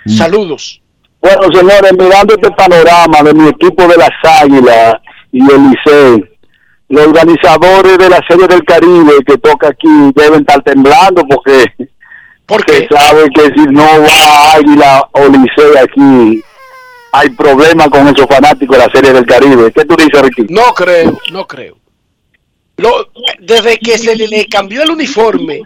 [0.07, 0.81] Saludos.
[1.21, 4.11] Bueno, señores, mirando este panorama de mi equipo de las
[4.43, 4.95] Águilas
[5.33, 6.39] y el Licey,
[6.89, 11.65] los organizadores de la Serie del Caribe que toca aquí deben estar temblando porque
[12.49, 16.43] porque saben que si no va Águila o Licey aquí
[17.13, 19.73] hay problemas con esos fanáticos de la Serie del Caribe.
[19.73, 20.47] ¿Qué tú dices, Ricky?
[20.53, 21.77] No creo, no creo.
[22.77, 23.09] Lo-
[23.41, 25.61] desde que se le, le cambió el uniforme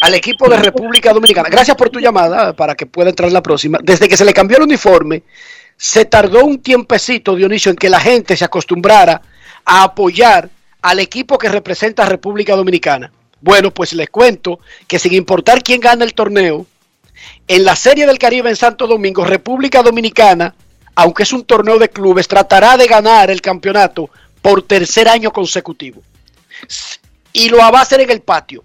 [0.00, 3.78] al equipo de República Dominicana, gracias por tu llamada para que pueda entrar la próxima.
[3.82, 5.22] Desde que se le cambió el uniforme,
[5.76, 9.20] se tardó un tiempecito, Dionisio, en que la gente se acostumbrara
[9.64, 10.48] a apoyar
[10.82, 13.12] al equipo que representa a República Dominicana.
[13.40, 16.66] Bueno, pues les cuento que sin importar quién gana el torneo,
[17.48, 20.54] en la Serie del Caribe en Santo Domingo, República Dominicana,
[20.94, 24.10] aunque es un torneo de clubes, tratará de ganar el campeonato
[24.42, 26.02] por tercer año consecutivo.
[27.32, 28.64] Y lo va a hacer en el patio,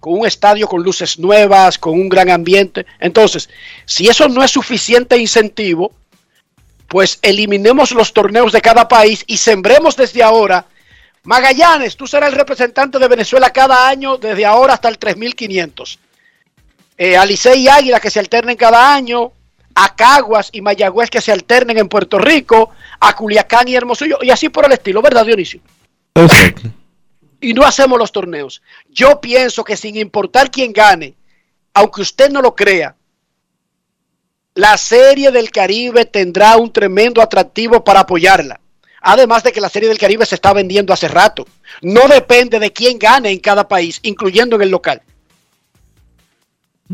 [0.00, 2.86] con un estadio con luces nuevas, con un gran ambiente.
[3.00, 3.48] Entonces,
[3.86, 5.92] si eso no es suficiente incentivo,
[6.88, 10.66] pues eliminemos los torneos de cada país y sembremos desde ahora.
[11.24, 15.98] Magallanes, tú serás el representante de Venezuela cada año, desde ahora hasta el 3500
[16.96, 19.32] eh, a Licey y Águila que se alternen cada año,
[19.74, 22.70] a Caguas y Mayagüez que se alternen en Puerto Rico,
[23.00, 25.60] a Culiacán y Hermosillo, y así por el estilo, ¿verdad, Dionisio?
[27.40, 28.62] Y no hacemos los torneos.
[28.88, 31.14] Yo pienso que sin importar quién gane,
[31.72, 32.94] aunque usted no lo crea,
[34.54, 38.60] la Serie del Caribe tendrá un tremendo atractivo para apoyarla.
[39.06, 41.46] Además de que la Serie del Caribe se está vendiendo hace rato.
[41.82, 45.02] No depende de quién gane en cada país, incluyendo en el local.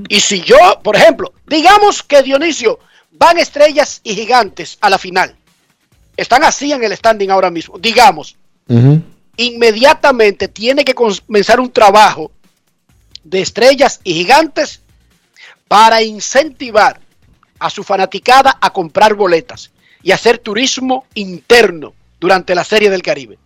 [0.09, 2.81] Y si yo, por ejemplo, digamos que Dionisio
[3.13, 5.37] van estrellas y gigantes a la final.
[6.17, 7.79] Están así en el standing ahora mismo.
[7.79, 8.37] Digamos,
[9.37, 12.33] inmediatamente tiene que comenzar un trabajo
[13.23, 14.81] de estrellas y gigantes
[15.69, 16.99] para incentivar
[17.61, 19.71] a su fanaticada a comprar boletas
[20.03, 23.39] y hacer turismo interno durante la Serie del Caribe.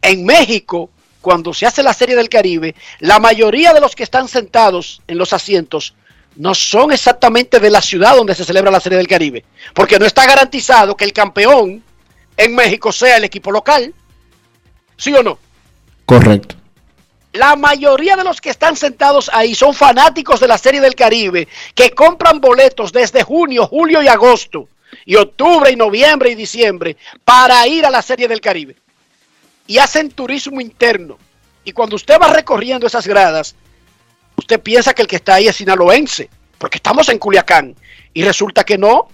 [0.00, 0.90] En México,
[1.20, 5.18] cuando se hace la Serie del Caribe, la mayoría de los que están sentados en
[5.18, 5.94] los asientos
[6.36, 9.44] no son exactamente de la ciudad donde se celebra la Serie del Caribe,
[9.74, 11.82] porque no está garantizado que el campeón
[12.36, 13.92] en México sea el equipo local.
[14.96, 15.38] ¿Sí o no?
[16.06, 16.54] Correcto.
[17.32, 21.46] La mayoría de los que están sentados ahí son fanáticos de la Serie del Caribe
[21.74, 24.68] que compran boletos desde junio, julio y agosto,
[25.04, 28.76] y octubre y noviembre y diciembre para ir a la Serie del Caribe.
[29.66, 31.18] Y hacen turismo interno.
[31.64, 33.54] Y cuando usted va recorriendo esas gradas,
[34.36, 37.76] usted piensa que el que está ahí es sinaloense, porque estamos en Culiacán.
[38.12, 39.08] Y resulta que no,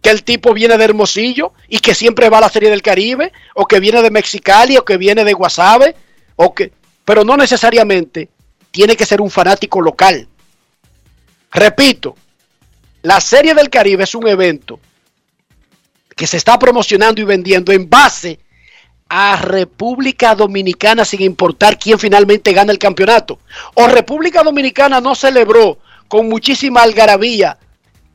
[0.00, 3.32] que el tipo viene de Hermosillo y que siempre va a la Serie del Caribe,
[3.54, 5.96] o que viene de Mexicali, o que viene de Guasave,
[6.36, 6.72] o que
[7.04, 8.28] pero no necesariamente
[8.70, 10.26] tiene que ser un fanático local.
[11.52, 12.16] Repito,
[13.04, 14.80] la Serie del Caribe es un evento
[16.16, 18.40] que se está promocionando y vendiendo en base
[19.10, 23.40] a República Dominicana sin importar quién finalmente gana el campeonato.
[23.74, 25.78] O República Dominicana no celebró
[26.08, 27.58] con muchísima algarabía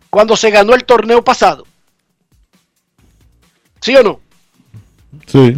[0.09, 1.67] cuando se ganó el torneo pasado.
[3.81, 4.19] ¿Sí o no?
[5.27, 5.55] Sí.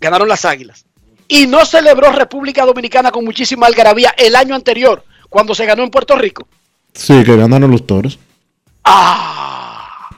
[0.00, 0.84] Ganaron las Águilas
[1.28, 5.90] y no celebró República Dominicana con muchísima algarabía el año anterior, cuando se ganó en
[5.90, 6.48] Puerto Rico.
[6.92, 8.18] Sí, que ganaron los toros.
[8.84, 10.08] Ah.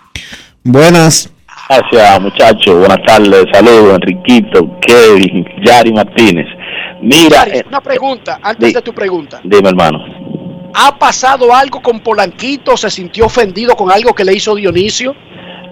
[0.65, 1.31] Buenas.
[1.69, 2.79] Gracias, muchachos.
[2.79, 3.45] Buenas tardes.
[3.53, 6.47] Saludos, Enriquito, Kevin, Yari Martínez.
[7.03, 9.41] Mira, Yari, eh, una pregunta, antes di- de tu pregunta.
[9.43, 9.99] dime, hermano.
[10.75, 12.77] ¿Ha pasado algo con Polanquito?
[12.77, 15.15] ¿Se sintió ofendido con algo que le hizo Dionisio?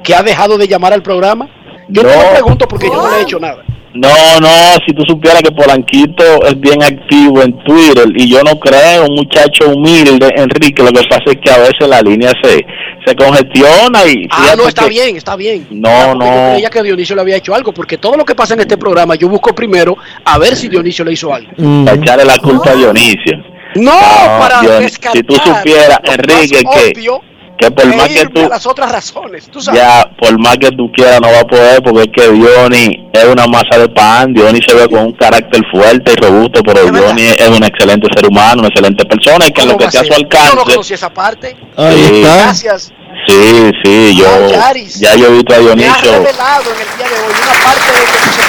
[0.02, 1.48] ¿Que ha dejado de llamar al programa?
[1.88, 2.22] Yo no, No.
[2.22, 3.62] lo pregunto porque yo no le he hecho nada.
[3.92, 4.48] No, no,
[4.86, 9.16] si tú supieras que Polanquito es bien activo en Twitter y yo no creo, un
[9.16, 12.64] muchacho humilde, Enrique, lo que pasa es que a veces la línea se,
[13.04, 14.28] se congestiona y...
[14.30, 15.66] Ah, no, está que- bien, está bien.
[15.70, 16.52] No, Ah, porque Yo no.
[16.52, 19.16] creía que Dionisio le había hecho algo, porque todo lo que pasa en este programa,
[19.16, 21.50] yo busco primero a ver si Dionisio le hizo algo.
[21.84, 23.42] Para echarle la culpa a Dionisio.
[23.74, 23.92] No,
[24.38, 27.22] para Dion- descartar Si tú supieras, Enrique, que, obvio
[27.60, 28.46] que por más que tú...
[28.46, 29.80] a las otras razones, tú sabes.
[29.80, 33.24] Ya, por más que tú quieras, no va a poder porque es que Diony es
[33.26, 34.32] una masa de pan.
[34.32, 38.26] Diony se ve con un carácter fuerte y robusto, pero Diony es un excelente ser
[38.28, 40.22] humano, una excelente persona y que en lo ¿Cómo que esté a su ser?
[40.22, 40.64] Yo no alcance.
[40.72, 41.56] conocí esa parte.
[41.76, 42.04] Ahí Sí.
[42.22, 42.36] está.
[42.36, 42.92] Gracias.
[43.28, 44.26] Sí, sí, yo.
[44.58, 44.72] Ah.
[44.98, 46.12] Ya yo he visto a Dionisio.
[46.12, 48.44] revelado en el día de hoy una parte de Dionisio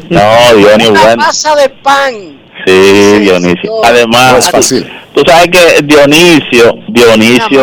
[0.00, 1.16] que no Diony es Una bueno.
[1.16, 2.38] masa de pan.
[2.68, 3.84] Sí, Dionisio.
[3.84, 4.90] Además, No es fácil.
[5.14, 7.62] tú sabes que Dionisio, Dionisio.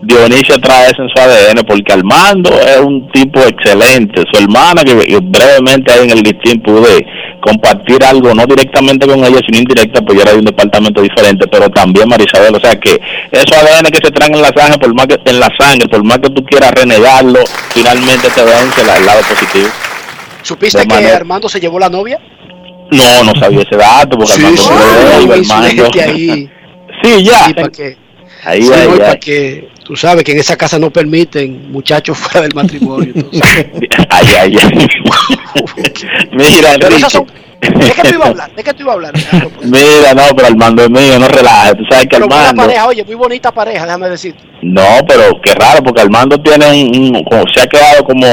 [0.00, 4.22] Dionisio trae eso en su ADN porque Armando es un tipo excelente.
[4.32, 7.04] Su hermana, que brevemente ahí en el listín pude
[7.40, 11.48] compartir algo, no directamente con ella, sino indirecta, pues yo era de un departamento diferente,
[11.48, 12.54] pero también Marisabel.
[12.54, 13.00] O sea que
[13.32, 16.04] esos ADN que se traen en la sangre, por más que, en la sangre, por
[16.04, 19.68] más que tú quieras renegarlo, finalmente te vence el lado positivo.
[20.42, 22.20] ¿Supiste De que manera- Armando se llevó la novia?
[22.90, 24.68] No, no sabía ese dato, porque Sí, Armando sí,
[25.24, 25.36] hubo Armando.
[25.36, 26.50] incidente ahí.
[27.02, 27.44] Sí, ya.
[27.46, 27.96] Sí, para que,
[28.44, 32.40] Ahí, sí, ahí, para que tú sabes que en esa casa no permiten muchachos fuera
[32.42, 33.12] del matrimonio.
[34.10, 34.86] Ay, ay, ay.
[36.32, 37.34] Mira, Pero esas Enrique.
[37.34, 38.54] son- ¿De qué tú ibas a hablar?
[38.54, 39.14] ¿De qué tú ibas a hablar?
[39.64, 41.76] Mira, no, pero Armando es mío, no relajes.
[41.76, 42.62] Tú sabes que Pero Armando.
[42.62, 44.34] pareja, oye, muy bonita pareja, déjame decir.
[44.62, 48.26] No, pero qué raro, porque Armando tiene un, un- se ha quedado como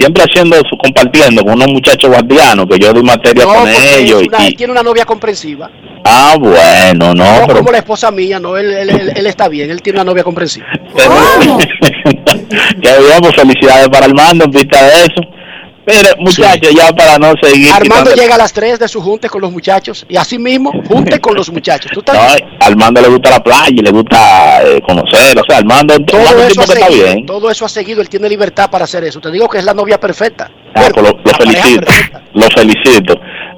[0.00, 4.22] siempre haciendo, su, compartiendo con unos muchachos guardianos que yo doy materia No, con ellos.
[4.26, 5.70] una- y- tiene una novia comprensiva.
[6.04, 9.48] ah, bueno, no, No pero, como la esposa mía, no, él, él, él- él está
[9.48, 10.66] bien, él tiene una novia comprensiva.
[12.80, 15.20] que bien, pues felicidades para Armando en vista de eso.
[15.86, 17.68] Mire, muchachos, ya para no seguir.
[17.70, 20.70] Armando quitando- llega a las 3 de su junte con los muchachos y así mismo
[20.86, 21.90] junte con los muchachos.
[21.92, 25.58] ¿Tú estás No, Armando le gusta la playa y le gusta eh, conocer, o sea,
[25.58, 27.26] Armando, todo eso, ha que está seguido, bien.
[27.26, 29.20] todo eso ha seguido, él tiene libertad para hacer eso.
[29.20, 30.50] Te digo que es la novia perfecta.
[30.74, 31.92] Ah, pues lo, lo felicito,
[32.34, 33.14] lo felicito.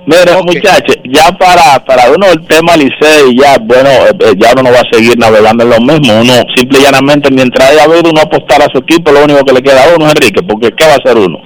[0.06, 4.64] Mira, muchachos, ya para, para uno el tema Licey, ya, bueno, eh, eh, ya uno
[4.64, 6.20] no va a seguir navegando en lo mismo.
[6.20, 9.52] Uno, simple y llanamente, mientras haya habido uno apostar a su equipo, lo único que
[9.52, 11.38] le queda a uno es Enrique, porque ¿qué va a hacer uno?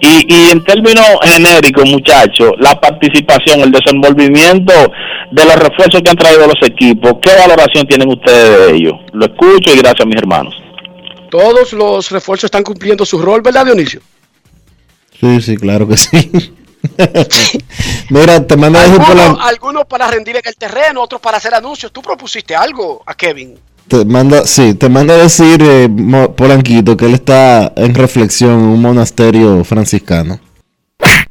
[0.00, 4.72] Y, y en términos genéricos, muchachos, la participación, el desenvolvimiento
[5.30, 8.94] de los refuerzos que han traído los equipos, ¿qué valoración tienen ustedes de ellos?
[9.12, 10.54] Lo escucho y gracias a mis hermanos.
[11.30, 14.00] Todos los refuerzos están cumpliendo su rol, ¿verdad, Dionisio?
[15.20, 16.30] Sí, sí, claro que sí.
[18.10, 21.92] Mira, te manda Algunos, la- algunos para rendir en el terreno, otros para hacer anuncios.
[21.92, 23.58] Tú propusiste algo a Kevin.
[23.90, 28.52] Te manda, sí, te manda a decir eh, Mo- Polanquito que él está en reflexión
[28.52, 30.38] en un monasterio franciscano.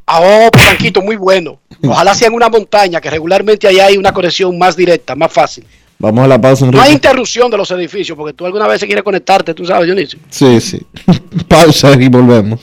[0.06, 1.58] Ah, oh, Polanquito, muy bueno.
[1.82, 5.64] Ojalá sea en una montaña, que regularmente ahí hay una conexión más directa, más fácil.
[5.98, 6.92] Vamos a la pausa, No hay Enrique.
[7.08, 10.18] interrupción de los edificios, porque tú alguna vez quieres conectarte, tú sabes, Dionisio.
[10.28, 10.82] Sí, sí.
[11.48, 12.60] pausa y volvemos.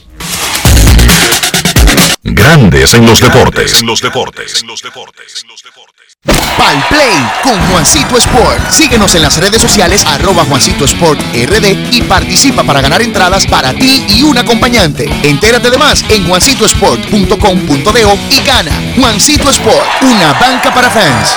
[2.22, 3.80] Grandes en los deportes.
[3.80, 4.62] En los deportes.
[4.62, 4.68] Pal
[6.88, 8.70] Play con Juancito Sport.
[8.70, 13.72] Síguenos en las redes sociales arroba Juancito Sport RD y participa para ganar entradas para
[13.72, 15.08] ti y un acompañante.
[15.22, 18.72] Entérate de más en juancitosport.com.de y gana.
[18.96, 21.36] Juancito Sport, una banca para fans.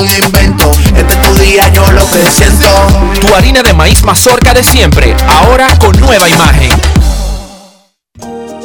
[0.00, 0.72] algún invento.
[0.96, 2.66] Este es tu día, yo lo que siento.
[3.20, 6.70] Tu harina de maíz mazorca de siempre, ahora con nueva imagen.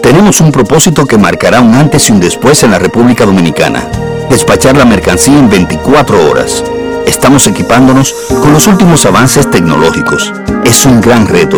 [0.02, 3.86] Tenemos un propósito que marcará un antes y un después en la República Dominicana.
[4.30, 6.64] Despachar la mercancía en 24 horas.
[7.06, 10.32] Estamos equipándonos con los últimos avances tecnológicos.
[10.64, 11.58] Es un gran reto,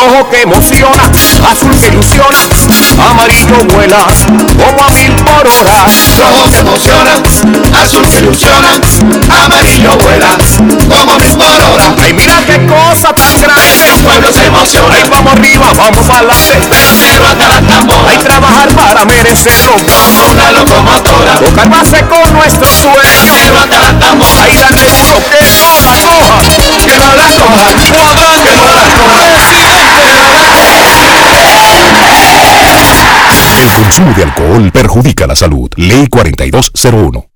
[0.00, 1.04] Rojo que emociona,
[1.52, 2.38] azul que ilusiona,
[3.10, 3.98] amarillo vuela
[4.56, 5.84] como a mil por hora.
[6.16, 7.20] Rojo que emociona,
[7.82, 8.80] azul que ilusiona,
[9.44, 10.38] amarillo vuela
[10.88, 11.94] como a mil por hora.
[12.02, 14.94] Ay, mira qué cosa tan grande, el pueblo se emociona.
[14.94, 18.10] Ay, vamos arriba, vamos adelante, de la cero hasta la tambora.
[18.10, 21.34] Hay trabajar para merecerlo, como una locomotora.
[21.44, 24.44] Tocar base con nuestro sueño, cero hasta la tambora.
[24.44, 26.40] Ay, darle duro que no la coja,
[26.86, 29.89] que no la coja, cuadrante, que no la coja.
[33.60, 35.68] El consumo de alcohol perjudica la salud.
[35.76, 37.26] Ley 4201.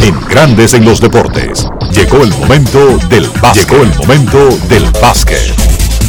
[0.00, 1.66] en Grandes en los Deportes.
[1.90, 3.68] Llegó el momento del básquet.
[3.68, 5.52] Llegó el momento del básquet.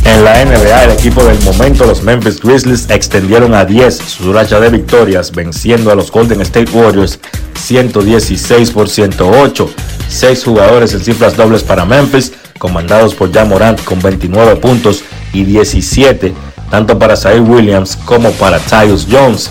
[0.05, 4.59] En la NBA, el equipo del momento, los Memphis Grizzlies, extendieron a 10 su racha
[4.59, 7.19] de victorias, venciendo a los Golden State Warriors
[7.55, 9.73] 116 por 108.
[10.07, 15.45] Seis jugadores en cifras dobles para Memphis, comandados por Jan Morant con 29 puntos y
[15.45, 16.33] 17,
[16.69, 19.49] tanto para Zaire Williams como para Tyus Jones.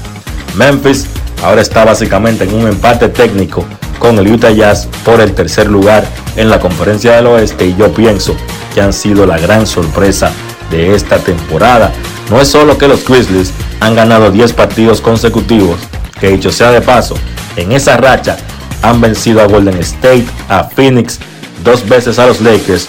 [0.56, 1.06] Memphis
[1.43, 3.64] ahora está básicamente en un empate técnico
[3.98, 6.05] con el Utah Jazz por el tercer lugar
[6.36, 8.36] en la conferencia del oeste y yo pienso
[8.74, 10.30] que han sido la gran sorpresa
[10.70, 11.93] de esta temporada.
[12.30, 15.78] No es solo que los Grizzlies han ganado 10 partidos consecutivos,
[16.20, 17.16] que dicho sea de paso,
[17.56, 18.36] en esa racha
[18.82, 21.18] han vencido a Golden State, a Phoenix,
[21.64, 22.88] dos veces a los Lakers,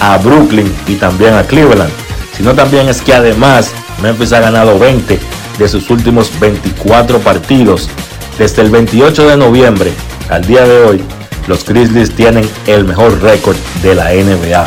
[0.00, 1.92] a Brooklyn y también a Cleveland,
[2.36, 3.72] sino también es que además
[4.02, 5.18] Memphis ha ganado 20
[5.58, 7.88] de sus últimos 24 partidos.
[8.38, 9.92] Desde el 28 de noviembre
[10.30, 11.02] al día de hoy,
[11.46, 14.66] los Grizzlies tienen el mejor récord de la NBA.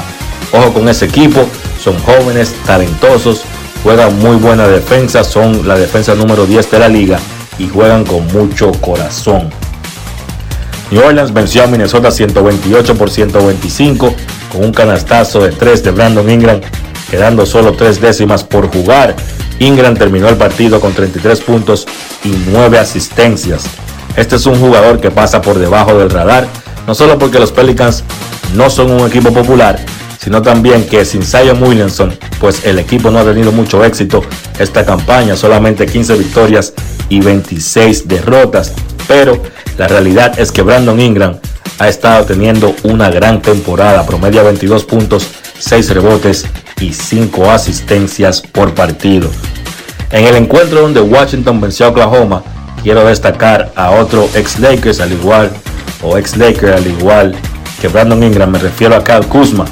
[0.52, 1.48] Ojo con ese equipo,
[1.84, 3.42] son jóvenes, talentosos,
[3.84, 7.20] juegan muy buena defensa, son la defensa número 10 de la liga
[7.58, 9.50] y juegan con mucho corazón.
[10.92, 14.16] New Orleans venció a Minnesota 128 por 125
[14.52, 16.62] con un canastazo de 3 de Brandon Ingram,
[17.10, 19.16] quedando solo 3 décimas por jugar.
[19.60, 21.88] Ingram terminó el partido con 33 puntos
[22.24, 23.66] y 9 asistencias.
[24.16, 26.48] Este es un jugador que pasa por debajo del radar,
[26.88, 28.04] no solo porque los Pelicans
[28.56, 29.78] no son un equipo popular,
[30.22, 34.24] sino también que sin Zion Williamson, pues el equipo no ha tenido mucho éxito
[34.58, 36.74] esta campaña, solamente 15 victorias
[37.10, 38.74] y 26 derrotas.
[39.08, 39.42] Pero
[39.78, 41.38] la realidad es que Brandon Ingram
[41.78, 45.28] ha estado teniendo una gran temporada, promedia 22 puntos,
[45.60, 46.46] 6 rebotes
[46.80, 49.30] y 5 asistencias por partido.
[50.12, 52.44] En el encuentro donde Washington venció a Oklahoma,
[52.84, 55.52] quiero destacar a otro ex Lakers al igual,
[56.02, 57.36] o ex Laker al igual
[57.82, 59.66] que Brandon Ingram, me refiero a Kyle Kuzma.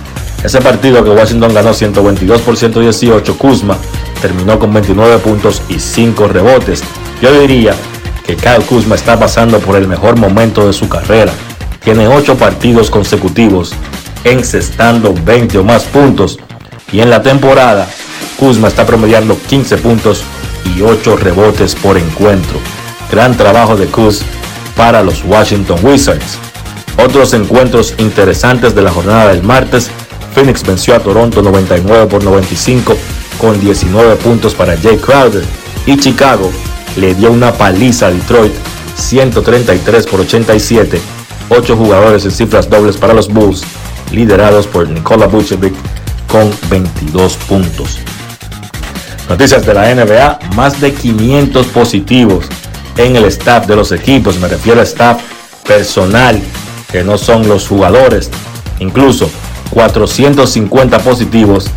[0.43, 3.77] Ese partido que Washington ganó 122 por 118, Kuzma
[4.21, 6.83] terminó con 29 puntos y 5 rebotes.
[7.21, 7.73] Yo diría
[8.25, 11.31] que Kyle Kuzma está pasando por el mejor momento de su carrera.
[11.83, 13.73] Tiene 8 partidos consecutivos
[14.23, 16.39] encestando 20 o más puntos
[16.91, 17.87] y en la temporada
[18.37, 20.23] Kuzma está promediando 15 puntos
[20.75, 22.59] y 8 rebotes por encuentro.
[23.11, 24.21] Gran trabajo de Kuz
[24.75, 26.37] para los Washington Wizards.
[27.03, 29.89] Otros encuentros interesantes de la jornada del martes.
[30.33, 32.95] Phoenix venció a Toronto 99 por 95
[33.39, 35.43] con 19 puntos para Jay Crowder.
[35.85, 36.51] Y Chicago
[36.95, 38.53] le dio una paliza a Detroit
[38.95, 41.01] 133 por 87.
[41.49, 43.63] 8 jugadores en cifras dobles para los Bulls,
[44.11, 45.73] liderados por Nikola Vucevic
[46.27, 47.99] con 22 puntos.
[49.29, 52.45] Noticias de la NBA, más de 500 positivos
[52.97, 55.21] en el staff de los equipos, me refiero a staff
[55.65, 56.41] personal,
[56.91, 58.29] que no son los jugadores,
[58.79, 59.29] incluso
[59.71, 61.67] 450 positivos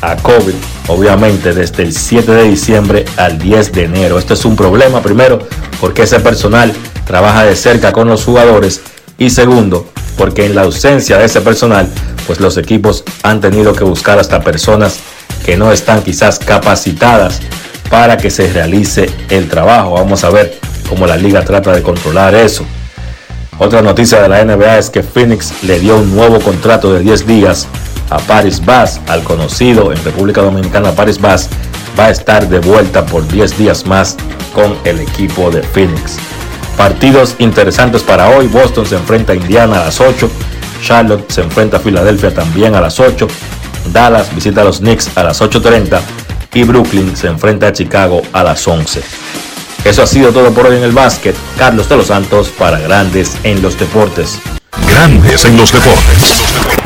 [0.00, 0.54] a COVID,
[0.88, 4.18] obviamente desde el 7 de diciembre al 10 de enero.
[4.18, 5.40] Esto es un problema, primero,
[5.80, 6.72] porque ese personal
[7.06, 8.80] trabaja de cerca con los jugadores
[9.18, 9.86] y segundo,
[10.16, 11.88] porque en la ausencia de ese personal,
[12.26, 14.98] pues los equipos han tenido que buscar hasta personas
[15.44, 17.40] que no están quizás capacitadas
[17.90, 19.92] para que se realice el trabajo.
[19.92, 22.64] Vamos a ver cómo la liga trata de controlar eso.
[23.58, 27.26] Otra noticia de la NBA es que Phoenix le dio un nuevo contrato de 10
[27.26, 27.66] días
[28.10, 31.48] a Paris Bass, al conocido en República Dominicana Paris Bass,
[31.98, 34.16] va a estar de vuelta por 10 días más
[34.54, 36.18] con el equipo de Phoenix.
[36.76, 40.30] Partidos interesantes para hoy, Boston se enfrenta a Indiana a las 8,
[40.82, 43.26] Charlotte se enfrenta a Filadelfia también a las 8,
[43.92, 46.00] Dallas visita a los Knicks a las 8.30
[46.52, 49.02] y Brooklyn se enfrenta a Chicago a las 11.
[49.84, 51.36] Eso ha sido todo por hoy en el básquet.
[51.56, 54.40] Carlos de los Santos para Grandes en los Deportes.
[54.88, 56.85] Grandes en los Deportes.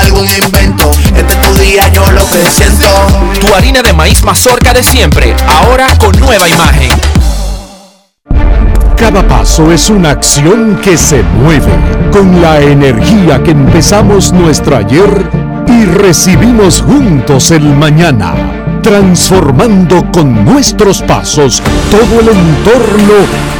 [0.00, 0.90] algún invento.
[1.16, 2.86] Este es tu día, yo lo que siento.
[3.40, 6.90] Tu harina de maíz mazorca de siempre, ahora con nueva imagen.
[8.96, 11.72] Cada paso es una acción que se mueve
[12.12, 15.26] con la energía que empezamos nuestro ayer
[15.66, 18.34] y recibimos juntos el mañana,
[18.82, 23.14] transformando con nuestros pasos todo el entorno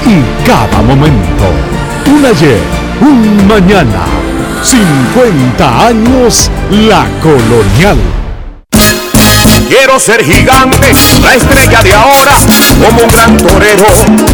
[0.06, 1.44] y cada momento.
[2.06, 2.60] Un ayer,
[3.00, 4.19] un mañana.
[4.62, 8.19] 50 años La Colonial.
[9.70, 10.92] Quiero ser gigante,
[11.22, 12.34] la estrella de ahora,
[12.84, 13.86] como un gran torero,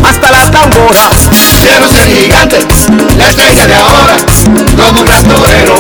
[0.03, 1.29] hasta las tamboras.
[1.61, 2.59] Quiero ser gigante,
[3.19, 4.17] la estrella de ahora,
[4.79, 5.75] como un gran torero,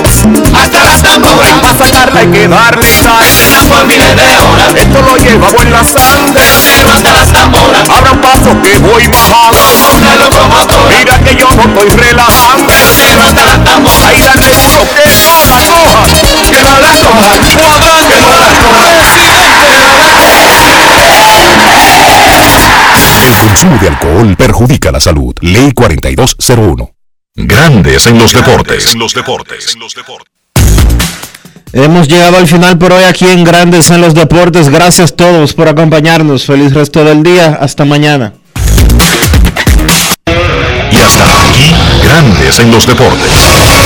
[0.60, 1.54] hasta las tamboras.
[1.62, 3.26] Para sacarla hay que darle sal,
[3.70, 4.74] por miles de horas.
[4.76, 7.88] Esto lo llevamos en la sangre, pero hasta las tamboras.
[7.88, 9.58] Abra un paso que voy bajando,
[9.96, 10.96] una locomotora.
[10.98, 14.04] Mira que yo no estoy relajando, pero hasta las tamboras.
[14.04, 16.04] Ahí dale duro que no la coja,
[16.50, 17.32] que no la coja,
[18.12, 18.45] que no la
[23.56, 25.34] consumo de alcohol perjudica la salud.
[25.40, 26.90] Ley 4201.
[27.36, 28.92] Grandes en los deportes.
[28.92, 29.76] En los deportes.
[31.72, 34.68] Hemos llegado al final por hoy aquí en Grandes en los Deportes.
[34.68, 36.44] Gracias a todos por acompañarnos.
[36.44, 37.58] Feliz resto del día.
[37.60, 38.34] Hasta mañana.
[40.90, 41.74] Y hasta aquí,
[42.04, 43.85] Grandes en los Deportes.